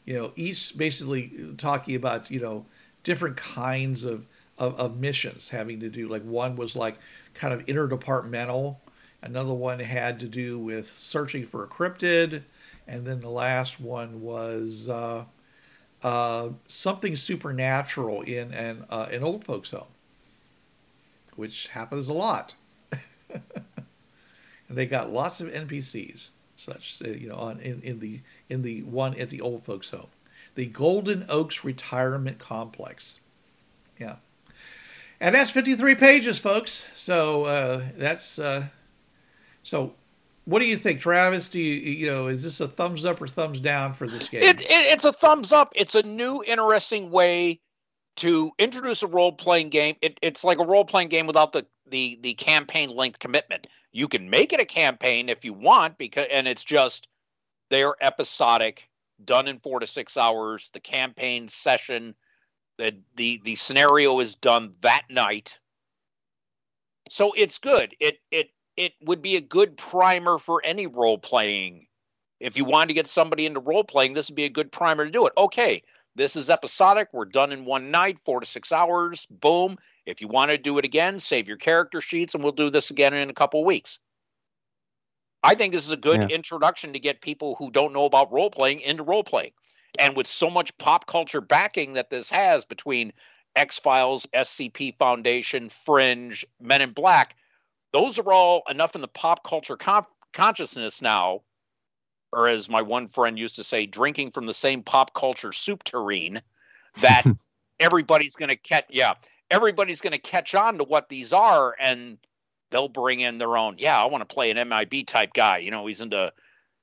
you 0.05 0.15
know, 0.15 0.32
each 0.36 0.75
basically 0.75 1.53
talking 1.57 1.95
about 1.95 2.32
you 2.32 2.39
know 2.39 2.65
different 3.07 3.37
kinds 3.37 4.03
of 4.03 4.25
of, 4.57 4.77
of 4.77 4.99
missions 4.99 5.47
having 5.49 5.79
to 5.79 5.89
do. 5.89 6.09
Like 6.09 6.23
one 6.23 6.57
was 6.57 6.75
like 6.75 6.99
kind 7.33 7.53
of 7.53 7.65
interdepartmental. 7.67 8.75
Another 9.21 9.53
one 9.53 9.79
had 9.79 10.19
to 10.19 10.27
do 10.27 10.59
with 10.59 10.87
searching 10.87 11.45
for 11.45 11.63
a 11.63 11.67
cryptid. 11.67 12.43
And 12.85 13.05
then 13.05 13.21
the 13.21 13.29
last 13.29 13.79
one 13.79 14.21
was 14.21 14.89
uh, 14.89 15.23
uh, 16.03 16.49
something 16.67 17.15
supernatural 17.15 18.23
in 18.23 18.53
an 18.53 18.85
uh, 18.89 19.07
an 19.09 19.23
old 19.23 19.45
folks 19.45 19.71
home 19.71 19.87
which 21.37 21.67
happens 21.67 22.09
a 22.09 22.13
lot. 22.13 22.55
And 24.69 24.77
they 24.77 24.85
got 24.85 25.11
lots 25.11 25.39
of 25.39 25.47
npcs 25.47 26.31
such 26.55 27.01
uh, 27.05 27.11
you 27.11 27.29
know 27.29 27.35
on 27.35 27.61
in, 27.61 27.81
in 27.83 27.99
the 27.99 28.19
in 28.49 28.63
the 28.63 28.83
one 28.83 29.13
at 29.15 29.29
the 29.29 29.39
old 29.39 29.63
folks 29.63 29.91
home 29.91 30.09
the 30.57 30.65
golden 30.65 31.25
oaks 31.29 31.63
retirement 31.63 32.37
complex 32.37 33.21
yeah 33.97 34.17
and 35.19 35.33
that's 35.33 35.51
53 35.51 35.95
pages, 35.95 36.39
folks. 36.39 36.89
So 36.93 37.45
uh, 37.45 37.81
that's 37.97 38.39
uh, 38.39 38.67
so. 39.63 39.93
What 40.45 40.59
do 40.59 40.65
you 40.65 40.77
think, 40.77 41.01
Travis? 41.01 41.49
Do 41.49 41.59
you 41.59 41.73
you 41.73 42.07
know 42.07 42.27
is 42.27 42.43
this 42.43 42.61
a 42.61 42.69
thumbs 42.69 43.03
up 43.03 43.21
or 43.21 43.27
thumbs 43.27 43.59
down 43.59 43.93
for 43.93 44.07
this 44.07 44.29
game? 44.29 44.43
It, 44.43 44.61
it, 44.61 44.65
it's 44.69 45.03
a 45.03 45.11
thumbs 45.11 45.51
up. 45.51 45.73
It's 45.75 45.93
a 45.93 46.03
new, 46.03 46.41
interesting 46.41 47.11
way 47.11 47.59
to 48.17 48.51
introduce 48.57 49.03
a 49.03 49.07
role 49.07 49.33
playing 49.33 49.69
game. 49.69 49.95
It, 50.01 50.17
it's 50.21 50.45
like 50.45 50.59
a 50.59 50.65
role 50.65 50.85
playing 50.85 51.09
game 51.09 51.27
without 51.27 51.51
the 51.51 51.65
the 51.89 52.17
the 52.21 52.33
campaign 52.35 52.89
length 52.89 53.19
commitment. 53.19 53.67
You 53.91 54.07
can 54.07 54.29
make 54.29 54.53
it 54.53 54.61
a 54.61 54.65
campaign 54.65 55.27
if 55.27 55.43
you 55.43 55.51
want 55.51 55.97
because 55.97 56.27
and 56.31 56.47
it's 56.47 56.63
just 56.63 57.09
they're 57.69 57.95
episodic, 57.99 58.87
done 59.24 59.47
in 59.47 59.59
four 59.59 59.80
to 59.80 59.88
six 59.88 60.18
hours. 60.18 60.70
The 60.74 60.80
campaign 60.80 61.47
session 61.47 62.15
the 62.78 62.95
the 63.15 63.41
the 63.43 63.55
scenario 63.55 64.20
is 64.20 64.36
done 64.36 64.74
that 64.82 65.03
night. 65.09 65.59
So 67.09 67.34
it's 67.36 67.59
good. 67.59 67.95
It 67.99 68.20
it 68.32 68.49
it 68.76 68.93
would 69.01 69.22
be 69.22 69.36
a 69.36 69.41
good 69.41 69.78
primer 69.78 70.38
for 70.38 70.61
any 70.63 70.88
role 70.88 71.18
playing. 71.18 71.88
If 72.39 72.57
you 72.57 72.65
wanted 72.65 72.89
to 72.89 72.93
get 72.93 73.07
somebody 73.07 73.47
into 73.47 73.59
role 73.59 73.84
playing, 73.84 74.13
this 74.13 74.30
would 74.30 74.36
be 74.36 74.45
a 74.45 74.49
good 74.49 74.72
primer 74.72 75.05
to 75.05 75.11
do 75.11 75.26
it. 75.26 75.34
Okay, 75.36 75.82
this 76.15 76.36
is 76.36 76.51
episodic. 76.51 77.09
We're 77.11 77.26
done 77.26 77.51
in 77.51 77.65
one 77.65 77.89
night, 77.89 78.20
four 78.20 78.39
to 78.39 78.45
six 78.45 78.72
hours. 78.72 79.26
Boom. 79.32 79.78
If 80.05 80.22
you 80.22 80.28
want 80.28 80.51
to 80.51 80.57
do 80.57 80.78
it 80.78 80.86
again, 80.86 81.20
save 81.20 81.47
your 81.47 81.57
character 81.57 81.99
sheets, 81.99 82.36
and 82.36 82.43
we'll 82.43 82.53
do 82.53 82.70
this 82.70 82.91
again 82.91 83.13
in 83.13 83.30
a 83.30 83.34
couple 83.34 83.65
weeks. 83.65 83.97
I 85.43 85.55
think 85.55 85.73
this 85.73 85.85
is 85.85 85.91
a 85.91 85.97
good 85.97 86.29
yeah. 86.29 86.35
introduction 86.35 86.93
to 86.93 86.99
get 86.99 87.21
people 87.21 87.55
who 87.55 87.71
don't 87.71 87.93
know 87.93 88.05
about 88.05 88.31
role 88.31 88.49
playing 88.49 88.81
into 88.81 89.03
role 89.03 89.23
playing. 89.23 89.51
And 89.99 90.15
with 90.15 90.27
so 90.27 90.49
much 90.49 90.77
pop 90.77 91.05
culture 91.05 91.41
backing 91.41 91.93
that 91.93 92.09
this 92.09 92.29
has 92.29 92.65
between 92.65 93.13
X 93.55 93.79
Files, 93.79 94.27
SCP 94.33 94.97
Foundation, 94.97 95.69
Fringe, 95.69 96.45
Men 96.59 96.81
in 96.81 96.91
Black, 96.91 97.35
those 97.93 98.19
are 98.19 98.31
all 98.31 98.63
enough 98.69 98.95
in 98.95 99.01
the 99.01 99.07
pop 99.07 99.43
culture 99.43 99.77
con- 99.77 100.05
consciousness 100.33 101.01
now, 101.01 101.41
or 102.31 102.47
as 102.47 102.69
my 102.69 102.81
one 102.81 103.07
friend 103.07 103.39
used 103.39 103.55
to 103.55 103.63
say, 103.63 103.85
drinking 103.85 104.31
from 104.31 104.45
the 104.45 104.53
same 104.53 104.83
pop 104.83 105.13
culture 105.13 105.51
soup 105.51 105.83
tureen, 105.83 106.41
that 107.01 107.23
everybody's 107.79 108.35
going 108.35 108.49
to 108.49 108.55
catch. 108.55 108.85
Yeah, 108.89 109.13
everybody's 109.49 110.01
going 110.01 110.13
to 110.13 110.19
catch 110.19 110.53
on 110.53 110.77
to 110.77 110.83
what 110.83 111.09
these 111.09 111.33
are, 111.33 111.75
and 111.79 112.17
they'll 112.72 112.89
bring 112.89 113.20
in 113.20 113.38
their 113.38 113.57
own. 113.57 113.76
Yeah, 113.78 114.01
I 114.01 114.05
want 114.05 114.28
to 114.28 114.34
play 114.34 114.51
an 114.51 114.70
MIB 114.70 115.05
type 115.05 115.34
guy. 115.34 115.59
You 115.59 115.72
know, 115.72 115.88
he's 115.88 116.01
into 116.01 116.34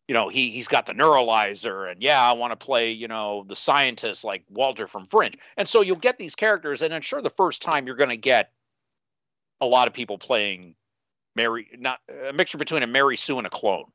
you 0.08 0.14
know 0.14 0.28
he 0.28 0.50
he's 0.50 0.68
got 0.68 0.86
the 0.86 0.92
neuralizer 0.92 1.90
and 1.90 2.02
yeah 2.02 2.22
i 2.22 2.32
want 2.32 2.52
to 2.52 2.56
play 2.56 2.90
you 2.90 3.08
know 3.08 3.44
the 3.46 3.56
scientist 3.56 4.24
like 4.24 4.44
walter 4.50 4.86
from 4.86 5.06
fringe 5.06 5.36
and 5.56 5.68
so 5.68 5.80
you'll 5.80 5.96
get 5.96 6.18
these 6.18 6.34
characters 6.34 6.82
and 6.82 6.94
i'm 6.94 7.02
sure 7.02 7.22
the 7.22 7.30
first 7.30 7.62
time 7.62 7.86
you're 7.86 7.96
going 7.96 8.10
to 8.10 8.16
get 8.16 8.50
a 9.60 9.66
lot 9.66 9.88
of 9.88 9.94
people 9.94 10.18
playing 10.18 10.74
mary 11.36 11.68
not 11.78 12.00
a 12.28 12.32
mixture 12.32 12.58
between 12.58 12.82
a 12.82 12.86
mary 12.86 13.16
sue 13.16 13.38
and 13.38 13.46
a 13.46 13.50
clone 13.50 13.86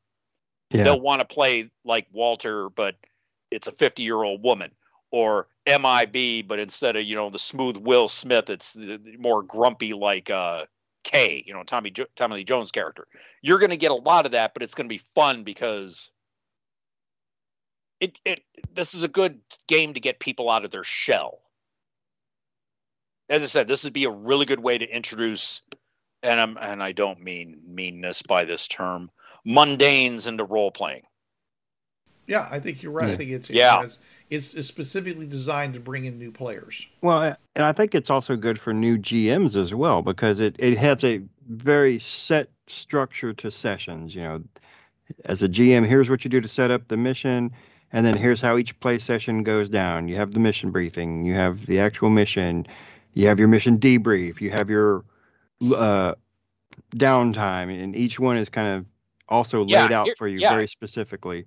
yeah. 0.72 0.84
they'll 0.84 1.00
want 1.00 1.20
to 1.20 1.28
play 1.28 1.70
like 1.86 2.08
walter 2.12 2.70
but 2.70 2.96
it's 3.52 3.68
a 3.68 3.72
50 3.72 4.04
year 4.04 4.22
old 4.22 4.44
woman 4.44 4.72
or 5.12 5.48
mib 5.68 6.48
but 6.48 6.60
instead 6.60 6.96
of 6.96 7.04
you 7.04 7.16
know 7.16 7.30
the 7.30 7.40
smooth 7.40 7.78
will 7.78 8.08
smith 8.08 8.50
it's 8.50 8.74
the 8.74 9.00
more 9.20 9.44
grumpy 9.44 9.94
like 9.94 10.30
uh 10.30 10.66
K, 11.10 11.43
you 11.47 11.53
know, 11.53 11.64
Tommy 11.64 11.89
jo- 11.89 12.05
Tommy 12.16 12.36
Lee 12.36 12.43
Jones 12.43 12.70
character. 12.70 13.07
You're 13.41 13.57
going 13.57 13.72
to 13.72 13.78
get 13.78 13.89
a 13.89 13.95
lot 13.95 14.28
of 14.28 14.34
that, 14.34 14.53
but 14.53 14.62
it's 14.62 14.76
going 14.76 14.86
to 14.88 14.93
be 14.93 14.99
fun 14.99 15.43
because 15.43 16.12
it 17.99 18.20
it 18.24 18.43
this 18.74 18.93
is 18.93 19.01
a 19.01 19.07
good 19.07 19.39
game 19.68 19.95
to 19.95 19.99
get 19.99 20.20
people 20.20 20.51
out 20.51 20.66
of 20.66 20.72
their 20.72 20.84
shell. 20.84 21.39
As 23.28 23.41
I 23.41 23.47
said, 23.47 23.68
this 23.68 23.84
would 23.86 23.93
be 23.93 24.03
a 24.03 24.12
really 24.12 24.45
good 24.45 24.60
way 24.60 24.78
to 24.78 24.86
introduce, 24.86 25.64
and 26.22 26.39
I'm 26.39 26.57
and 26.62 26.84
I 26.84 26.91
don't 26.91 27.24
mean 27.24 27.60
meanness 27.66 28.22
by 28.22 28.45
this 28.45 28.68
term, 28.68 29.10
mundanes 29.45 30.28
into 30.28 30.43
role 30.43 30.70
playing. 30.70 31.03
Yeah, 32.28 32.47
I 32.51 32.60
think 32.60 32.84
you're 32.84 32.91
right. 32.91 33.07
Yeah. 33.07 33.14
I 33.14 33.18
think 33.18 33.32
it's 33.32 33.49
Yeah. 33.49 33.80
it 33.80 33.82
has, 33.82 33.99
it's, 34.30 34.53
it's 34.53 34.67
specifically 34.67 35.25
designed 35.25 35.73
to 35.73 35.80
bring 35.80 36.05
in 36.05 36.19
new 36.19 36.32
players. 36.32 36.88
Well, 37.01 37.36
and 37.55 37.65
I 37.65 37.71
think 37.71 37.95
it's 37.95 38.09
also 38.09 38.36
good 38.36 38.59
for 38.59 38.73
new 38.73 38.97
GMs 38.97 39.55
as 39.55 39.73
well 39.73 40.01
because 40.01 40.39
it, 40.39 40.55
it 40.59 40.77
has 40.77 41.03
a 41.03 41.21
very 41.47 41.99
set 41.99 42.49
structure 42.67 43.34
to 43.34 43.49
sessions. 43.51 44.13
You 44.13 44.21
know, 44.23 44.43
as 45.25 45.41
a 45.41 45.49
GM, 45.49 45.86
here's 45.88 46.09
what 46.09 46.23
you 46.23 46.30
do 46.30 46.41
to 46.41 46.47
set 46.47 46.69
up 46.71 46.88
the 46.88 46.97
mission, 46.97 47.51
and 47.91 48.05
then 48.05 48.15
here's 48.15 48.41
how 48.41 48.57
each 48.57 48.80
play 48.80 48.99
session 48.99 49.41
goes 49.43 49.69
down. 49.69 50.07
You 50.07 50.15
have 50.17 50.32
the 50.32 50.39
mission 50.39 50.69
briefing, 50.71 51.25
you 51.25 51.34
have 51.34 51.65
the 51.65 51.80
actual 51.80 52.09
mission, 52.11 52.67
you 53.13 53.27
have 53.27 53.39
your 53.39 53.47
mission 53.47 53.80
debrief, 53.80 54.41
you 54.41 54.51
have 54.51 54.69
your 54.69 55.03
uh, 55.75 56.13
downtime, 56.95 57.84
and 57.84 57.95
each 57.95 58.19
one 58.19 58.38
is 58.38 58.49
kind 58.49 58.67
of 58.80 58.86
also 59.27 59.65
Yeah, 59.65 59.84
laid 59.84 59.91
out 59.91 60.05
here- 60.05 60.15
for 60.17 60.27
you 60.27 60.39
yeah. 60.39 60.51
very 60.51 60.67
specifically. 60.67 61.45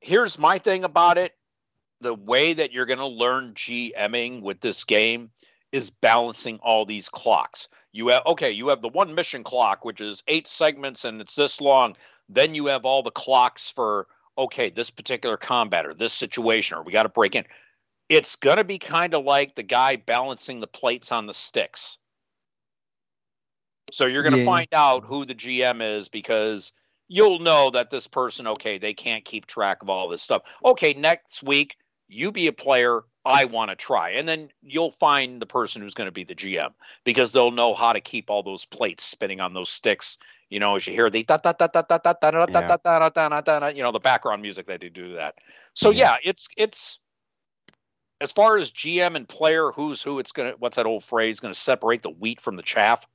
here's 0.00 0.38
my 0.38 0.58
thing 0.58 0.84
about 0.84 1.18
it 1.18 1.34
the 2.00 2.14
way 2.14 2.52
that 2.54 2.72
you're 2.72 2.86
going 2.86 2.98
to 2.98 3.06
learn 3.06 3.54
GMing 3.54 4.42
with 4.42 4.60
this 4.60 4.84
game 4.84 5.30
is 5.72 5.90
balancing 5.90 6.58
all 6.62 6.84
these 6.84 7.08
clocks. 7.08 7.68
You 7.92 8.08
have 8.08 8.22
okay, 8.26 8.52
you 8.52 8.68
have 8.68 8.82
the 8.82 8.88
one 8.88 9.14
mission 9.14 9.44
clock 9.44 9.84
which 9.84 10.00
is 10.00 10.22
8 10.26 10.46
segments 10.46 11.04
and 11.04 11.20
it's 11.20 11.34
this 11.34 11.60
long. 11.60 11.96
Then 12.28 12.54
you 12.54 12.66
have 12.66 12.84
all 12.84 13.02
the 13.02 13.10
clocks 13.10 13.70
for 13.70 14.06
okay, 14.36 14.70
this 14.70 14.90
particular 14.90 15.36
combat 15.36 15.86
or 15.86 15.94
this 15.94 16.12
situation 16.12 16.78
or 16.78 16.82
we 16.82 16.92
got 16.92 17.02
to 17.02 17.08
break 17.08 17.34
in. 17.34 17.44
It's 18.08 18.36
going 18.36 18.56
to 18.56 18.64
be 18.64 18.78
kind 18.78 19.14
of 19.14 19.24
like 19.24 19.54
the 19.54 19.62
guy 19.62 19.96
balancing 19.96 20.60
the 20.60 20.66
plates 20.66 21.12
on 21.12 21.26
the 21.26 21.34
sticks. 21.34 21.98
So 23.92 24.06
you're 24.06 24.22
going 24.22 24.34
to 24.34 24.38
Yeah. 24.38 24.44
find 24.44 24.68
out 24.72 25.04
who 25.04 25.24
the 25.24 25.34
GM 25.34 25.82
is 25.82 26.08
because 26.08 26.72
you'll 27.08 27.40
know 27.40 27.70
that 27.70 27.90
this 27.90 28.06
person, 28.06 28.46
okay, 28.46 28.78
they 28.78 28.94
can't 28.94 29.24
keep 29.24 29.46
track 29.46 29.82
of 29.82 29.88
all 29.88 30.08
this 30.08 30.22
stuff. 30.22 30.42
Okay, 30.64 30.94
next 30.94 31.42
week, 31.42 31.76
you 32.08 32.32
be 32.32 32.46
a 32.46 32.52
player. 32.52 33.02
I 33.24 33.44
want 33.44 33.70
to 33.70 33.76
try. 33.76 34.10
And 34.12 34.26
then 34.26 34.48
you'll 34.62 34.90
find 34.90 35.40
the 35.40 35.46
person 35.46 35.82
who's 35.82 35.94
going 35.94 36.06
to 36.06 36.12
be 36.12 36.24
the 36.24 36.34
GM 36.34 36.70
because 37.04 37.32
they'll 37.32 37.50
know 37.50 37.74
how 37.74 37.92
to 37.92 38.00
keep 38.00 38.30
all 38.30 38.42
those 38.42 38.64
plates 38.64 39.04
spinning 39.04 39.40
on 39.40 39.52
those 39.52 39.68
sticks. 39.68 40.16
You 40.48 40.60
know, 40.60 40.76
as 40.76 40.86
you 40.86 40.94
hear 40.94 41.10
the 41.10 41.24
da 41.24 41.36
da 41.36 41.52
da 41.52 41.66
da 41.66 41.82
da 41.82 41.98
da 41.98 42.14
da 42.14 42.30
da 42.30 42.46
da 42.46 42.76
da 42.82 43.08
da 43.10 43.40
da 43.40 43.40
da 43.60 43.66
you 43.68 43.82
know, 43.82 43.92
the 43.92 44.00
background 44.00 44.40
music 44.40 44.66
that 44.66 44.80
they 44.80 44.88
do 44.88 45.14
that. 45.14 45.34
So 45.74 45.90
Yeah. 45.90 46.16
it's 46.24 46.48
it's 46.56 46.98
as 48.20 48.32
far 48.32 48.56
as 48.56 48.70
GM 48.70 49.14
and 49.14 49.28
player, 49.28 49.70
who's 49.70 50.02
who, 50.02 50.18
it's 50.18 50.32
gonna 50.32 50.54
what's 50.58 50.76
that 50.76 50.86
old 50.86 51.04
phrase? 51.04 51.40
Gonna 51.40 51.54
separate 51.54 52.02
the 52.02 52.10
wheat 52.10 52.40
from 52.40 52.56
the 52.56 52.62
chaff. 52.62 53.06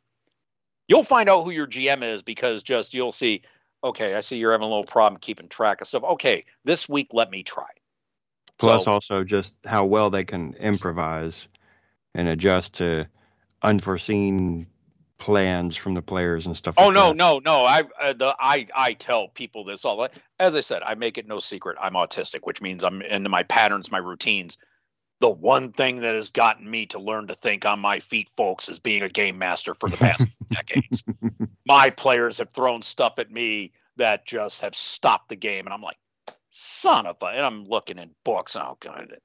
You'll 0.87 1.03
find 1.03 1.27
out 1.29 1.43
who 1.43 1.51
your 1.51 1.67
GM 1.67 2.03
is 2.03 2.21
because 2.21 2.61
just 2.61 2.93
you'll 2.93 3.11
see, 3.11 3.41
okay, 3.83 4.13
I 4.13 4.19
see 4.19 4.37
you're 4.37 4.51
having 4.51 4.65
a 4.65 4.69
little 4.69 4.83
problem 4.83 5.19
keeping 5.19 5.49
track 5.49 5.81
of 5.81 5.87
stuff. 5.87 6.03
Okay, 6.03 6.45
this 6.65 6.87
week 6.87 7.07
let 7.13 7.31
me 7.31 7.41
try. 7.41 7.69
Plus, 8.63 8.85
So- 8.85 8.91
also 8.91 9.23
just 9.23 9.53
how 9.65 9.85
well 9.85 10.09
they 10.09 10.23
can 10.23 10.53
improvise 10.55 11.47
and 12.15 12.27
adjust 12.27 12.75
to 12.75 13.07
unforeseen 13.61 14.67
plans 15.17 15.77
from 15.77 15.93
the 15.93 16.01
players 16.01 16.45
and 16.45 16.55
stuff. 16.55 16.75
Oh 16.77 16.87
like 16.87 16.95
no, 16.95 17.07
that. 17.09 17.15
no, 17.15 17.39
no! 17.39 17.65
I 17.65 17.83
uh, 18.01 18.13
the 18.13 18.35
I 18.39 18.67
I 18.75 18.93
tell 18.93 19.29
people 19.29 19.63
this 19.63 19.85
all. 19.85 19.95
The 19.95 20.01
way. 20.03 20.09
As 20.39 20.55
I 20.55 20.59
said, 20.59 20.83
I 20.83 20.95
make 20.95 21.17
it 21.17 21.27
no 21.27 21.39
secret. 21.39 21.77
I'm 21.81 21.93
autistic, 21.93 22.39
which 22.43 22.61
means 22.61 22.83
I'm 22.83 23.01
into 23.01 23.29
my 23.29 23.43
patterns, 23.43 23.89
my 23.91 23.99
routines. 23.99 24.57
The 25.21 25.29
one 25.29 25.71
thing 25.71 26.01
that 26.01 26.13
has 26.15 26.29
gotten 26.31 26.69
me 26.69 26.87
to 26.87 26.99
learn 26.99 27.27
to 27.27 27.35
think 27.35 27.65
on 27.65 27.79
my 27.79 27.99
feet, 28.01 28.27
folks, 28.27 28.67
is 28.67 28.79
being 28.79 29.03
a 29.03 29.07
game 29.07 29.37
master 29.37 29.73
for 29.73 29.89
the 29.89 29.95
past 29.95 30.27
decades. 30.51 31.03
My 31.65 31.89
players 31.91 32.39
have 32.39 32.51
thrown 32.51 32.81
stuff 32.81 33.13
at 33.19 33.31
me 33.31 33.71
that 33.95 34.25
just 34.25 34.61
have 34.61 34.75
stopped 34.75 35.29
the 35.29 35.37
game, 35.37 35.65
and 35.65 35.73
I'm 35.73 35.81
like, 35.81 35.95
son 36.53 37.07
of 37.07 37.17
a. 37.21 37.25
And 37.25 37.45
I'm 37.45 37.65
looking 37.65 37.97
in 37.97 38.11
books. 38.23 38.55
Oh 38.55 38.77
god. 38.79 39.17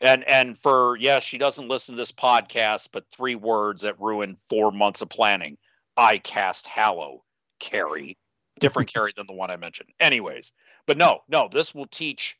And 0.00 0.24
and 0.28 0.58
for 0.58 0.96
yes, 0.96 1.22
she 1.22 1.38
doesn't 1.38 1.68
listen 1.68 1.94
to 1.94 2.00
this 2.00 2.12
podcast, 2.12 2.88
but 2.92 3.10
three 3.10 3.36
words 3.36 3.82
that 3.82 4.00
ruined 4.00 4.38
four 4.40 4.70
months 4.70 5.00
of 5.00 5.08
planning. 5.08 5.56
I 5.96 6.18
cast 6.18 6.66
Hallow, 6.66 7.24
Carrie. 7.58 8.18
Different 8.60 8.88
Carrie 8.92 9.12
than 9.16 9.26
the 9.26 9.32
one 9.32 9.50
I 9.50 9.56
mentioned. 9.56 9.90
Anyways, 9.98 10.52
but 10.86 10.98
no, 10.98 11.20
no, 11.28 11.48
this 11.50 11.74
will 11.74 11.86
teach 11.86 12.38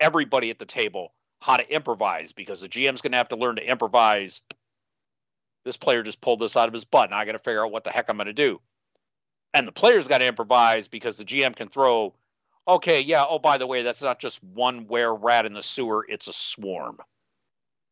everybody 0.00 0.50
at 0.50 0.58
the 0.58 0.66
table 0.66 1.12
how 1.40 1.56
to 1.56 1.72
improvise 1.74 2.32
because 2.32 2.60
the 2.60 2.68
GM's 2.68 3.00
going 3.00 3.12
to 3.12 3.18
have 3.18 3.28
to 3.28 3.36
learn 3.36 3.56
to 3.56 3.66
improvise. 3.66 4.42
This 5.64 5.76
player 5.76 6.02
just 6.02 6.20
pulled 6.20 6.40
this 6.40 6.56
out 6.56 6.68
of 6.68 6.74
his 6.74 6.84
butt, 6.84 7.06
and 7.06 7.14
I 7.14 7.24
got 7.24 7.32
to 7.32 7.38
figure 7.38 7.64
out 7.64 7.72
what 7.72 7.84
the 7.84 7.90
heck 7.90 8.08
I'm 8.08 8.16
going 8.16 8.26
to 8.26 8.32
do. 8.32 8.60
And 9.54 9.66
the 9.66 9.72
player's 9.72 10.08
got 10.08 10.18
to 10.18 10.26
improvise 10.26 10.88
because 10.88 11.16
the 11.16 11.24
GM 11.24 11.54
can 11.54 11.68
throw, 11.68 12.14
okay, 12.68 13.00
yeah, 13.00 13.24
oh, 13.26 13.38
by 13.38 13.58
the 13.58 13.66
way, 13.66 13.82
that's 13.82 14.02
not 14.02 14.20
just 14.20 14.44
one 14.44 14.86
were 14.86 15.14
rat 15.14 15.46
in 15.46 15.54
the 15.54 15.62
sewer, 15.62 16.06
it's 16.08 16.28
a 16.28 16.32
swarm. 16.32 16.98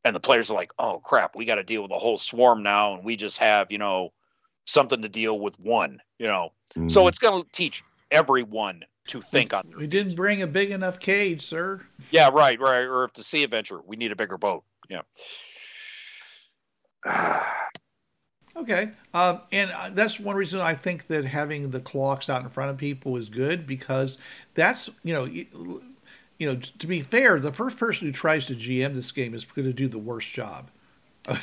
And 0.05 0.15
the 0.15 0.21
players 0.21 0.51
are 0.51 0.55
like, 0.55 0.71
oh, 0.79 1.01
crap, 1.01 1.35
we 1.35 1.47
got 1.47 1.57
to 1.57 1.65
deal 1.65 1.83
with 1.83 1.91
a 1.91 1.99
whole 1.99 2.19
swarm 2.19 2.63
now, 2.63 2.95
and 2.95 3.05
we 3.05 3.17
just 3.17 3.39
have, 3.39 3.73
you 3.73 3.79
know, 3.79 4.13
something 4.65 5.03
to 5.03 5.09
deal 5.09 5.39
with 5.39 5.59
one, 5.59 6.01
you 6.19 6.27
know. 6.27 6.53
So 6.89 7.05
Mhm. 7.05 7.09
it's 7.09 7.19
going 7.19 7.43
to 7.43 7.49
teach 7.51 7.83
everyone 8.11 8.85
to 9.09 9.23
think 9.23 9.55
on 9.55 9.65
their 9.67 9.79
We 9.79 9.85
feet. 9.85 9.91
didn't 9.91 10.15
bring 10.15 10.43
a 10.43 10.47
big 10.47 10.71
enough 10.71 11.01
cage, 11.01 11.43
sir. 11.43 11.87
Yeah, 12.11 12.29
right, 12.33 12.61
right. 12.61 12.83
Or 12.83 13.05
if 13.05 13.15
the 13.15 13.23
sea 13.23 13.43
adventure, 13.43 13.81
we 13.81 13.97
need 13.97 14.13
a 14.13 14.17
bigger 14.17 14.39
boat. 14.39 14.65
Yeah. 14.89 15.03
Okay, 18.57 18.91
um, 19.13 19.41
and 19.53 19.71
uh, 19.71 19.91
that's 19.93 20.19
one 20.19 20.35
reason 20.35 20.61
I 20.61 20.75
think 20.75 21.09
that 21.09 21.27
having 21.27 21.71
the 21.71 21.81
clocks 21.81 22.31
out 22.31 22.43
in 22.43 22.49
front 22.49 22.71
of 22.71 22.79
people 22.79 23.17
is 23.17 23.29
good 23.29 23.67
because 23.67 24.17
that's 24.55 24.89
you 25.05 25.13
know 25.13 25.25
you, 25.25 25.83
you 26.39 26.49
know 26.49 26.59
to 26.79 26.87
be 26.87 27.01
fair, 27.01 27.39
the 27.39 27.53
first 27.53 27.79
person 27.79 28.07
who 28.07 28.13
tries 28.13 28.47
to 28.47 28.55
GM 28.55 28.95
this 28.95 29.13
game 29.13 29.35
is 29.35 29.45
going 29.45 29.67
to 29.67 29.75
do 29.75 29.89
the 29.89 29.99
worst 29.99 30.33
job. 30.33 30.71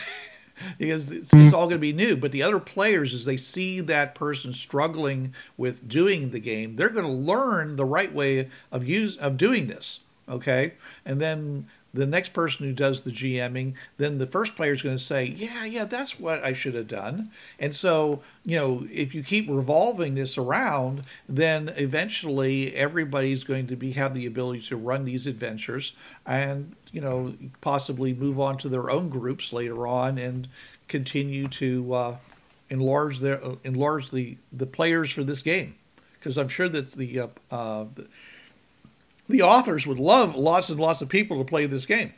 because 0.78 1.12
it's, 1.12 1.34
it's 1.34 1.54
all 1.54 1.66
going 1.66 1.78
to 1.78 1.80
be 1.80 1.94
new. 1.94 2.16
But 2.16 2.32
the 2.32 2.44
other 2.44 2.60
players, 2.60 3.14
as 3.14 3.26
they 3.26 3.38
see 3.38 3.80
that 3.82 4.16
person 4.16 4.54
struggling 4.54 5.34
with 5.58 5.88
doing 5.88 6.32
the 6.32 6.40
game, 6.40 6.76
they're 6.76 6.90
going 6.90 7.06
to 7.06 7.12
learn 7.12 7.76
the 7.76 7.86
right 7.86 8.14
way 8.14 8.50
of 8.72 8.88
use 8.88 9.16
of 9.18 9.38
doing 9.38 9.68
this. 9.68 10.02
Okay, 10.30 10.74
and 11.06 11.20
then 11.20 11.68
the 11.94 12.06
next 12.06 12.34
person 12.34 12.66
who 12.66 12.74
does 12.74 13.02
the 13.02 13.12
GMing, 13.12 13.76
then 13.98 14.18
the 14.18 14.26
first 14.26 14.56
player 14.56 14.74
is 14.74 14.82
going 14.82 14.98
to 14.98 15.04
say, 15.04 15.26
"Yeah, 15.26 15.66
yeah, 15.66 15.86
that's 15.86 16.20
what 16.20 16.44
I 16.44 16.54
should 16.54 16.74
have 16.74 16.88
done." 16.88 17.30
And 17.60 17.74
so, 17.76 18.22
you 18.44 18.58
know, 18.58 18.88
if 18.92 19.14
you 19.14 19.24
keep 19.24 19.48
revolving 19.50 20.16
this 20.16 20.38
around, 20.38 21.04
then 21.30 21.72
eventually 21.78 22.76
everybody's 22.76 23.44
going 23.44 23.68
to 23.68 23.76
be 23.76 23.92
have 23.92 24.14
the 24.14 24.26
ability 24.26 24.62
to 24.62 24.78
run 24.78 25.06
these 25.06 25.28
adventures 25.28 25.94
and 26.26 26.76
you 26.92 27.02
know 27.02 27.34
possibly 27.62 28.14
move 28.14 28.40
on 28.40 28.58
to 28.58 28.70
their 28.70 28.90
own 28.90 29.10
groups 29.10 29.54
later 29.54 29.86
on 29.88 30.18
and 30.18 30.48
continue 30.88 31.48
to 31.48 31.94
uh, 31.94 32.18
enlarge 32.70 33.20
their 33.20 33.44
uh, 33.44 33.56
enlarge 33.64 34.12
the 34.12 34.38
the 34.52 34.66
players 34.66 35.12
for 35.12 35.24
this 35.24 35.42
game 35.42 35.76
because 36.20 36.38
I'm 36.38 36.48
sure 36.48 36.70
that 36.70 36.92
the 36.94 37.20
uh, 37.20 37.28
uh, 37.52 37.86
the, 37.96 38.08
the 39.28 39.42
authors 39.42 39.88
would 39.88 40.00
love 40.00 40.36
lots 40.36 40.70
and 40.70 40.80
lots 40.80 41.02
of 41.02 41.10
people 41.10 41.38
to 41.38 41.46
play 41.46 41.66
this 41.66 41.86
game. 41.86 42.14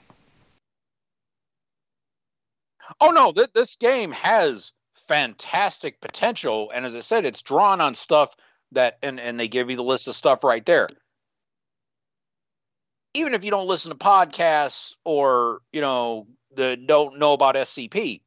Oh 3.02 3.10
no, 3.10 3.32
th- 3.32 3.54
this 3.54 3.76
game 3.76 4.12
has 4.12 4.72
fantastic 4.96 6.02
potential, 6.02 6.72
and 6.74 6.86
as 6.86 6.96
I 6.96 7.00
said, 7.00 7.26
it's 7.26 7.42
drawn 7.42 7.82
on 7.82 7.96
stuff 7.96 8.36
that, 8.72 8.98
and 9.02 9.20
and 9.20 9.40
they 9.40 9.48
give 9.48 9.70
you 9.70 9.76
the 9.76 9.84
list 9.84 10.08
of 10.08 10.16
stuff 10.16 10.44
right 10.44 10.66
there. 10.66 10.88
Even 13.14 13.34
if 13.34 13.44
you 13.44 13.52
don't 13.52 13.68
listen 13.68 13.92
to 13.92 13.98
podcasts 13.98 14.96
or 15.04 15.62
you 15.72 15.82
know 15.82 16.28
the 16.54 16.78
don't 16.78 17.18
know 17.18 17.34
about 17.34 17.56
SCP, 17.56 18.22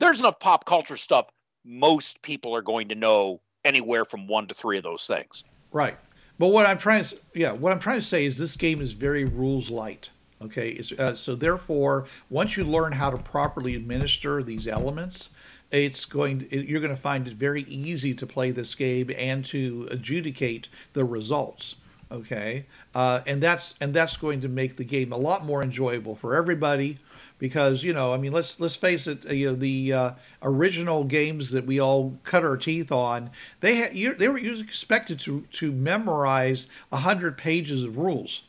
there's 0.00 0.20
enough 0.20 0.38
pop 0.40 0.64
culture 0.64 0.96
stuff. 0.96 1.26
Most 1.64 2.22
people 2.22 2.54
are 2.54 2.62
going 2.62 2.88
to 2.88 2.94
know 2.94 3.40
anywhere 3.64 4.04
from 4.04 4.26
one 4.26 4.46
to 4.48 4.54
three 4.54 4.78
of 4.78 4.84
those 4.84 5.06
things. 5.06 5.44
Right. 5.72 5.98
But 6.38 6.48
what 6.48 6.66
I'm 6.66 6.78
trying 6.78 7.04
to 7.04 7.16
yeah, 7.34 7.52
what 7.52 7.72
I'm 7.72 7.78
trying 7.78 7.98
to 7.98 8.06
say 8.06 8.24
is 8.24 8.38
this 8.38 8.56
game 8.56 8.80
is 8.80 8.92
very 8.92 9.24
rules 9.24 9.70
light. 9.70 10.10
Okay, 10.40 10.80
uh, 10.98 11.14
so 11.14 11.34
therefore, 11.34 12.06
once 12.30 12.56
you 12.56 12.62
learn 12.62 12.92
how 12.92 13.10
to 13.10 13.18
properly 13.18 13.74
administer 13.74 14.40
these 14.40 14.68
elements, 14.68 15.30
it's 15.72 16.04
going 16.04 16.48
to, 16.48 16.64
you're 16.64 16.80
going 16.80 16.94
to 16.94 17.00
find 17.00 17.26
it 17.26 17.34
very 17.34 17.62
easy 17.62 18.14
to 18.14 18.24
play 18.24 18.52
this 18.52 18.76
game 18.76 19.10
and 19.18 19.44
to 19.46 19.88
adjudicate 19.90 20.68
the 20.92 21.04
results. 21.04 21.76
Okay, 22.12 22.66
uh, 22.94 23.20
and 23.26 23.42
that's 23.42 23.74
and 23.80 23.92
that's 23.92 24.16
going 24.16 24.40
to 24.40 24.48
make 24.48 24.76
the 24.76 24.84
game 24.84 25.12
a 25.12 25.16
lot 25.16 25.44
more 25.44 25.62
enjoyable 25.62 26.14
for 26.14 26.36
everybody 26.36 26.98
because 27.38 27.82
you 27.82 27.92
know 27.92 28.12
I 28.12 28.16
mean 28.16 28.32
let's 28.32 28.60
let's 28.60 28.76
face 28.76 29.06
it 29.06 29.30
you 29.30 29.50
know 29.50 29.54
the 29.54 29.92
uh, 29.92 30.10
original 30.42 31.04
games 31.04 31.50
that 31.52 31.66
we 31.66 31.80
all 31.80 32.18
cut 32.24 32.44
our 32.44 32.56
teeth 32.56 32.92
on 32.92 33.30
they 33.60 33.76
had 33.76 33.94
you, 33.94 34.14
they 34.14 34.28
were 34.28 34.38
expected 34.38 35.18
to 35.20 35.44
to 35.52 35.72
memorize 35.72 36.66
hundred 36.92 37.38
pages 37.38 37.84
of 37.84 37.96
rules. 37.96 38.42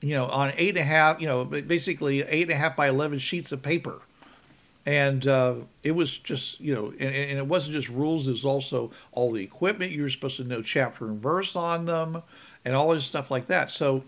You 0.00 0.14
know 0.14 0.26
on 0.26 0.52
eight 0.56 0.70
and 0.70 0.78
a 0.78 0.84
half 0.84 1.20
you 1.20 1.26
know 1.26 1.44
basically 1.44 2.22
eight 2.22 2.42
and 2.42 2.52
a 2.52 2.56
half 2.56 2.76
by 2.76 2.88
eleven 2.88 3.18
sheets 3.18 3.52
of 3.52 3.62
paper. 3.62 4.00
And 4.86 5.26
uh, 5.26 5.54
it 5.82 5.92
was 5.92 6.18
just 6.18 6.60
you 6.60 6.74
know 6.74 6.88
and, 6.88 7.14
and, 7.14 7.38
it 7.38 7.46
wasn't 7.46 7.74
just 7.74 7.88
rules 7.88 8.26
there's 8.26 8.44
also 8.44 8.90
all 9.12 9.32
the 9.32 9.42
equipment. 9.42 9.92
You 9.92 10.02
were 10.02 10.10
supposed 10.10 10.36
to 10.36 10.44
know 10.44 10.60
chapter 10.60 11.06
and 11.06 11.22
verse 11.22 11.56
on 11.56 11.86
them 11.86 12.22
and 12.66 12.74
all 12.74 12.92
this 12.92 13.04
stuff 13.04 13.30
like 13.30 13.46
that. 13.46 13.70
So 13.70 14.04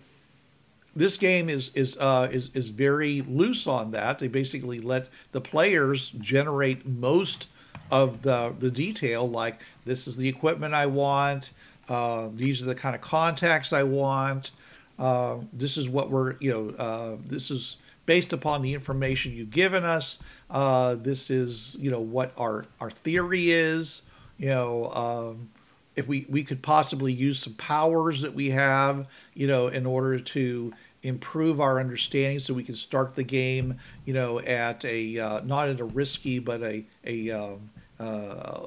this 0.97 1.17
game 1.17 1.49
is 1.49 1.71
is 1.75 1.97
uh, 1.99 2.29
is 2.31 2.51
is 2.55 2.71
very 2.71 3.23
loose 3.23 3.67
on 3.67 3.93
that 3.93 4.19
they 4.19 4.29
basically 4.29 4.81
let 4.81 5.09
the 5.33 5.41
players 5.41 6.11
generate 6.11 6.87
most 6.87 7.49
of 7.91 8.23
the 8.23 8.55
the 8.59 8.71
detail 8.71 9.29
like 9.29 9.61
this 9.85 10.09
is 10.09 10.17
the 10.17 10.29
equipment 10.29 10.75
i 10.75 10.87
want 10.87 11.53
uh, 11.89 12.29
these 12.35 12.63
are 12.63 12.67
the 12.67 12.75
kind 12.75 12.97
of 12.97 13.01
contacts 13.01 13.73
i 13.73 13.83
want 13.83 14.51
uh, 14.99 15.37
this 15.53 15.77
is 15.77 15.89
what 15.89 16.11
we're 16.11 16.37
you 16.41 16.51
know 16.51 16.75
uh, 16.83 17.17
this 17.27 17.51
is 17.51 17.77
based 18.07 18.33
upon 18.33 18.63
the 18.63 18.73
information 18.73 19.33
you've 19.33 19.51
given 19.51 19.85
us. 19.85 20.23
Uh, 20.49 20.95
this 20.95 21.29
is, 21.29 21.77
you 21.79 21.91
know, 21.91 22.01
what 22.01 22.33
our 22.39 22.65
our 22.81 22.91
theory 22.91 23.51
is. 23.51 24.03
You 24.39 24.49
know, 24.49 24.93
um, 24.93 25.51
if 25.97 26.07
we 26.07 26.25
we 26.29 26.45
could 26.45 26.63
possibly 26.63 27.13
use 27.13 27.41
some 27.41 27.55
powers 27.55 28.23
that 28.23 28.33
we 28.33 28.51
have, 28.51 29.09
you 29.35 29.47
know, 29.47 29.67
in 29.67 29.85
order 29.85 30.19
to 30.19 30.73
improve 31.07 31.61
our 31.61 31.81
understanding, 31.81 32.39
so 32.39 32.55
we 32.55 32.63
can 32.63 32.75
start 32.75 33.15
the 33.15 33.23
game, 33.23 33.77
you 34.05 34.15
know, 34.15 34.41
at 34.41 34.85
a 34.85 35.19
uh, 35.19 35.41
not 35.43 35.69
at 35.69 35.81
a 35.81 35.85
risky 35.85 36.39
but 36.39 36.63
a 36.63 36.85
a 37.05 37.31
um, 37.31 37.71
uh, 37.99 38.67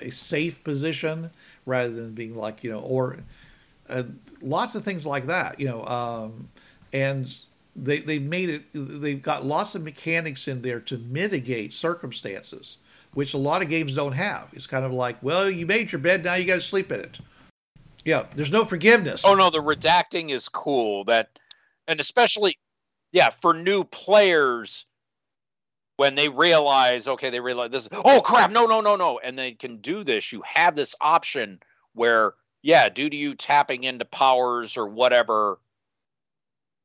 a 0.00 0.10
safe 0.10 0.62
position 0.64 1.30
rather 1.66 1.92
than 1.92 2.12
being 2.12 2.34
like 2.34 2.64
you 2.64 2.70
know 2.70 2.80
or 2.80 3.18
uh, 3.88 4.04
lots 4.40 4.74
of 4.74 4.84
things 4.84 5.06
like 5.06 5.26
that, 5.26 5.58
you 5.60 5.66
know, 5.66 5.84
um, 5.86 6.48
and 6.92 7.36
they 7.74 8.00
they 8.00 8.18
made 8.18 8.48
it 8.48 8.62
they've 8.74 9.22
got 9.22 9.44
lots 9.44 9.74
of 9.74 9.82
mechanics 9.82 10.48
in 10.48 10.62
there 10.62 10.80
to 10.80 10.98
mitigate 10.98 11.72
circumstances 11.72 12.78
which 13.14 13.34
a 13.34 13.38
lot 13.38 13.60
of 13.60 13.68
games 13.68 13.94
don't 13.94 14.12
have. 14.12 14.48
It's 14.52 14.66
kind 14.66 14.84
of 14.84 14.92
like 14.92 15.22
well 15.22 15.48
you 15.48 15.66
made 15.66 15.92
your 15.92 16.00
bed 16.00 16.24
now 16.24 16.34
you 16.34 16.44
got 16.44 16.56
to 16.56 16.60
sleep 16.60 16.92
in 16.92 17.00
it. 17.00 17.18
Yeah 18.04 18.26
there's 18.34 18.52
no 18.52 18.64
forgiveness. 18.64 19.24
Oh 19.24 19.34
no 19.34 19.50
the 19.50 19.58
redacting 19.58 20.30
is 20.30 20.48
cool. 20.48 21.04
That 21.04 21.38
and 21.92 22.00
especially 22.00 22.58
yeah 23.12 23.28
for 23.30 23.54
new 23.54 23.84
players 23.84 24.86
when 25.98 26.16
they 26.16 26.28
realize 26.28 27.06
okay 27.06 27.30
they 27.30 27.38
realize 27.38 27.70
this 27.70 27.88
oh 27.92 28.20
crap 28.20 28.50
no 28.50 28.66
no 28.66 28.80
no 28.80 28.96
no 28.96 29.20
and 29.22 29.38
they 29.38 29.52
can 29.52 29.76
do 29.76 30.02
this 30.02 30.32
you 30.32 30.42
have 30.44 30.74
this 30.74 30.96
option 31.00 31.60
where 31.94 32.32
yeah 32.62 32.88
due 32.88 33.08
to 33.08 33.16
you 33.16 33.34
tapping 33.34 33.84
into 33.84 34.04
powers 34.04 34.76
or 34.76 34.88
whatever 34.88 35.58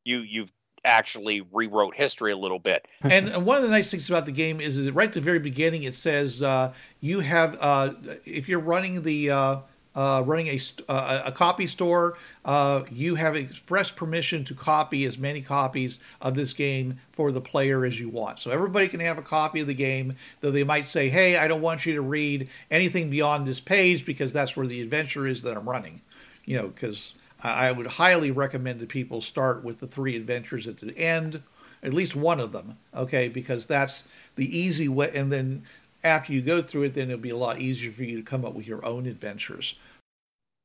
you 0.04 0.20
you've 0.20 0.52
actually 0.86 1.42
rewrote 1.52 1.96
history 1.96 2.32
a 2.32 2.38
little 2.38 2.60
bit. 2.60 2.88
and, 3.02 3.46
one 3.46 3.58
of 3.58 3.64
the 3.64 3.70
nice 3.70 3.92
things 3.92 4.10
about 4.10 4.26
the 4.26 4.32
game 4.32 4.62
is 4.62 4.84
that 4.84 4.94
right 4.94 5.08
at 5.08 5.14
the 5.14 5.20
very 5.20 5.40
beginning 5.40 5.84
it 5.84 5.94
says 5.94 6.42
uh, 6.42 6.74
you 7.02 7.20
have 7.20 7.58
uh, 7.60 7.94
if 8.24 8.48
you're 8.48 8.60
running 8.60 9.02
the 9.04 9.30
uh, 9.30 9.58
uh 9.98 10.24
running 10.26 10.48
a, 10.48 10.60
uh, 10.88 11.24
a 11.26 11.32
copy 11.32 11.68
store, 11.68 12.18
uh, 12.46 12.84
you 12.92 13.16
have 13.16 13.36
express 13.36 13.92
permission 13.92 14.46
to 14.46 14.54
copy 14.54 15.04
as 15.06 15.18
many 15.18 15.42
copies 15.42 16.00
of 16.22 16.36
this 16.36 16.54
game 16.54 17.00
for 17.12 17.34
the 17.34 17.42
player 17.42 17.86
as 17.86 18.00
you 18.00 18.08
want. 18.08 18.40
So 18.40 18.52
everybody 18.52 18.88
can 18.88 19.02
have 19.02 19.18
a 19.18 19.24
copy 19.24 19.60
of 19.60 19.68
the 19.68 19.74
game, 19.74 20.16
though 20.40 20.52
they 20.52 20.64
might 20.64 20.86
say, 20.86 21.10
hey, 21.10 21.36
I 21.36 21.50
don't 21.50 21.62
want 21.62 21.86
you 21.86 21.96
to 21.96 22.02
read 22.02 22.48
anything 22.72 23.10
beyond 23.10 23.46
this 23.46 23.60
page 23.60 24.06
because 24.06 24.32
that's 24.32 24.56
where 24.56 24.68
the 24.68 24.82
adventure 24.82 25.28
is 25.28 25.42
that 25.42 25.58
I'm 25.58 25.68
running. 25.68 26.02
You 26.46 26.58
know, 26.58 26.68
because 26.70 27.16
I 27.44 27.72
would 27.72 27.88
highly 27.88 28.32
recommend 28.32 28.80
that 28.80 28.90
people 28.90 29.22
start 29.22 29.64
with 29.64 29.80
the 29.80 29.88
three 29.88 30.16
adventures 30.16 30.66
at 30.68 30.78
the 30.78 30.98
end, 30.98 31.44
at 31.84 31.94
least 31.94 32.16
one 32.16 32.40
of 32.40 32.52
them, 32.52 32.78
okay, 32.96 33.28
because 33.28 33.68
that's 33.68 34.10
the 34.36 34.58
easy 34.58 34.88
way. 34.88 35.12
And 35.14 35.32
then 35.32 35.64
after 36.08 36.34
you 36.34 36.42
go 36.42 36.62
through 36.62 36.84
it, 36.84 36.94
then 36.94 37.10
it'll 37.10 37.22
be 37.22 37.30
a 37.30 37.38
lot 37.38 37.60
easier 37.60 37.92
for 37.92 38.04
you 38.04 38.18
to 38.18 38.24
come 38.24 38.46
up 38.46 38.54
with 38.54 38.68
your 38.68 38.86
own 38.86 39.06
adventures. 39.06 39.76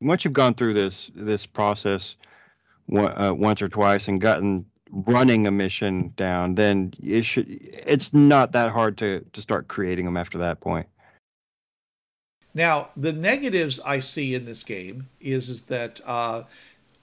Once 0.01 0.25
you've 0.25 0.33
gone 0.33 0.55
through 0.55 0.75
this 0.75 1.11
this 1.15 1.47
process 1.47 2.17
uh, 2.93 3.33
once 3.35 3.63
or 3.63 3.69
twice 3.69 4.09
and 4.09 4.21
gotten 4.21 4.67
running 4.91 5.47
a 5.47 5.51
mission 5.51 6.13
down, 6.17 6.55
then 6.55 6.93
it 7.03 7.25
should 7.25 7.47
it's 7.49 8.13
not 8.13 8.53
that 8.53 8.71
hard 8.71 8.99
to 8.99 9.25
to 9.33 9.41
start 9.41 9.69
creating 9.69 10.05
them 10.05 10.17
after 10.17 10.39
that 10.39 10.61
point. 10.61 10.87
Now, 12.55 12.91
the 12.97 13.13
negatives 13.13 13.81
I 13.81 14.01
see 14.01 14.35
in 14.35 14.45
this 14.45 14.63
game 14.63 15.09
is 15.21 15.49
is 15.49 15.63
that 15.63 16.01
uh, 16.05 16.45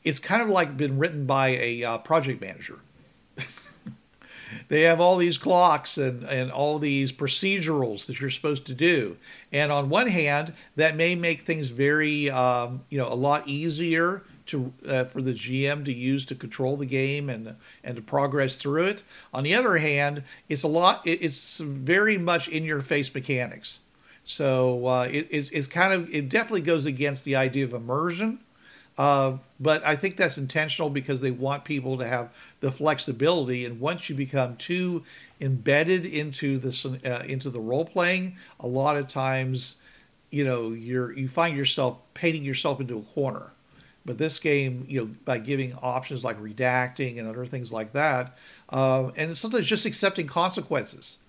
it's 0.04 0.20
kind 0.20 0.42
of 0.42 0.50
like 0.50 0.78
been 0.78 1.00
written 1.00 1.26
by 1.26 1.50
a 1.50 1.84
uh, 1.84 1.98
project 2.00 2.42
manager. 2.42 2.80
They 4.68 4.82
have 4.82 5.00
all 5.00 5.18
these 5.18 5.38
clocks 5.38 5.98
and, 5.98 6.24
and 6.24 6.52
all 6.52 6.80
these 6.80 7.12
procedurals 7.12 8.06
that 8.08 8.20
you're 8.20 8.30
supposed 8.30 8.66
to 8.68 8.74
do. 8.74 9.18
And 9.52 9.72
on 9.72 9.90
one 9.90 10.08
hand, 10.08 10.54
that 10.76 10.96
may 10.96 11.16
make 11.16 11.42
things 11.42 11.70
very, 11.70 12.30
um, 12.30 12.82
you 12.90 12.98
know, 12.98 13.12
a 13.12 13.16
lot 13.16 13.48
easier 13.48 14.24
to 14.48 14.74
uh, 14.88 15.04
for 15.04 15.22
the 15.22 15.34
GM 15.34 15.86
to 15.86 15.94
use 15.94 16.26
to 16.26 16.36
control 16.36 16.76
the 16.76 16.86
game 16.86 17.30
and 17.30 17.56
and 17.84 17.96
to 17.96 18.02
progress 18.02 18.58
through 18.58 18.86
it. 18.86 19.04
On 19.34 19.44
the 19.44 19.54
other 19.54 19.78
hand, 19.78 20.24
it's 20.48 20.64
a 20.64 20.68
lot. 20.68 21.02
It's 21.06 21.60
very 21.60 22.18
much 22.18 22.48
in 22.48 22.64
your 22.64 22.82
face 22.82 23.14
mechanics. 23.14 23.82
So 24.26 24.86
uh, 24.86 25.08
it, 25.10 25.28
it's 25.32 25.68
kind 25.68 25.94
of 25.94 26.14
it 26.14 26.30
definitely 26.30 26.62
goes 26.62 26.86
against 26.86 27.26
the 27.26 27.36
idea 27.36 27.64
of 27.64 27.74
immersion. 27.74 28.40
Uh, 29.00 29.38
but 29.62 29.82
I 29.86 29.96
think 29.96 30.18
that's 30.18 30.38
intentional 30.38 30.90
because 30.90 31.22
they 31.22 31.32
want 31.32 31.64
people 31.64 31.98
to 32.00 32.06
have 32.06 32.36
the 32.60 32.70
flexibility. 32.70 33.64
And 33.64 33.80
once 33.80 34.10
you 34.10 34.16
become 34.16 34.56
too 34.56 35.04
embedded 35.40 36.06
into 36.06 36.58
the 36.58 37.00
uh, 37.06 37.24
into 37.26 37.50
the 37.50 37.62
role 37.62 37.86
playing, 37.86 38.36
a 38.60 38.68
lot 38.68 38.98
of 38.98 39.08
times, 39.08 39.78
you 40.32 40.44
know, 40.44 40.72
you're 40.72 41.14
you 41.18 41.30
find 41.30 41.56
yourself 41.56 41.98
painting 42.14 42.44
yourself 42.44 42.82
into 42.82 42.98
a 42.98 43.02
corner. 43.02 43.54
But 44.06 44.18
this 44.18 44.38
game, 44.38 44.86
you 44.90 45.00
know, 45.00 45.12
by 45.24 45.38
giving 45.38 45.74
options 45.76 46.26
like 46.26 46.38
redacting 46.38 47.20
and 47.20 47.28
other 47.28 47.46
things 47.46 47.72
like 47.72 47.94
that, 47.94 48.38
uh, 48.68 49.12
and 49.16 49.36
sometimes 49.38 49.66
just 49.66 49.86
accepting 49.86 50.28
consequences 50.28 51.20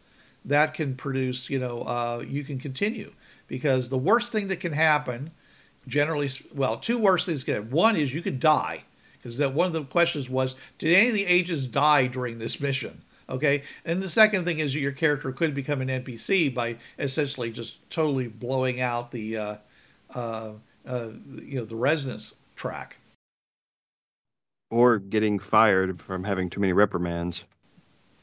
that 0.45 0.75
can 0.75 0.97
produce, 0.97 1.49
you 1.49 1.61
know, 1.61 1.83
uh, 1.83 2.25
you 2.27 2.43
can 2.43 2.59
continue. 2.59 3.13
Because 3.47 3.91
the 3.91 3.99
worst 3.99 4.33
thing 4.33 4.49
that 4.49 4.59
can 4.59 4.73
happen, 4.73 5.31
generally, 5.87 6.31
well, 6.55 6.77
two 6.77 6.99
worst 6.99 7.27
things 7.27 7.45
can 7.45 7.71
One 7.71 7.97
is 7.97 8.15
you 8.15 8.23
could 8.23 8.41
die. 8.41 8.85
Because 9.19 9.37
that 9.37 9.53
one 9.53 9.67
of 9.67 9.73
the 9.75 9.85
questions 9.85 10.31
was, 10.31 10.57
did 10.79 10.97
any 10.97 11.09
of 11.09 11.15
the 11.15 11.27
agents 11.27 11.67
die 11.67 12.07
during 12.07 12.39
this 12.39 12.59
mission? 12.59 13.03
Okay, 13.29 13.63
and 13.85 14.03
the 14.03 14.09
second 14.09 14.45
thing 14.45 14.59
is 14.59 14.75
your 14.75 14.93
character 14.93 15.31
could 15.31 15.55
become 15.55 15.81
an 15.81 15.89
NPC 15.89 16.53
by 16.53 16.79
essentially 16.99 17.51
just 17.51 17.89
totally 17.91 18.27
blowing 18.27 18.81
out 18.81 19.13
the, 19.13 19.37
uh, 19.37 19.57
uh, 20.15 20.53
uh, 20.87 21.09
you 21.45 21.59
know, 21.59 21.65
the 21.65 21.77
resonance 21.77 22.35
track, 22.57 22.97
or 24.71 24.99
getting 24.99 25.39
fired 25.39 26.01
from 26.01 26.25
having 26.25 26.51
too 26.51 26.61
many 26.61 26.73
reprimands. 26.73 27.45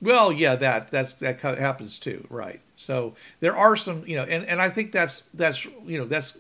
Well, 0.02 0.32
yeah, 0.32 0.56
that 0.58 0.90
that's 0.90 1.14
that 1.14 1.40
happens 1.40 2.00
too, 2.00 2.26
right? 2.30 2.60
So 2.76 3.16
there 3.40 3.56
are 3.56 3.76
some, 3.76 4.04
you 4.06 4.16
know, 4.18 4.24
and, 4.24 4.46
and 4.46 4.62
I 4.62 4.70
think 4.70 4.92
that's 4.92 5.22
that's 5.34 5.66
you 5.66 5.98
know 5.98 6.06
that's 6.06 6.38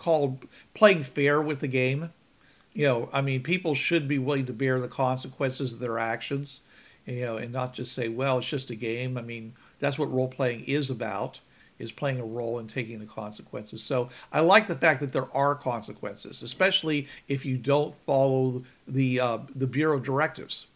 called 0.00 0.46
playing 0.72 1.02
fair 1.02 1.42
with 1.42 1.60
the 1.60 1.68
game. 1.68 2.10
You 2.72 2.86
know, 2.86 3.08
I 3.12 3.20
mean, 3.20 3.42
people 3.42 3.74
should 3.74 4.08
be 4.08 4.18
willing 4.18 4.46
to 4.46 4.52
bear 4.54 4.80
the 4.80 4.88
consequences 4.88 5.74
of 5.74 5.78
their 5.78 5.98
actions, 5.98 6.60
you 7.04 7.20
know, 7.20 7.36
and 7.36 7.52
not 7.52 7.74
just 7.74 7.92
say, 7.92 8.08
well, 8.08 8.38
it's 8.38 8.48
just 8.48 8.70
a 8.70 8.74
game. 8.74 9.18
I 9.18 9.22
mean, 9.22 9.52
that's 9.78 9.98
what 9.98 10.10
role 10.10 10.28
playing 10.28 10.64
is 10.64 10.88
about 10.88 11.40
is 11.78 11.92
playing 11.92 12.20
a 12.20 12.24
role 12.24 12.58
and 12.58 12.68
taking 12.68 12.98
the 12.98 13.06
consequences. 13.06 13.82
So 13.82 14.08
I 14.32 14.40
like 14.40 14.66
the 14.68 14.74
fact 14.74 15.00
that 15.00 15.12
there 15.12 15.34
are 15.34 15.54
consequences, 15.54 16.42
especially 16.42 17.08
if 17.28 17.44
you 17.44 17.56
don't 17.56 17.94
follow 17.94 18.62
the 18.88 19.20
uh, 19.20 19.38
the 19.54 19.66
bureau 19.66 19.98
directives. 19.98 20.66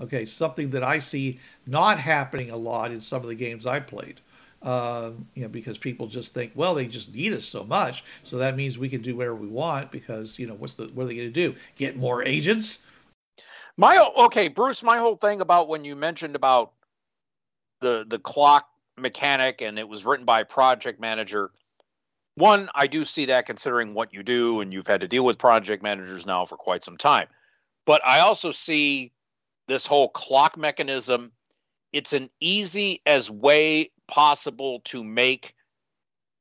Okay, 0.00 0.24
something 0.24 0.70
that 0.70 0.82
I 0.82 0.98
see 0.98 1.38
not 1.66 1.98
happening 1.98 2.50
a 2.50 2.56
lot 2.56 2.90
in 2.90 3.00
some 3.00 3.22
of 3.22 3.28
the 3.28 3.34
games 3.34 3.66
I 3.66 3.80
played. 3.80 4.20
Uh, 4.64 5.12
you 5.34 5.42
know, 5.42 5.48
because 5.48 5.76
people 5.76 6.06
just 6.06 6.32
think, 6.32 6.50
well, 6.54 6.74
they 6.74 6.86
just 6.86 7.14
need 7.14 7.34
us 7.34 7.44
so 7.44 7.64
much, 7.64 8.02
so 8.24 8.38
that 8.38 8.56
means 8.56 8.78
we 8.78 8.88
can 8.88 9.02
do 9.02 9.14
whatever 9.14 9.36
we 9.36 9.46
want. 9.46 9.92
Because 9.92 10.38
you 10.38 10.46
know, 10.46 10.54
what's 10.54 10.74
the 10.74 10.86
what 10.94 11.04
are 11.04 11.06
they 11.06 11.16
going 11.16 11.28
to 11.28 11.32
do? 11.32 11.54
Get 11.76 11.96
more 11.96 12.24
agents? 12.24 12.86
My 13.76 13.98
okay, 14.16 14.48
Bruce. 14.48 14.82
My 14.82 14.96
whole 14.96 15.16
thing 15.16 15.42
about 15.42 15.68
when 15.68 15.84
you 15.84 15.94
mentioned 15.94 16.34
about 16.34 16.72
the 17.80 18.06
the 18.08 18.18
clock 18.18 18.66
mechanic 18.96 19.60
and 19.60 19.78
it 19.78 19.88
was 19.88 20.04
written 20.04 20.24
by 20.24 20.40
a 20.40 20.44
project 20.44 21.00
manager. 21.00 21.50
one, 22.36 22.68
I 22.74 22.86
do 22.86 23.04
see 23.04 23.26
that 23.26 23.46
considering 23.46 23.94
what 23.94 24.14
you 24.14 24.22
do, 24.22 24.60
and 24.60 24.72
you've 24.72 24.86
had 24.86 25.02
to 25.02 25.08
deal 25.08 25.24
with 25.24 25.38
project 25.38 25.82
managers 25.82 26.24
now 26.26 26.46
for 26.46 26.56
quite 26.56 26.82
some 26.82 26.96
time. 26.96 27.28
But 27.84 28.00
I 28.04 28.20
also 28.20 28.50
see 28.50 29.12
this 29.68 29.86
whole 29.86 30.08
clock 30.08 30.56
mechanism. 30.56 31.32
It's 31.92 32.12
an 32.12 32.30
easy 32.40 33.02
as 33.06 33.30
way 33.30 33.90
possible 34.08 34.80
to 34.86 35.02
make 35.04 35.54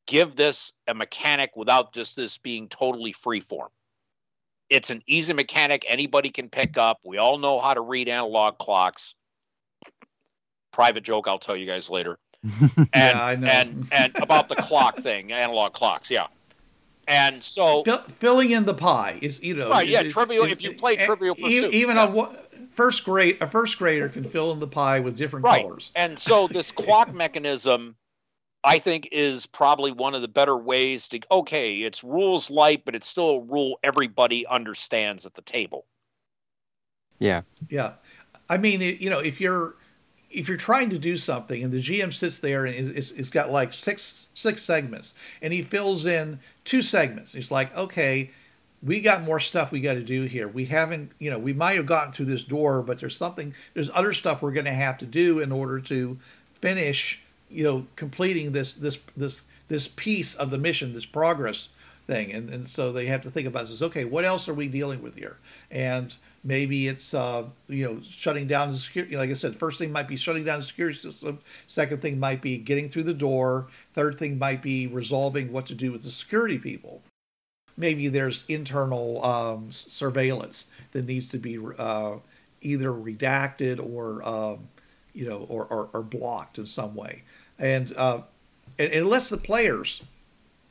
give 0.08 0.36
this 0.36 0.74
a 0.88 0.94
mechanic 0.94 1.52
without 1.56 1.94
just 1.94 2.16
this 2.16 2.38
being 2.38 2.68
totally 2.68 3.14
freeform. 3.14 3.68
It's 4.70 4.90
an 4.90 5.02
easy 5.08 5.34
mechanic 5.34 5.86
anybody 5.88 6.30
can 6.30 6.50
pick 6.50 6.78
up. 6.78 7.00
We 7.04 7.18
all 7.18 7.38
know 7.38 7.60
how 7.60 7.74
to 7.74 7.82
read 7.82 8.10
analog 8.10 8.58
clocks. 8.58 9.16
Private 10.72 11.04
joke, 11.04 11.28
I'll 11.28 11.40
tell 11.40 11.56
you 11.56 11.68
guys 11.68 11.90
later. 11.90 12.18
and 12.44 12.90
Yeah, 12.96 13.24
I 13.26 13.36
know. 13.36 13.48
and 13.48 13.88
and 13.92 14.16
about 14.22 14.50
the 14.50 14.56
clock 14.56 14.98
thing, 14.98 15.32
analog 15.32 15.74
clocks, 15.74 16.10
yeah. 16.10 16.28
And 17.08 17.44
so 17.44 17.84
Fill, 17.84 17.98
filling 18.00 18.52
in 18.52 18.66
the 18.66 18.74
pie 18.74 19.20
is 19.22 19.44
you 19.44 19.54
know 19.54 19.70
Right, 19.70 19.88
yeah, 19.88 20.02
is- 20.02 20.12
Trivial- 20.14 20.46
is- 20.46 20.52
if 20.54 20.62
you 20.64 20.74
play 20.74 20.96
Trivial 20.98 21.36
Pursuit, 21.36 21.74
even 21.74 21.96
yeah. 21.98 22.08
a 22.08 22.10
wa- 22.12 22.34
first 22.74 23.06
grade 23.06 23.38
a 23.42 23.48
first 23.48 23.78
grader 23.78 24.10
can 24.10 24.24
fill 24.24 24.52
in 24.52 24.60
the 24.60 24.68
pie 24.68 25.00
with 25.00 25.18
different 25.18 25.46
right. 25.46 25.64
colors. 25.64 25.92
And 25.96 26.18
so 26.18 26.48
this 26.48 26.72
clock 26.74 27.14
mechanism 27.14 27.96
I 28.64 28.80
think 28.80 29.10
is 29.12 29.46
probably 29.46 29.92
one 29.92 30.16
of 30.16 30.22
the 30.22 30.28
better 30.28 30.58
ways 30.58 31.08
to 31.10 31.20
okay, 31.32 31.76
it's 31.78 32.04
rules 32.04 32.50
light, 32.50 32.84
but 32.86 32.96
it's 32.96 33.08
still 33.08 33.30
a 33.30 33.40
rule 33.42 33.80
everybody 33.84 34.48
understands 34.48 35.26
at 35.26 35.34
the 35.34 35.42
table. 35.42 35.86
Yeah. 37.20 37.42
Yeah, 37.70 37.94
I 38.50 38.58
mean, 38.58 38.82
you 38.82 39.10
know, 39.10 39.20
if 39.20 39.42
you're 39.42 39.76
if 40.30 40.48
you're 40.48 40.58
trying 40.58 40.90
to 40.90 40.98
do 40.98 41.16
something 41.16 41.64
and 41.64 41.72
the 41.72 41.78
GM 41.78 42.12
sits 42.12 42.40
there 42.40 42.66
and 42.66 42.76
it's, 42.98 43.12
it's 43.12 43.30
got 43.30 43.52
like 43.52 43.74
six 43.74 44.28
six 44.34 44.64
segments 44.64 45.14
and 45.42 45.54
he 45.54 45.62
fills 45.62 46.06
in 46.06 46.40
two 46.64 46.82
segments, 46.82 47.34
he's 47.34 47.52
like, 47.52 47.76
okay, 47.78 48.32
we 48.84 49.00
got 49.00 49.24
more 49.24 49.40
stuff 49.40 49.72
we 49.72 49.80
got 49.80 49.94
to 49.94 50.04
do 50.04 50.24
here. 50.24 50.48
We 50.48 50.66
haven't, 50.66 51.12
you 51.20 51.32
know, 51.32 51.40
we 51.40 51.54
might 51.54 51.78
have 51.78 51.86
gotten 51.86 52.12
through 52.12 52.26
this 52.26 52.44
door, 52.44 52.82
but 52.82 53.00
there's 53.00 53.16
something, 53.16 53.54
there's 53.74 53.90
other 53.94 54.14
stuff 54.14 54.42
we're 54.42 54.52
going 54.52 54.66
to 54.66 54.74
have 54.74 54.98
to 55.00 55.06
do 55.06 55.40
in 55.40 55.52
order 55.52 55.80
to 55.80 56.18
finish, 56.56 57.22
you 57.50 57.64
know, 57.64 57.86
completing 57.96 58.52
this 58.52 58.74
this 58.74 58.98
this 59.16 59.46
this 59.70 59.88
piece 59.88 60.36
of 60.36 60.52
the 60.52 60.58
mission, 60.58 60.94
this 60.94 61.06
progress 61.06 61.70
thing, 62.08 62.34
and 62.34 62.50
and 62.50 62.68
so 62.68 62.92
they 62.92 63.06
have 63.06 63.22
to 63.22 63.32
think 63.32 63.48
about 63.48 63.68
this. 63.68 63.82
Okay, 63.82 64.06
what 64.06 64.26
else 64.26 64.50
are 64.50 64.54
we 64.54 64.68
dealing 64.68 65.02
with 65.02 65.16
here? 65.16 65.38
And 65.72 66.14
maybe 66.44 66.88
it's 66.90 67.14
uh, 67.14 67.46
you 67.68 67.86
know 67.86 68.02
shutting 68.04 68.48
down 68.48 68.70
the 68.70 68.76
security. 68.76 69.16
Like 69.16 69.30
I 69.30 69.34
said, 69.34 69.56
first 69.56 69.80
thing 69.80 69.94
might 69.94 70.10
be 70.10 70.18
shutting 70.18 70.44
down 70.44 70.60
the 70.60 70.66
security 70.66 70.98
system. 70.98 71.40
Second 71.68 72.02
thing 72.02 72.20
might 72.20 72.42
be 72.42 72.58
getting 72.58 72.90
through 72.90 73.04
the 73.04 73.14
door. 73.14 73.68
Third 73.94 74.18
thing 74.18 74.38
might 74.38 74.62
be 74.62 74.88
resolving 74.88 75.54
what 75.54 75.66
to 75.68 75.76
do 75.76 75.92
with 75.92 76.04
the 76.04 76.12
security 76.12 76.58
people. 76.58 77.02
Maybe 77.76 78.08
there's 78.08 78.46
internal 78.48 79.24
um, 79.26 79.72
surveillance 79.72 80.68
that 80.92 81.06
needs 81.06 81.30
to 81.30 81.38
be 81.38 81.58
uh, 81.78 82.18
either 82.62 82.90
redacted 82.90 83.80
or 83.80 84.28
um, 84.28 84.70
you 85.14 85.28
know 85.28 85.46
or, 85.50 85.66
or, 85.66 85.90
or 85.94 86.04
blocked 86.04 86.58
in 86.58 86.68
some 86.68 86.96
way. 86.96 87.24
And, 87.60 87.94
uh, 87.96 88.22
and 88.80 88.92
unless 88.92 89.30
the 89.30 89.38
players 89.38 90.04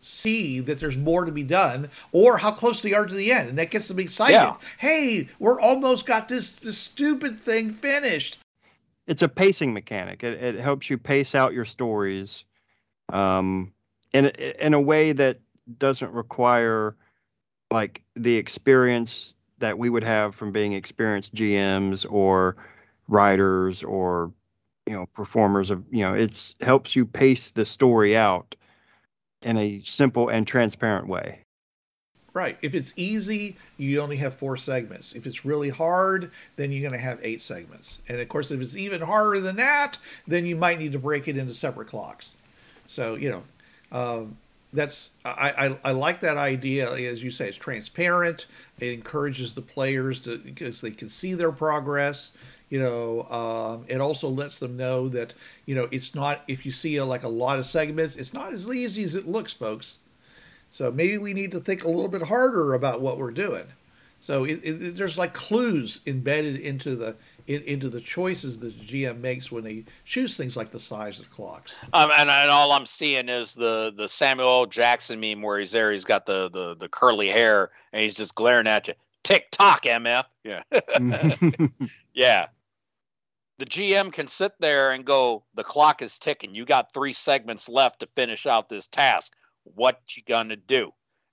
see 0.00 0.58
that 0.58 0.80
there's 0.80 0.98
more 0.98 1.24
to 1.24 1.30
be 1.30 1.44
done 1.44 1.88
or 2.10 2.38
how 2.38 2.50
close 2.50 2.82
they 2.82 2.92
are 2.92 3.06
to 3.06 3.14
the 3.14 3.30
end 3.32 3.48
and 3.48 3.56
that 3.58 3.70
gets 3.70 3.86
them 3.86 4.00
excited 4.00 4.34
Yeah. 4.34 4.56
hey 4.78 5.28
we're 5.38 5.60
almost 5.60 6.06
got 6.06 6.28
this 6.28 6.50
this 6.58 6.76
stupid 6.76 7.38
thing 7.38 7.70
finished 7.70 8.40
it's 9.06 9.22
a 9.22 9.28
pacing 9.28 9.72
mechanic. 9.72 10.22
It, 10.22 10.42
it 10.42 10.60
helps 10.60 10.88
you 10.88 10.96
pace 10.96 11.34
out 11.34 11.52
your 11.52 11.64
stories 11.64 12.44
um, 13.12 13.72
in 14.12 14.26
in 14.26 14.74
a 14.74 14.80
way 14.80 15.12
that 15.12 15.38
doesn't 15.78 16.12
require 16.12 16.96
like 17.70 18.02
the 18.14 18.36
experience 18.36 19.34
that 19.58 19.78
we 19.78 19.88
would 19.88 20.04
have 20.04 20.34
from 20.34 20.52
being 20.52 20.72
experienced 20.72 21.34
GMs 21.34 22.04
or 22.08 22.56
writers 23.08 23.82
or 23.82 24.32
you 24.86 24.92
know 24.92 25.06
performers 25.06 25.70
of 25.70 25.84
you 25.90 26.04
know 26.04 26.14
it's 26.14 26.54
helps 26.60 26.94
you 26.96 27.06
pace 27.06 27.50
the 27.52 27.64
story 27.64 28.16
out 28.16 28.56
in 29.42 29.56
a 29.56 29.80
simple 29.80 30.28
and 30.28 30.46
transparent 30.46 31.08
way. 31.08 31.40
right. 32.32 32.58
If 32.62 32.74
it's 32.74 32.92
easy 32.96 33.56
you 33.76 34.00
only 34.00 34.16
have 34.16 34.34
four 34.34 34.56
segments. 34.56 35.14
If 35.14 35.26
it's 35.26 35.44
really 35.44 35.70
hard 35.70 36.30
then 36.56 36.72
you're 36.72 36.82
going 36.82 36.92
to 36.92 36.98
have 36.98 37.20
eight 37.22 37.40
segments. 37.40 38.00
And 38.08 38.20
of 38.20 38.28
course 38.28 38.50
if 38.50 38.60
it's 38.60 38.76
even 38.76 39.00
harder 39.02 39.40
than 39.40 39.56
that 39.56 39.98
then 40.26 40.46
you 40.46 40.56
might 40.56 40.78
need 40.78 40.92
to 40.92 40.98
break 40.98 41.28
it 41.28 41.36
into 41.36 41.54
separate 41.54 41.88
clocks. 41.88 42.32
So 42.88 43.14
you 43.14 43.30
know 43.30 43.42
um, 43.92 44.38
that's 44.72 45.10
I, 45.24 45.76
I 45.84 45.90
I 45.90 45.92
like 45.92 46.20
that 46.20 46.36
idea. 46.36 46.90
As 46.90 47.22
you 47.22 47.30
say 47.30 47.48
it's 47.48 47.56
transparent. 47.56 48.46
It 48.80 48.92
encourages 48.92 49.52
the 49.52 49.62
players 49.62 50.20
to 50.20 50.38
because 50.38 50.80
they 50.80 50.90
can 50.90 51.08
see 51.08 51.34
their 51.34 51.52
progress 51.52 52.32
you 52.68 52.80
know 52.80 53.22
um, 53.30 53.84
it 53.86 54.00
also 54.00 54.30
lets 54.30 54.58
them 54.58 54.78
know 54.78 55.06
that 55.06 55.34
you 55.66 55.74
know 55.74 55.88
it's 55.90 56.14
not 56.14 56.40
if 56.48 56.64
you 56.64 56.72
see 56.72 56.96
a, 56.96 57.04
like 57.04 57.22
a 57.22 57.28
lot 57.28 57.58
of 57.58 57.66
segments 57.66 58.16
it's 58.16 58.32
not 58.32 58.54
as 58.54 58.66
easy 58.66 59.04
as 59.04 59.14
it 59.14 59.28
looks 59.28 59.52
folks. 59.52 59.98
So 60.70 60.90
maybe 60.90 61.18
we 61.18 61.34
need 61.34 61.52
to 61.52 61.60
think 61.60 61.84
a 61.84 61.88
little 61.88 62.08
bit 62.08 62.22
harder 62.22 62.72
about 62.72 63.02
what 63.02 63.18
we're 63.18 63.30
doing. 63.30 63.64
So 64.20 64.44
it, 64.44 64.60
it, 64.64 64.96
there's 64.96 65.18
like 65.18 65.34
clues 65.34 66.00
embedded 66.06 66.56
into 66.58 66.96
the 66.96 67.14
in, 67.46 67.62
into 67.62 67.88
the 67.88 68.00
choices 68.00 68.58
that 68.58 68.78
the 68.78 68.84
GM 68.84 69.20
makes 69.20 69.50
when 69.50 69.64
they 69.64 69.84
choose 70.04 70.36
things 70.36 70.56
like 70.56 70.70
the 70.70 70.80
size 70.80 71.20
of 71.20 71.30
clocks. 71.30 71.78
Um, 71.92 72.10
and, 72.16 72.30
and 72.30 72.50
all 72.50 72.72
I'm 72.72 72.86
seeing 72.86 73.28
is 73.28 73.54
the 73.54 73.92
the 73.96 74.08
Samuel 74.08 74.66
Jackson 74.66 75.20
meme 75.20 75.42
where 75.42 75.58
he's 75.58 75.72
there. 75.72 75.92
He's 75.92 76.04
got 76.04 76.26
the 76.26 76.48
the, 76.50 76.74
the 76.76 76.88
curly 76.88 77.28
hair 77.28 77.70
and 77.92 78.02
he's 78.02 78.14
just 78.14 78.34
glaring 78.34 78.66
at 78.66 78.88
you. 78.88 78.94
Tick 79.22 79.50
tock, 79.52 79.84
MF. 79.84 80.24
Yeah, 80.44 80.62
yeah. 82.14 82.46
The 83.58 83.66
GM 83.66 84.12
can 84.12 84.26
sit 84.26 84.52
there 84.58 84.90
and 84.90 85.04
go, 85.04 85.44
the 85.54 85.62
clock 85.62 86.02
is 86.02 86.18
ticking. 86.18 86.54
You 86.54 86.64
got 86.64 86.92
three 86.92 87.12
segments 87.12 87.68
left 87.68 88.00
to 88.00 88.06
finish 88.06 88.46
out 88.46 88.68
this 88.68 88.88
task. 88.88 89.34
What 89.62 90.00
you 90.16 90.22
gonna 90.26 90.56
do? 90.56 90.92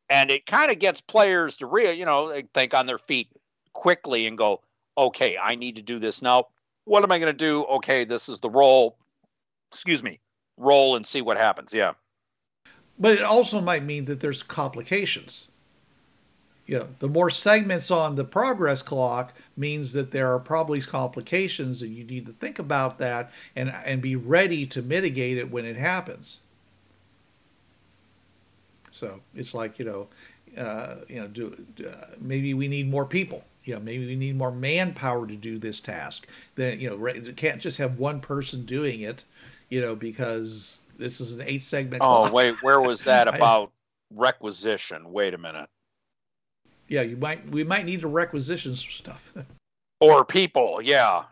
And 0.10 0.30
it 0.30 0.46
kind 0.46 0.72
of 0.72 0.80
gets 0.80 1.02
players 1.02 1.58
to 1.58 1.66
real, 1.66 1.94
you 1.94 2.06
know, 2.06 2.40
think 2.54 2.74
on 2.74 2.86
their 2.86 2.98
feet 2.98 3.30
quickly 3.74 4.28
and 4.28 4.38
go, 4.38 4.62
okay, 5.00 5.38
I 5.38 5.56
need 5.56 5.76
to 5.78 5.82
do 5.82 6.00
this 6.00 6.22
now. 6.22 6.46
What 6.86 7.04
am 7.04 7.12
I 7.12 7.20
going 7.20 7.32
to 7.32 7.38
do? 7.38 7.64
Okay, 7.66 8.04
this 8.04 8.30
is 8.30 8.40
the 8.40 8.50
roll. 8.50 8.98
Excuse 9.72 10.04
me, 10.04 10.20
roll 10.58 10.96
and 10.96 11.06
see 11.06 11.22
what 11.22 11.38
happens. 11.38 11.74
Yeah. 11.74 11.94
But 12.98 13.14
it 13.14 13.22
also 13.22 13.62
might 13.62 13.84
mean 13.84 14.06
that 14.06 14.20
there's 14.20 14.44
complications. 14.44 15.48
You 16.66 16.80
know, 16.80 16.88
the 17.00 17.08
more 17.08 17.30
segments 17.30 17.90
on 17.90 18.16
the 18.16 18.24
progress 18.24 18.82
clock 18.82 19.34
means 19.58 19.94
that 19.94 20.12
there 20.12 20.32
are 20.34 20.40
probably 20.40 20.82
complications, 20.82 21.82
and 21.82 21.96
you 21.96 22.04
need 22.04 22.26
to 22.28 22.32
think 22.34 22.60
about 22.60 23.00
that 23.00 23.32
and 23.56 23.74
and 23.86 24.02
be 24.02 24.16
ready 24.16 24.68
to 24.68 24.82
mitigate 24.82 25.38
it 25.38 25.50
when 25.50 25.66
it 25.66 25.78
happens. 25.78 26.42
So 28.92 29.22
it's 29.34 29.56
like 29.56 29.80
you 29.80 29.86
know, 29.86 30.08
uh, 30.62 30.96
you 31.08 31.22
know, 31.22 31.28
do 31.28 31.58
uh, 31.88 32.06
maybe 32.20 32.54
we 32.54 32.68
need 32.68 32.90
more 32.90 33.06
people. 33.06 33.44
You 33.70 33.76
know, 33.76 33.82
maybe 33.82 34.08
we 34.08 34.16
need 34.16 34.36
more 34.36 34.52
manpower 34.52 35.28
to 35.28 35.36
do 35.36 35.60
this 35.60 35.80
task. 35.80 36.28
Then 36.56 36.80
you 36.80 36.90
know, 36.90 37.06
it 37.06 37.38
can't 37.38 37.62
just 37.62 37.78
have 37.78 38.00
one 38.00 38.20
person 38.20 38.66
doing 38.66 39.02
it. 39.02 39.26
You 39.70 39.80
know, 39.80 39.96
because 39.96 40.86
this 40.98 41.22
is 41.22 41.34
an 41.34 41.44
eight 41.46 41.62
segment. 41.62 42.02
Oh, 42.02 42.22
clock. 42.22 42.34
wait, 42.34 42.64
where 42.64 42.82
was 42.82 43.04
that 43.04 43.28
I- 43.32 43.36
about 43.36 43.72
requisition? 44.16 45.12
Wait 45.12 45.36
a 45.36 45.38
minute. 45.38 45.70
Yeah, 46.88 47.04
you 47.04 47.16
might. 47.16 47.48
We 47.52 47.64
might 47.64 47.86
need 47.86 48.02
to 48.02 48.08
requisition 48.08 48.76
some 48.76 48.90
stuff. 48.90 49.34
Or 50.02 50.24
people. 50.24 50.80
Yeah. 50.82 51.26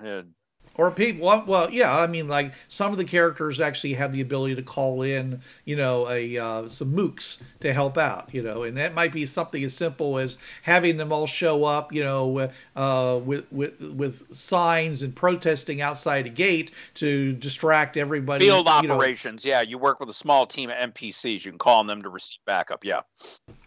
Or 0.77 0.91
people, 0.91 1.25
well, 1.25 1.43
well, 1.47 1.71
yeah. 1.71 1.95
I 1.95 2.05
mean, 2.05 2.27
like 2.27 2.53
some 2.67 2.91
of 2.91 2.99
the 2.99 3.05
characters 3.05 3.59
actually 3.59 3.95
have 3.95 4.11
the 4.11 4.21
ability 4.21 4.55
to 4.55 4.61
call 4.61 5.01
in, 5.01 5.41
you 5.65 5.75
know, 5.75 6.07
a 6.07 6.37
uh, 6.37 6.67
some 6.67 6.93
mooks 6.93 7.41
to 7.61 7.73
help 7.73 7.97
out, 7.97 8.29
you 8.31 8.43
know, 8.43 8.61
and 8.61 8.77
that 8.77 8.93
might 8.93 9.11
be 9.11 9.25
something 9.25 9.63
as 9.63 9.73
simple 9.73 10.19
as 10.19 10.37
having 10.61 10.97
them 10.97 11.11
all 11.11 11.25
show 11.25 11.63
up, 11.63 11.91
you 11.91 12.03
know, 12.03 12.49
uh, 12.75 13.19
with 13.23 13.51
with 13.51 13.81
with 13.81 14.33
signs 14.33 15.01
and 15.01 15.15
protesting 15.15 15.81
outside 15.81 16.27
a 16.27 16.29
gate 16.29 16.71
to 16.95 17.33
distract 17.33 17.97
everybody. 17.97 18.45
Field 18.45 18.67
you 18.81 18.87
know, 18.87 18.93
operations. 18.93 19.43
yeah. 19.43 19.61
You 19.61 19.79
work 19.79 19.99
with 19.99 20.09
a 20.09 20.13
small 20.13 20.45
team 20.45 20.69
of 20.69 20.77
NPCs. 20.93 21.43
You 21.43 21.51
can 21.51 21.57
call 21.57 21.79
on 21.79 21.87
them 21.87 22.03
to 22.03 22.09
receive 22.09 22.39
backup. 22.45 22.85
Yeah. 22.85 23.01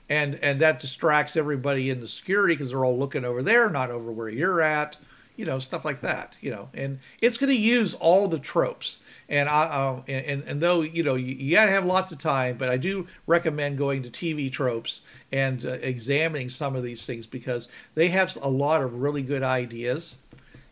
and 0.09 0.37
and 0.37 0.61
that 0.61 0.79
distracts 0.81 1.37
everybody 1.37 1.91
in 1.91 2.01
the 2.01 2.09
security 2.09 2.55
because 2.55 2.71
they're 2.71 2.85
all 2.85 2.99
looking 2.99 3.25
over 3.25 3.43
there, 3.43 3.69
not 3.69 3.91
over 3.91 4.13
where 4.13 4.29
you're 4.29 4.63
at. 4.63 4.97
You 5.37 5.47
know, 5.47 5.59
stuff 5.59 5.85
like 5.85 6.01
that. 6.01 6.37
You 6.41 6.51
know, 6.51 6.69
and 6.75 6.99
it's 7.21 7.37
going 7.37 7.51
to 7.51 7.59
use 7.59 7.95
all 7.95 8.29
the 8.29 8.39
tropes. 8.39 9.01
And 9.29 9.49
I, 9.49 9.63
uh, 9.65 10.03
and, 10.09 10.43
and 10.43 10.61
though 10.61 10.83
you 10.83 11.03
know 11.03 11.15
you, 11.15 11.35
you 11.35 11.55
got 11.55 11.67
to 11.67 11.71
have 11.71 11.85
lots 11.85 12.13
of 12.13 12.19
time, 12.19 12.57
but 12.57 12.69
I 12.69 12.77
do 12.77 13.07
recommend 13.27 13.79
going 13.79 14.03
to 14.03 14.11
TV 14.11 14.51
tropes 14.51 15.03
and 15.33 15.65
uh, 15.65 15.71
examining 15.81 16.49
some 16.49 16.77
of 16.77 16.83
these 16.83 17.07
things 17.07 17.27
because 17.27 17.69
they 17.95 18.09
have 18.09 18.37
a 18.43 18.51
lot 18.51 18.83
of 18.83 18.95
really 18.95 19.23
good 19.23 19.43
ideas. 19.43 20.19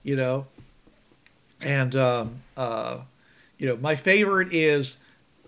You 0.03 0.17
know, 0.17 0.47
and 1.61 1.95
um, 1.97 2.43
uh, 2.57 2.99
you 3.59 3.67
know, 3.69 3.77
my 3.77 3.95
favorite 3.95 4.53
is 4.53 4.99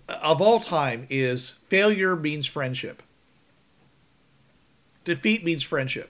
of 0.07 0.41
all 0.41 0.59
time 0.59 1.07
is 1.09 1.59
failure 1.69 2.15
means 2.15 2.45
friendship. 2.45 3.01
Defeat 5.03 5.43
means 5.43 5.63
friendship. 5.63 6.09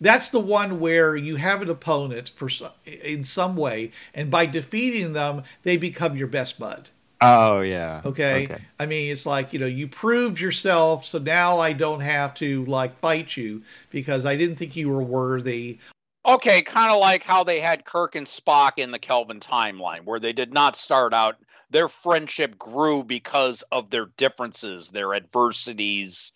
That's 0.00 0.30
the 0.30 0.40
one 0.40 0.80
where 0.80 1.16
you 1.16 1.36
have 1.36 1.62
an 1.62 1.70
opponent 1.70 2.30
for 2.30 2.48
some, 2.48 2.72
in 2.84 3.24
some 3.24 3.56
way, 3.56 3.92
and 4.14 4.30
by 4.30 4.46
defeating 4.46 5.12
them, 5.12 5.44
they 5.62 5.76
become 5.76 6.16
your 6.16 6.26
best 6.26 6.58
bud. 6.58 6.90
Oh 7.20 7.60
yeah. 7.60 8.02
Okay? 8.04 8.44
okay. 8.44 8.62
I 8.78 8.86
mean, 8.86 9.10
it's 9.10 9.24
like 9.24 9.52
you 9.52 9.58
know, 9.58 9.66
you 9.66 9.88
proved 9.88 10.40
yourself, 10.40 11.04
so 11.04 11.18
now 11.18 11.58
I 11.58 11.72
don't 11.72 12.00
have 12.00 12.34
to 12.34 12.64
like 12.66 12.92
fight 12.98 13.36
you 13.36 13.62
because 13.90 14.26
I 14.26 14.36
didn't 14.36 14.56
think 14.56 14.76
you 14.76 14.90
were 14.90 15.02
worthy. 15.02 15.78
Okay, 16.26 16.62
kind 16.62 16.90
of 16.90 17.00
like 17.00 17.22
how 17.22 17.44
they 17.44 17.60
had 17.60 17.84
Kirk 17.84 18.14
and 18.14 18.26
Spock 18.26 18.72
in 18.78 18.90
the 18.90 18.98
Kelvin 18.98 19.40
timeline, 19.40 20.04
where 20.04 20.20
they 20.20 20.32
did 20.32 20.52
not 20.52 20.76
start 20.76 21.14
out. 21.14 21.36
Their 21.70 21.88
friendship 21.88 22.58
grew 22.58 23.04
because 23.04 23.62
of 23.72 23.90
their 23.90 24.06
differences, 24.16 24.90
their 24.90 25.14
adversities, 25.14 26.32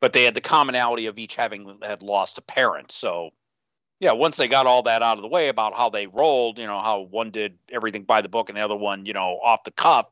but 0.00 0.12
they 0.12 0.24
had 0.24 0.34
the 0.34 0.40
commonality 0.40 1.06
of 1.06 1.18
each 1.18 1.36
having 1.36 1.78
had 1.82 2.02
lost 2.02 2.38
a 2.38 2.42
parent. 2.42 2.90
So, 2.90 3.30
yeah, 4.00 4.12
once 4.12 4.36
they 4.36 4.48
got 4.48 4.66
all 4.66 4.82
that 4.84 5.02
out 5.02 5.18
of 5.18 5.22
the 5.22 5.28
way 5.28 5.48
about 5.48 5.74
how 5.74 5.90
they 5.90 6.06
rolled, 6.06 6.58
you 6.58 6.66
know, 6.66 6.80
how 6.80 7.00
one 7.00 7.30
did 7.30 7.58
everything 7.70 8.04
by 8.04 8.22
the 8.22 8.28
book 8.28 8.48
and 8.48 8.56
the 8.56 8.62
other 8.62 8.76
one, 8.76 9.04
you 9.04 9.12
know, 9.12 9.38
off 9.42 9.64
the 9.64 9.70
cuff, 9.70 10.06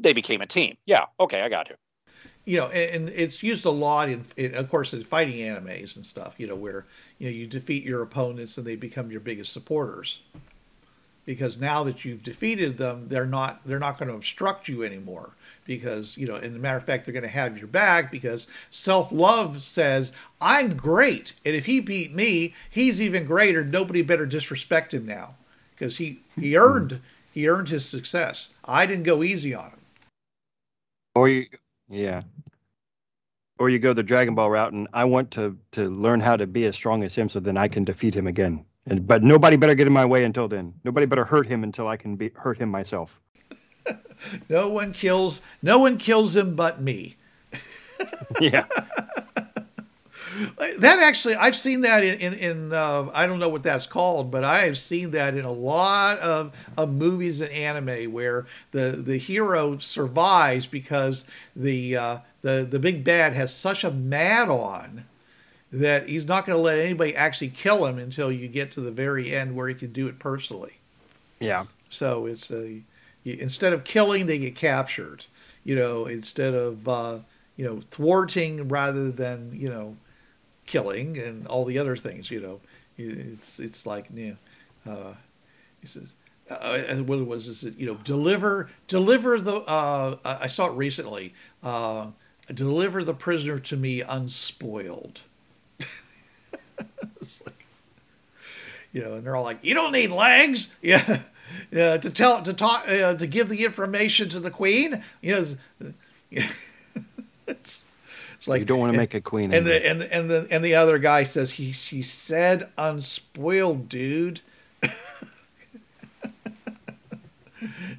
they 0.00 0.12
became 0.12 0.40
a 0.40 0.46
team. 0.46 0.76
Yeah, 0.84 1.06
okay, 1.20 1.42
I 1.42 1.48
got 1.48 1.70
you. 1.70 1.76
You 2.44 2.58
know, 2.58 2.66
and, 2.70 3.08
it's 3.08 3.40
used 3.44 3.64
a 3.66 3.70
lot 3.70 4.08
in, 4.08 4.24
in, 4.36 4.56
of 4.56 4.68
course, 4.68 4.92
in 4.92 5.02
fighting 5.02 5.36
animes 5.36 5.94
and 5.94 6.04
stuff. 6.04 6.34
You 6.38 6.48
know, 6.48 6.56
where 6.56 6.86
you 7.18 7.26
know 7.28 7.32
you 7.32 7.46
defeat 7.46 7.84
your 7.84 8.02
opponents 8.02 8.58
and 8.58 8.66
they 8.66 8.74
become 8.74 9.12
your 9.12 9.20
biggest 9.20 9.52
supporters 9.52 10.22
because 11.24 11.56
now 11.56 11.84
that 11.84 12.04
you've 12.04 12.24
defeated 12.24 12.78
them, 12.78 13.06
they're 13.06 13.26
not 13.26 13.60
they're 13.64 13.78
not 13.78 13.96
going 13.96 14.08
to 14.08 14.16
obstruct 14.16 14.66
you 14.66 14.82
anymore 14.82 15.36
because 15.64 16.16
you 16.16 16.26
know 16.26 16.36
and 16.36 16.56
a 16.56 16.58
matter 16.58 16.76
of 16.76 16.84
fact 16.84 17.04
they're 17.04 17.12
going 17.12 17.22
to 17.22 17.28
have 17.28 17.58
your 17.58 17.66
back 17.66 18.10
because 18.10 18.48
self-love 18.70 19.60
says 19.60 20.12
i'm 20.40 20.76
great. 20.76 21.32
And 21.44 21.54
if 21.54 21.66
he 21.66 21.80
beat 21.80 22.14
me 22.14 22.54
he's 22.70 23.00
even 23.00 23.24
greater. 23.24 23.64
Nobody 23.64 24.02
better 24.02 24.26
disrespect 24.26 24.94
him 24.94 25.06
now 25.06 25.34
because 25.70 25.96
he 25.96 26.20
he 26.38 26.54
hmm. 26.54 26.60
earned 26.60 27.00
he 27.32 27.48
earned 27.48 27.68
his 27.68 27.84
success. 27.84 28.50
I 28.64 28.86
didn't 28.86 29.04
go 29.04 29.22
easy 29.22 29.54
on 29.54 29.70
him. 29.70 29.80
Or 31.14 31.28
you 31.28 31.46
yeah. 31.88 32.22
Or 33.58 33.70
you 33.70 33.78
go 33.78 33.92
the 33.92 34.02
dragon 34.02 34.34
ball 34.34 34.50
route 34.50 34.72
and 34.72 34.88
i 34.92 35.04
want 35.04 35.30
to 35.32 35.56
to 35.72 35.84
learn 35.84 36.20
how 36.20 36.36
to 36.36 36.46
be 36.46 36.64
as 36.64 36.74
strong 36.74 37.04
as 37.04 37.14
him 37.14 37.28
so 37.28 37.40
then 37.40 37.56
i 37.56 37.68
can 37.68 37.84
defeat 37.84 38.14
him 38.14 38.26
again. 38.26 38.64
And 38.86 39.06
but 39.06 39.22
nobody 39.22 39.56
better 39.56 39.74
get 39.74 39.86
in 39.86 39.92
my 39.92 40.04
way 40.04 40.24
until 40.24 40.48
then. 40.48 40.74
Nobody 40.82 41.06
better 41.06 41.24
hurt 41.24 41.46
him 41.46 41.62
until 41.62 41.86
i 41.86 41.96
can 41.96 42.16
be 42.16 42.30
hurt 42.34 42.58
him 42.58 42.68
myself 42.68 43.20
no 44.48 44.68
one 44.68 44.92
kills 44.92 45.42
no 45.62 45.78
one 45.78 45.98
kills 45.98 46.36
him 46.36 46.54
but 46.54 46.80
me. 46.80 47.16
yeah. 48.40 48.64
that 50.78 50.98
actually 50.98 51.34
I've 51.34 51.56
seen 51.56 51.82
that 51.82 52.02
in 52.02 52.18
in, 52.20 52.34
in 52.34 52.72
uh, 52.72 53.10
I 53.12 53.26
don't 53.26 53.38
know 53.38 53.48
what 53.48 53.62
that's 53.62 53.86
called, 53.86 54.30
but 54.30 54.44
I 54.44 54.60
have 54.60 54.78
seen 54.78 55.10
that 55.12 55.34
in 55.34 55.44
a 55.44 55.52
lot 55.52 56.18
of, 56.20 56.56
of 56.76 56.92
movies 56.92 57.40
and 57.40 57.50
anime 57.52 58.12
where 58.12 58.46
the 58.70 59.02
the 59.04 59.18
hero 59.18 59.78
survives 59.78 60.66
because 60.66 61.24
the 61.54 61.96
uh, 61.96 62.18
the 62.42 62.66
the 62.68 62.78
big 62.78 63.04
bad 63.04 63.32
has 63.34 63.54
such 63.54 63.84
a 63.84 63.90
mad 63.90 64.48
on 64.48 65.04
that 65.72 66.08
he's 66.08 66.26
not 66.26 66.44
going 66.44 66.56
to 66.56 66.62
let 66.62 66.78
anybody 66.78 67.16
actually 67.16 67.48
kill 67.48 67.86
him 67.86 67.98
until 67.98 68.30
you 68.30 68.46
get 68.46 68.70
to 68.72 68.80
the 68.80 68.90
very 68.90 69.34
end 69.34 69.56
where 69.56 69.68
he 69.68 69.74
can 69.74 69.90
do 69.90 70.06
it 70.06 70.18
personally. 70.18 70.74
Yeah. 71.40 71.64
So 71.88 72.26
it's 72.26 72.50
a 72.50 72.82
instead 73.24 73.72
of 73.72 73.84
killing, 73.84 74.26
they 74.26 74.38
get 74.38 74.54
captured. 74.54 75.26
You 75.64 75.76
know, 75.76 76.06
instead 76.06 76.54
of 76.54 76.88
uh, 76.88 77.18
you 77.56 77.64
know 77.64 77.80
thwarting 77.90 78.68
rather 78.68 79.10
than 79.10 79.52
you 79.54 79.68
know 79.68 79.96
killing 80.66 81.18
and 81.18 81.46
all 81.46 81.64
the 81.64 81.78
other 81.78 81.96
things. 81.96 82.30
You 82.30 82.40
know, 82.40 82.60
it's 82.96 83.58
it's 83.58 83.86
like 83.86 84.06
you 84.14 84.36
know, 84.86 84.92
uh, 84.92 85.14
he 85.80 85.86
says. 85.86 86.14
Uh, 86.50 86.96
what 86.96 87.18
it 87.18 87.26
was 87.26 87.46
this? 87.46 87.62
You 87.78 87.86
know, 87.86 87.94
deliver, 87.94 88.68
deliver 88.86 89.40
the. 89.40 89.56
Uh, 89.58 90.16
I 90.24 90.48
saw 90.48 90.66
it 90.66 90.72
recently. 90.72 91.32
Uh, 91.62 92.08
deliver 92.52 93.04
the 93.04 93.14
prisoner 93.14 93.58
to 93.60 93.76
me 93.76 94.02
unspoiled. 94.02 95.22
like, 96.78 97.66
you 98.92 99.02
know, 99.02 99.14
and 99.14 99.24
they're 99.24 99.36
all 99.36 99.44
like, 99.44 99.60
"You 99.62 99.74
don't 99.74 99.92
need 99.92 100.10
legs." 100.12 100.76
Yeah, 100.82 101.20
uh, 101.76 101.98
to 101.98 102.10
tell 102.10 102.42
to 102.42 102.52
talk 102.52 102.88
uh, 102.88 103.14
to 103.14 103.26
give 103.26 103.48
the 103.48 103.64
information 103.64 104.28
to 104.30 104.40
the 104.40 104.50
queen. 104.50 105.02
You 105.20 105.32
know, 105.32 105.92
it's, 107.46 107.84
it's 108.36 108.48
like 108.48 108.60
you 108.60 108.64
don't 108.64 108.80
want 108.80 108.92
to 108.92 108.98
make 108.98 109.14
a 109.14 109.20
queen. 109.20 109.52
And 109.52 109.66
the, 109.66 109.86
and 109.86 110.02
and 110.02 110.30
the 110.30 110.46
and 110.50 110.64
the 110.64 110.74
other 110.74 110.98
guy 110.98 111.22
says 111.24 111.52
he 111.52 111.72
she 111.72 112.02
said 112.02 112.68
unspoiled, 112.76 113.88
dude. 113.88 114.40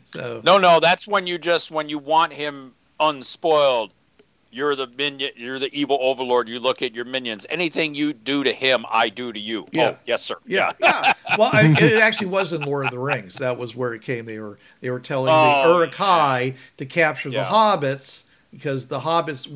so 0.05 0.41
no, 0.43 0.57
no, 0.57 0.79
that's 0.79 1.07
when 1.07 1.27
you 1.27 1.37
just 1.37 1.71
when 1.71 1.89
you 1.89 1.99
want 1.99 2.33
him 2.33 2.73
unspoiled 2.99 3.91
you're 4.53 4.75
the 4.75 4.87
minion 4.87 5.31
you're 5.35 5.59
the 5.59 5.73
evil 5.73 5.97
overlord. 6.01 6.47
You 6.47 6.59
look 6.59 6.81
at 6.81 6.93
your 6.93 7.05
minions. 7.05 7.45
Anything 7.49 7.95
you 7.95 8.13
do 8.13 8.43
to 8.43 8.51
him 8.51 8.85
i 8.89 9.09
do 9.09 9.31
to 9.33 9.39
you. 9.39 9.67
Yeah. 9.71 9.89
oh 9.89 9.97
yes 10.05 10.23
sir. 10.23 10.35
Yeah. 10.45 10.71
Yeah. 10.79 11.13
Well 11.37 11.49
I, 11.51 11.73
it 11.79 11.99
actually 11.99 12.27
was 12.27 12.53
in 12.53 12.61
lord 12.61 12.85
of 12.85 12.91
the 12.91 12.99
rings. 12.99 13.35
That 13.35 13.57
was 13.57 13.75
where 13.75 13.95
it 13.95 14.03
came. 14.03 14.25
They 14.25 14.39
were 14.39 14.59
they 14.81 14.89
were 14.89 14.99
telling 14.99 15.31
oh, 15.33 15.67
the 15.67 15.73
uruk-hai 15.73 16.53
to 16.77 16.85
capture 16.85 17.29
yeah. 17.29 17.43
the 17.43 17.49
hobbits 17.49 18.25
because 18.51 18.87
the 18.87 18.99
hobbits 18.99 19.47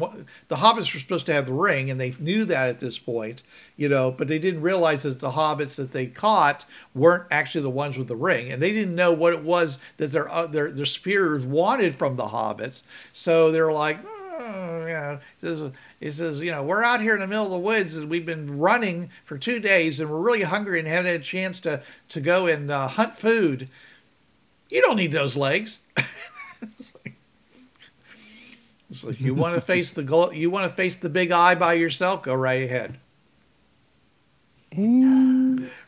the 0.47 0.55
hobbits 0.55 0.91
were 0.91 0.99
supposed 0.99 1.27
to 1.27 1.33
have 1.33 1.45
the 1.45 1.53
ring 1.53 1.91
and 1.91 1.99
they 1.99 2.11
knew 2.19 2.45
that 2.45 2.67
at 2.67 2.79
this 2.79 2.97
point 2.97 3.43
you 3.75 3.87
know 3.87 4.09
but 4.09 4.27
they 4.27 4.39
didn't 4.39 4.61
realize 4.61 5.03
that 5.03 5.19
the 5.19 5.31
hobbits 5.31 5.75
that 5.75 5.91
they 5.91 6.07
caught 6.07 6.65
weren't 6.95 7.25
actually 7.29 7.61
the 7.61 7.69
ones 7.69 7.97
with 7.97 8.07
the 8.07 8.15
ring. 8.15 8.51
And 8.51 8.61
they 8.61 8.71
didn't 8.71 8.95
know 8.95 9.13
what 9.13 9.33
it 9.33 9.43
was 9.43 9.79
that 9.97 10.11
their 10.11 10.29
uh, 10.29 10.47
their, 10.47 10.71
their 10.71 10.85
spears 10.85 11.45
wanted 11.45 11.95
from 11.95 12.15
the 12.15 12.25
hobbits. 12.25 12.83
So 13.13 13.51
they're 13.51 13.71
like 13.71 13.99
oh, 14.39 14.85
yeah. 14.85 15.19
He 15.39 15.47
says, 15.47 15.71
he 15.99 16.11
says, 16.11 16.39
you 16.41 16.51
know, 16.51 16.63
we're 16.63 16.83
out 16.83 17.01
here 17.01 17.13
in 17.13 17.21
the 17.21 17.27
middle 17.27 17.45
of 17.45 17.51
the 17.51 17.59
woods 17.59 17.95
and 17.95 18.09
we've 18.09 18.25
been 18.25 18.57
running 18.57 19.09
for 19.25 19.37
two 19.37 19.59
days 19.59 19.99
and 19.99 20.09
we're 20.09 20.19
really 20.19 20.43
hungry 20.43 20.79
and 20.79 20.87
haven't 20.87 21.11
had 21.11 21.21
a 21.21 21.23
chance 21.23 21.59
to, 21.61 21.83
to 22.09 22.21
go 22.21 22.47
and 22.47 22.71
uh, 22.71 22.87
hunt 22.87 23.15
food. 23.15 23.69
You 24.69 24.81
don't 24.81 24.97
need 24.97 25.11
those 25.11 25.37
legs. 25.37 25.81
it's, 25.97 26.93
like, 27.03 27.15
it's 28.89 29.03
like 29.03 29.19
you 29.19 29.33
want 29.33 29.55
to 29.55 29.61
face 29.65 29.91
the 29.91 30.29
you 30.33 30.49
want 30.49 30.69
to 30.69 30.75
face 30.75 30.95
the 30.95 31.09
big 31.09 31.31
eye 31.31 31.55
by 31.55 31.73
yourself. 31.73 32.23
Go 32.23 32.33
right 32.33 32.63
ahead. 32.63 32.97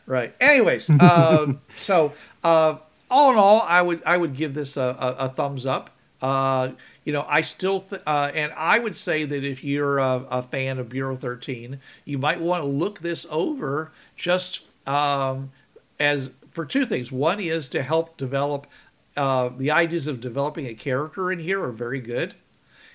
right. 0.06 0.34
Anyways, 0.40 0.88
uh, 0.88 1.52
so 1.76 2.12
uh, 2.42 2.78
all 3.10 3.32
in 3.32 3.38
all, 3.38 3.64
I 3.66 3.82
would 3.82 4.02
I 4.06 4.16
would 4.16 4.34
give 4.34 4.54
this 4.54 4.76
a, 4.76 4.96
a, 4.98 5.24
a 5.26 5.28
thumbs 5.28 5.66
up. 5.66 5.90
Uh, 6.22 6.70
you 7.10 7.14
know, 7.14 7.26
I 7.28 7.40
still, 7.40 7.80
th- 7.80 8.02
uh, 8.06 8.30
and 8.36 8.52
I 8.56 8.78
would 8.78 8.94
say 8.94 9.24
that 9.24 9.42
if 9.42 9.64
you're 9.64 9.98
a, 9.98 10.24
a, 10.30 10.42
fan 10.42 10.78
of 10.78 10.88
Bureau 10.88 11.16
13, 11.16 11.80
you 12.04 12.18
might 12.18 12.40
want 12.40 12.62
to 12.62 12.68
look 12.68 13.00
this 13.00 13.26
over 13.32 13.90
just 14.14 14.68
um, 14.86 15.50
as 15.98 16.30
for 16.50 16.64
two 16.64 16.86
things. 16.86 17.10
One 17.10 17.40
is 17.40 17.68
to 17.70 17.82
help 17.82 18.16
develop 18.16 18.68
uh, 19.16 19.48
the 19.48 19.72
ideas 19.72 20.06
of 20.06 20.20
developing 20.20 20.66
a 20.66 20.74
character 20.74 21.32
in 21.32 21.40
here 21.40 21.60
are 21.64 21.72
very 21.72 22.00
good, 22.00 22.36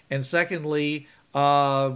and 0.09 0.23
secondly, 0.23 1.09
uh, 1.33 1.95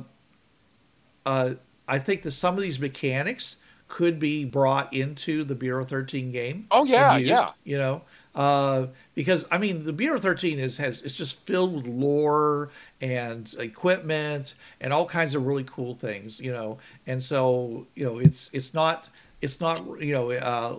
uh 1.26 1.54
I 1.88 2.00
think 2.00 2.24
that 2.24 2.32
some 2.32 2.56
of 2.56 2.62
these 2.62 2.82
mechanics 2.82 3.56
could 3.88 4.20
be 4.20 4.44
brought 4.44 4.94
into 4.94 5.46
the 5.46 5.56
Bureau 5.56 5.86
13 5.86 6.34
game. 6.34 6.68
Oh 6.70 6.84
yeah, 6.84 7.16
used, 7.16 7.30
yeah. 7.30 7.52
You 7.64 7.78
know, 7.78 8.02
uh, 8.40 8.88
because 9.16 9.46
I 9.52 9.58
mean 9.58 9.84
the 9.84 9.92
Bureau 9.92 10.18
13 10.18 10.60
is 10.60 10.78
has 10.78 11.02
it's 11.02 11.18
just 11.18 11.46
filled 11.46 11.76
with 11.76 11.88
lore 11.88 12.70
and 13.02 13.54
equipment 13.60 14.54
and 14.80 14.94
all 14.94 15.06
kinds 15.06 15.36
of 15.36 15.46
really 15.46 15.66
cool 15.66 15.94
things, 15.94 16.40
you 16.40 16.54
know. 16.54 16.78
And 17.06 17.22
so 17.22 17.86
you 17.96 18.06
know 18.06 18.18
it's 18.18 18.50
it's 18.54 18.74
not 18.74 19.10
it's 19.42 19.60
not 19.60 20.02
you 20.02 20.14
know 20.14 20.32
uh, 20.32 20.78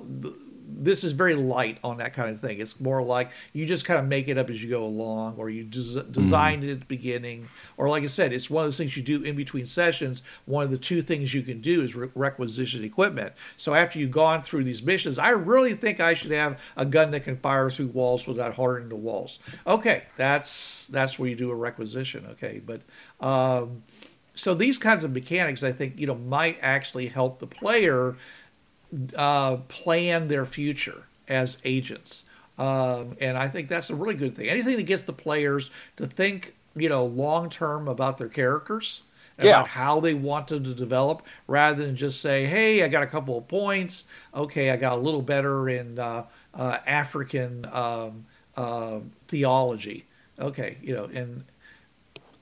this 0.79 1.05
is 1.05 1.13
very 1.13 1.35
light 1.35 1.79
on 1.83 1.99
that 1.99 2.13
kind 2.13 2.31
of 2.31 2.41
thing. 2.41 2.61
It's 2.61 2.81
more 2.81 3.03
like 3.03 3.31
you 3.53 3.67
just 3.67 3.85
kind 3.85 3.99
of 3.99 4.07
make 4.07 4.29
it 4.29 4.39
up 4.39 4.51
as 4.51 4.63
you 4.63 4.71
go 4.71 4.85
along, 4.85 5.37
or 5.37 5.51
you 5.51 5.65
des- 5.65 6.03
designed 6.11 6.63
mm-hmm. 6.63 6.71
it 6.71 6.73
at 6.73 6.81
the 6.81 6.87
beginning, 6.87 7.49
or 7.77 7.89
like 7.89 8.03
I 8.03 8.07
said, 8.07 8.33
it's 8.33 8.51
one 8.51 8.63
of 8.63 8.67
those 8.67 8.79
things 8.79 8.97
you 8.97 9.03
do 9.03 9.23
in 9.23 9.37
between 9.37 9.67
sessions. 9.67 10.23
One 10.47 10.65
of 10.65 10.71
the 10.71 10.79
two 10.79 11.03
things 11.03 11.35
you 11.35 11.43
can 11.43 11.61
do 11.61 11.83
is 11.83 11.95
re- 11.95 12.09
requisition 12.15 12.85
equipment. 12.85 13.33
So 13.57 13.75
after 13.75 13.99
you've 13.99 14.11
gone 14.11 14.43
through 14.43 14.65
these 14.65 14.83
missions, 14.83 15.19
I 15.19 15.31
really 15.31 15.75
think 15.75 16.01
I 16.01 16.15
should 16.15 16.33
have 16.33 16.63
a 16.77 16.85
gun 16.85 17.11
that 17.13 17.25
can 17.25 17.37
fire 17.37 17.71
through 17.71 17.89
walls 17.89 18.27
without 18.27 18.55
hardening 18.55 18.89
the 18.89 18.97
walls. 18.97 19.39
Okay, 19.67 20.05
that's 20.17 20.87
that's 20.89 21.19
where 21.19 21.29
you 21.29 21.37
do 21.37 21.51
a 21.51 21.55
requisition. 21.55 22.27
Okay, 22.33 22.61
but. 22.65 22.83
Um, 23.21 23.83
so 24.33 24.55
these 24.55 24.79
kinds 24.79 25.05
of 25.05 25.13
mechanics, 25.13 25.63
I 25.63 25.73
think, 25.73 25.99
you 25.99 26.07
know, 26.07 26.15
might 26.15 26.59
actually 26.63 27.09
help 27.09 27.41
the 27.41 27.47
player 27.47 28.17
uh, 29.17 29.57
plan 29.69 30.29
their 30.29 30.47
future 30.47 31.05
as 31.29 31.59
agents. 31.65 32.25
Um, 32.59 33.17
and 33.21 33.39
I 33.39 33.49
think 33.49 33.69
that's 33.69 33.91
a 33.91 33.95
really 33.95 34.15
good 34.15 34.37
thing. 34.37 34.49
Anything 34.49 34.77
that 34.77 34.83
gets 34.83 35.05
the 35.05 35.13
players 35.13 35.71
to 35.97 36.07
think, 36.07 36.55
you 36.77 36.89
know, 36.89 37.05
long 37.05 37.49
term 37.49 37.89
about 37.89 38.19
their 38.19 38.29
characters, 38.29 39.03
about 39.39 39.69
how 39.69 40.01
they 40.01 40.13
want 40.13 40.49
them 40.49 40.65
to 40.65 40.75
develop, 40.75 41.23
rather 41.47 41.83
than 41.83 41.97
just 41.97 42.21
say, 42.21 42.45
"Hey, 42.45 42.83
I 42.83 42.89
got 42.89 43.03
a 43.03 43.07
couple 43.07 43.39
of 43.39 43.49
points. 43.49 44.05
Okay, 44.35 44.71
I 44.71 44.77
got 44.77 44.99
a 44.99 45.01
little 45.01 45.23
better 45.23 45.69
in 45.71 45.99
uh, 45.99 46.25
uh, 46.53 46.79
African 46.87 47.67
um, 47.73 48.27
uh, 48.57 49.01
theology." 49.29 50.05
Okay, 50.39 50.77
you 50.83 50.95
know, 50.95 51.05
and 51.05 51.45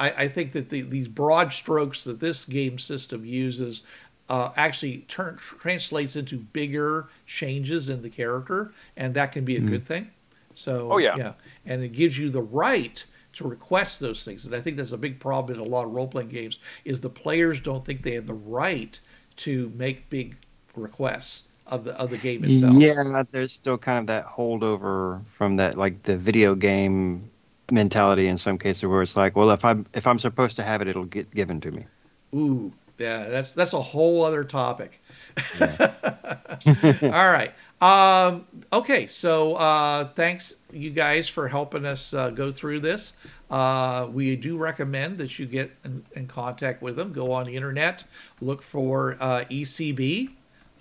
I, 0.00 0.10
I 0.10 0.28
think 0.28 0.52
that 0.52 0.70
the, 0.70 0.82
these 0.82 1.08
broad 1.08 1.52
strokes 1.52 2.04
that 2.04 2.20
this 2.20 2.44
game 2.44 2.78
system 2.78 3.24
uses 3.24 3.82
uh, 4.28 4.50
actually 4.56 4.98
turn, 5.08 5.36
translates 5.36 6.16
into 6.16 6.38
bigger 6.38 7.08
changes 7.26 7.88
in 7.88 8.02
the 8.02 8.10
character, 8.10 8.72
and 8.96 9.14
that 9.14 9.32
can 9.32 9.44
be 9.44 9.56
a 9.56 9.60
good 9.60 9.86
thing. 9.86 10.10
So, 10.54 10.92
Oh, 10.92 10.98
yeah. 10.98 11.16
yeah, 11.16 11.32
and 11.64 11.82
it 11.82 11.92
gives 11.92 12.18
you 12.18 12.30
the 12.30 12.42
right 12.42 13.04
to 13.34 13.46
request 13.46 14.00
those 14.00 14.24
things, 14.24 14.44
and 14.44 14.54
I 14.54 14.60
think 14.60 14.76
that's 14.76 14.92
a 14.92 14.98
big 14.98 15.20
problem 15.20 15.58
in 15.58 15.64
a 15.64 15.68
lot 15.68 15.84
of 15.84 15.92
role 15.92 16.08
playing 16.08 16.28
games 16.30 16.58
is 16.84 17.00
the 17.00 17.10
players 17.10 17.60
don't 17.60 17.84
think 17.84 18.02
they 18.02 18.14
have 18.14 18.26
the 18.26 18.34
right 18.34 18.98
to 19.36 19.72
make 19.76 20.10
big 20.10 20.36
requests 20.74 21.48
of 21.66 21.84
the 21.84 21.94
of 22.00 22.10
the 22.10 22.16
game 22.16 22.44
itself. 22.44 22.74
Yeah, 22.76 23.22
there's 23.30 23.52
still 23.52 23.78
kind 23.78 23.98
of 23.98 24.06
that 24.06 24.26
holdover 24.26 25.24
from 25.26 25.56
that, 25.56 25.76
like 25.76 26.02
the 26.02 26.16
video 26.16 26.54
game 26.54 27.30
mentality 27.70 28.26
in 28.26 28.38
some 28.38 28.58
cases, 28.58 28.84
where 28.84 29.02
it's 29.02 29.16
like, 29.16 29.36
well, 29.36 29.50
if 29.50 29.64
I'm 29.64 29.86
if 29.94 30.06
I'm 30.06 30.18
supposed 30.18 30.56
to 30.56 30.62
have 30.64 30.80
it, 30.82 30.88
it'll 30.88 31.04
get 31.04 31.30
given 31.34 31.60
to 31.60 31.70
me. 31.70 31.86
Ooh, 32.34 32.72
yeah, 32.98 33.28
that's 33.28 33.54
that's 33.54 33.72
a 33.72 33.80
whole 33.80 34.24
other 34.24 34.44
topic. 34.44 35.00
All 35.60 37.10
right. 37.10 37.52
Um, 37.80 38.46
okay, 38.72 39.06
so 39.06 39.54
uh, 39.54 40.08
thanks 40.08 40.56
you 40.72 40.90
guys 40.90 41.28
for 41.28 41.48
helping 41.48 41.86
us 41.86 42.12
uh, 42.12 42.30
go 42.30 42.50
through 42.50 42.80
this. 42.80 43.14
Uh, 43.50 44.08
we 44.12 44.34
do 44.36 44.56
recommend 44.56 45.18
that 45.18 45.38
you 45.38 45.46
get 45.46 45.70
in, 45.84 46.04
in 46.14 46.26
contact 46.26 46.82
with 46.82 46.96
them. 46.96 47.12
Go 47.12 47.32
on 47.32 47.46
the 47.46 47.56
internet, 47.56 48.04
look 48.40 48.62
for 48.62 49.16
uh, 49.20 49.44
ECB, 49.50 50.30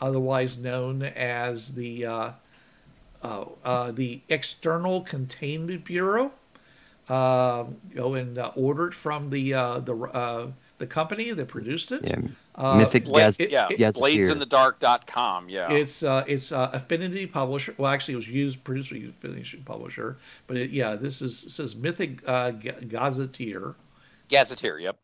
otherwise 0.01 0.57
known 0.57 1.03
as 1.03 1.76
the 1.76 2.05
uh, 2.05 2.32
uh, 3.22 3.45
uh, 3.63 3.91
the 3.91 4.22
External 4.30 5.01
Containment 5.01 5.84
Bureau. 5.86 6.32
Um, 7.09 7.78
go 7.95 8.15
and 8.15 8.38
uh, 8.38 8.51
order 8.55 8.88
it 8.88 8.93
from 8.93 9.30
the 9.30 9.53
uh, 9.53 9.80
the 9.80 9.95
uh, 9.95 10.47
the 10.78 10.88
company 10.88 11.32
that 11.32 11.47
produced 11.47 11.91
it. 11.91 12.07
Yeah, 12.09 12.19
Uh, 12.55 12.78
Mythic 12.78 13.05
Bla- 13.05 13.19
Gaz- 13.21 13.38
it- 13.39 13.49
yeah, 13.49 13.67
it- 13.69 13.78
Gazetteer. 13.78 14.30
bladesinthedark.com. 14.30 15.49
Yeah. 15.49 15.71
It's 15.71 16.03
uh, 16.03 16.23
it's 16.28 16.51
uh, 16.51 16.69
Affinity 16.73 17.25
Publisher. 17.25 17.73
Well, 17.78 17.91
actually, 17.91 18.13
it 18.13 18.17
was 18.17 18.28
used 18.30 18.63
produced 18.63 18.91
by 18.91 18.97
Affinity 18.97 19.57
Publisher, 19.65 20.17
but 20.47 20.57
it, 20.57 20.69
yeah, 20.71 20.95
this 20.95 21.21
is 21.21 21.45
it 21.45 21.49
says 21.51 21.75
Mythic 21.75 22.21
uh, 22.28 22.51
Ga- 22.51 22.82
Gazetteer, 22.88 23.75
Gazetteer. 24.28 24.80
Yep. 24.80 24.97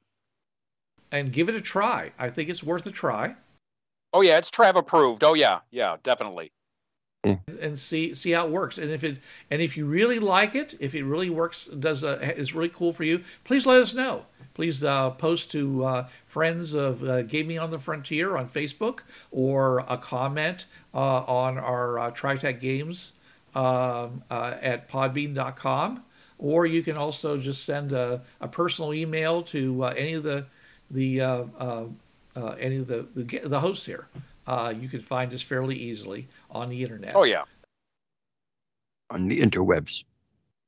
and 1.12 1.32
give 1.32 1.50
it 1.50 1.56
a 1.56 1.62
try. 1.62 2.12
I 2.20 2.30
think 2.30 2.50
it's 2.50 2.64
worth 2.64 2.86
a 2.86 2.92
try, 2.92 3.36
Oh 4.14 4.22
yeah, 4.22 4.38
it's 4.38 4.52
Trav 4.52 4.76
approved. 4.76 5.24
Oh 5.24 5.34
yeah, 5.34 5.60
yeah, 5.72 5.98
definitely. 6.04 6.52
And 7.24 7.80
see 7.80 8.14
see 8.14 8.32
how 8.32 8.46
it 8.46 8.52
works. 8.52 8.78
And 8.78 8.92
if 8.92 9.04
it 9.04 9.18
and 9.50 9.62
if 9.62 9.78
you 9.78 9.86
really 9.86 10.20
like 10.20 10.56
it, 10.56 10.76
if 10.80 10.94
it 10.94 11.04
really 11.04 11.30
works, 11.30 11.68
does 11.68 12.04
uh, 12.04 12.34
is 12.36 12.54
really 12.54 12.70
cool 12.70 12.94
for 12.94 13.04
you, 13.04 13.22
please 13.44 13.66
let 13.66 13.82
us 13.82 13.94
know. 13.94 14.26
Please 14.54 14.84
uh, 14.84 15.10
post 15.12 15.50
to 15.52 15.84
uh, 15.84 16.08
friends 16.28 16.76
of 16.76 17.04
uh, 17.04 17.24
Gaming 17.24 17.58
on 17.58 17.72
the 17.72 17.80
Frontier 17.80 18.38
on 18.38 18.48
Facebook 18.48 19.02
or 19.32 19.80
a 19.88 19.98
comment 19.98 20.66
uh, 20.94 21.24
on 21.24 21.58
our 21.58 21.98
uh, 21.98 22.12
TriTech 22.12 22.60
Games 22.60 23.14
um, 23.56 24.24
uh, 24.30 24.56
at 24.62 24.88
podbean.com. 24.88 26.04
Or 26.38 26.66
you 26.66 26.84
can 26.84 26.98
also 26.98 27.38
just 27.38 27.66
send 27.66 27.94
a, 27.94 28.22
a 28.42 28.48
personal 28.48 28.94
email 28.94 29.42
to 29.44 29.86
any 29.86 30.14
of 30.14 30.24
the 30.24 30.46
the 30.92 31.22
any 32.60 32.78
of 32.78 32.88
the 32.88 33.08
the, 33.16 33.40
the 33.44 33.60
hosts 33.62 33.86
here. 33.86 34.08
Uh, 34.48 34.74
you 34.78 34.90
can 34.90 35.00
find 35.00 35.34
us 35.34 35.42
fairly 35.42 35.76
easily 35.76 36.28
on 36.52 36.70
the 36.70 36.82
internet. 36.82 37.16
Oh 37.16 37.24
yeah. 37.24 37.44
on 39.10 39.28
the 39.28 39.40
interwebs. 39.42 40.04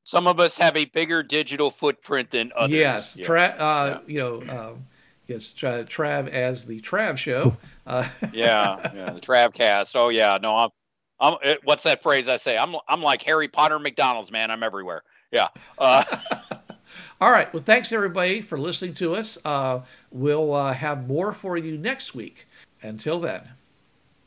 Some 0.06 0.28
of 0.28 0.40
us 0.40 0.58
have 0.58 0.78
a 0.78 0.86
bigger 0.86 1.24
digital 1.24 1.72
footprint 1.72 2.30
than 2.30 2.52
others. 2.56 2.76
Yes, 2.76 3.18
Yeah. 3.18 3.26
Tra- 3.26 3.56
uh, 3.58 4.00
you 4.06 4.20
know, 4.20 4.42
um, 4.44 4.86
yes, 5.28 5.52
tra- 5.52 5.84
Trav 5.84 6.28
as 6.28 6.66
the 6.68 6.80
Trav 6.80 7.18
show. 7.18 7.58
Uh, 7.88 8.08
yeah, 8.34 8.92
yeah, 8.96 9.12
the 9.12 9.22
Travcast. 9.22 9.96
Oh 9.96 10.10
yeah, 10.10 10.40
no, 10.42 10.56
I'm, 10.58 10.70
I'm. 11.20 11.36
It, 11.44 11.60
what's 11.66 11.84
that 11.84 12.02
phrase 12.02 12.28
I 12.28 12.38
say? 12.38 12.58
I'm, 12.58 12.76
I'm 12.90 13.04
like 13.04 13.22
Harry 13.22 13.48
Potter, 13.48 13.78
McDonald's, 13.78 14.32
man. 14.32 14.50
I'm 14.50 14.64
everywhere. 14.64 15.04
Yeah. 15.32 15.50
Uh, 15.78 16.04
all 17.22 17.30
right. 17.30 17.54
Well, 17.54 17.62
thanks 17.62 17.92
everybody 17.92 18.42
for 18.42 18.58
listening 18.60 18.96
to 18.96 19.14
us. 19.14 19.38
Uh, 19.46 19.82
we'll 20.12 20.52
uh, 20.56 20.74
have 20.74 21.08
more 21.08 21.32
for 21.32 21.58
you 21.58 21.78
next 21.78 22.16
week. 22.16 22.48
Until 22.82 23.20
then. 23.20 23.42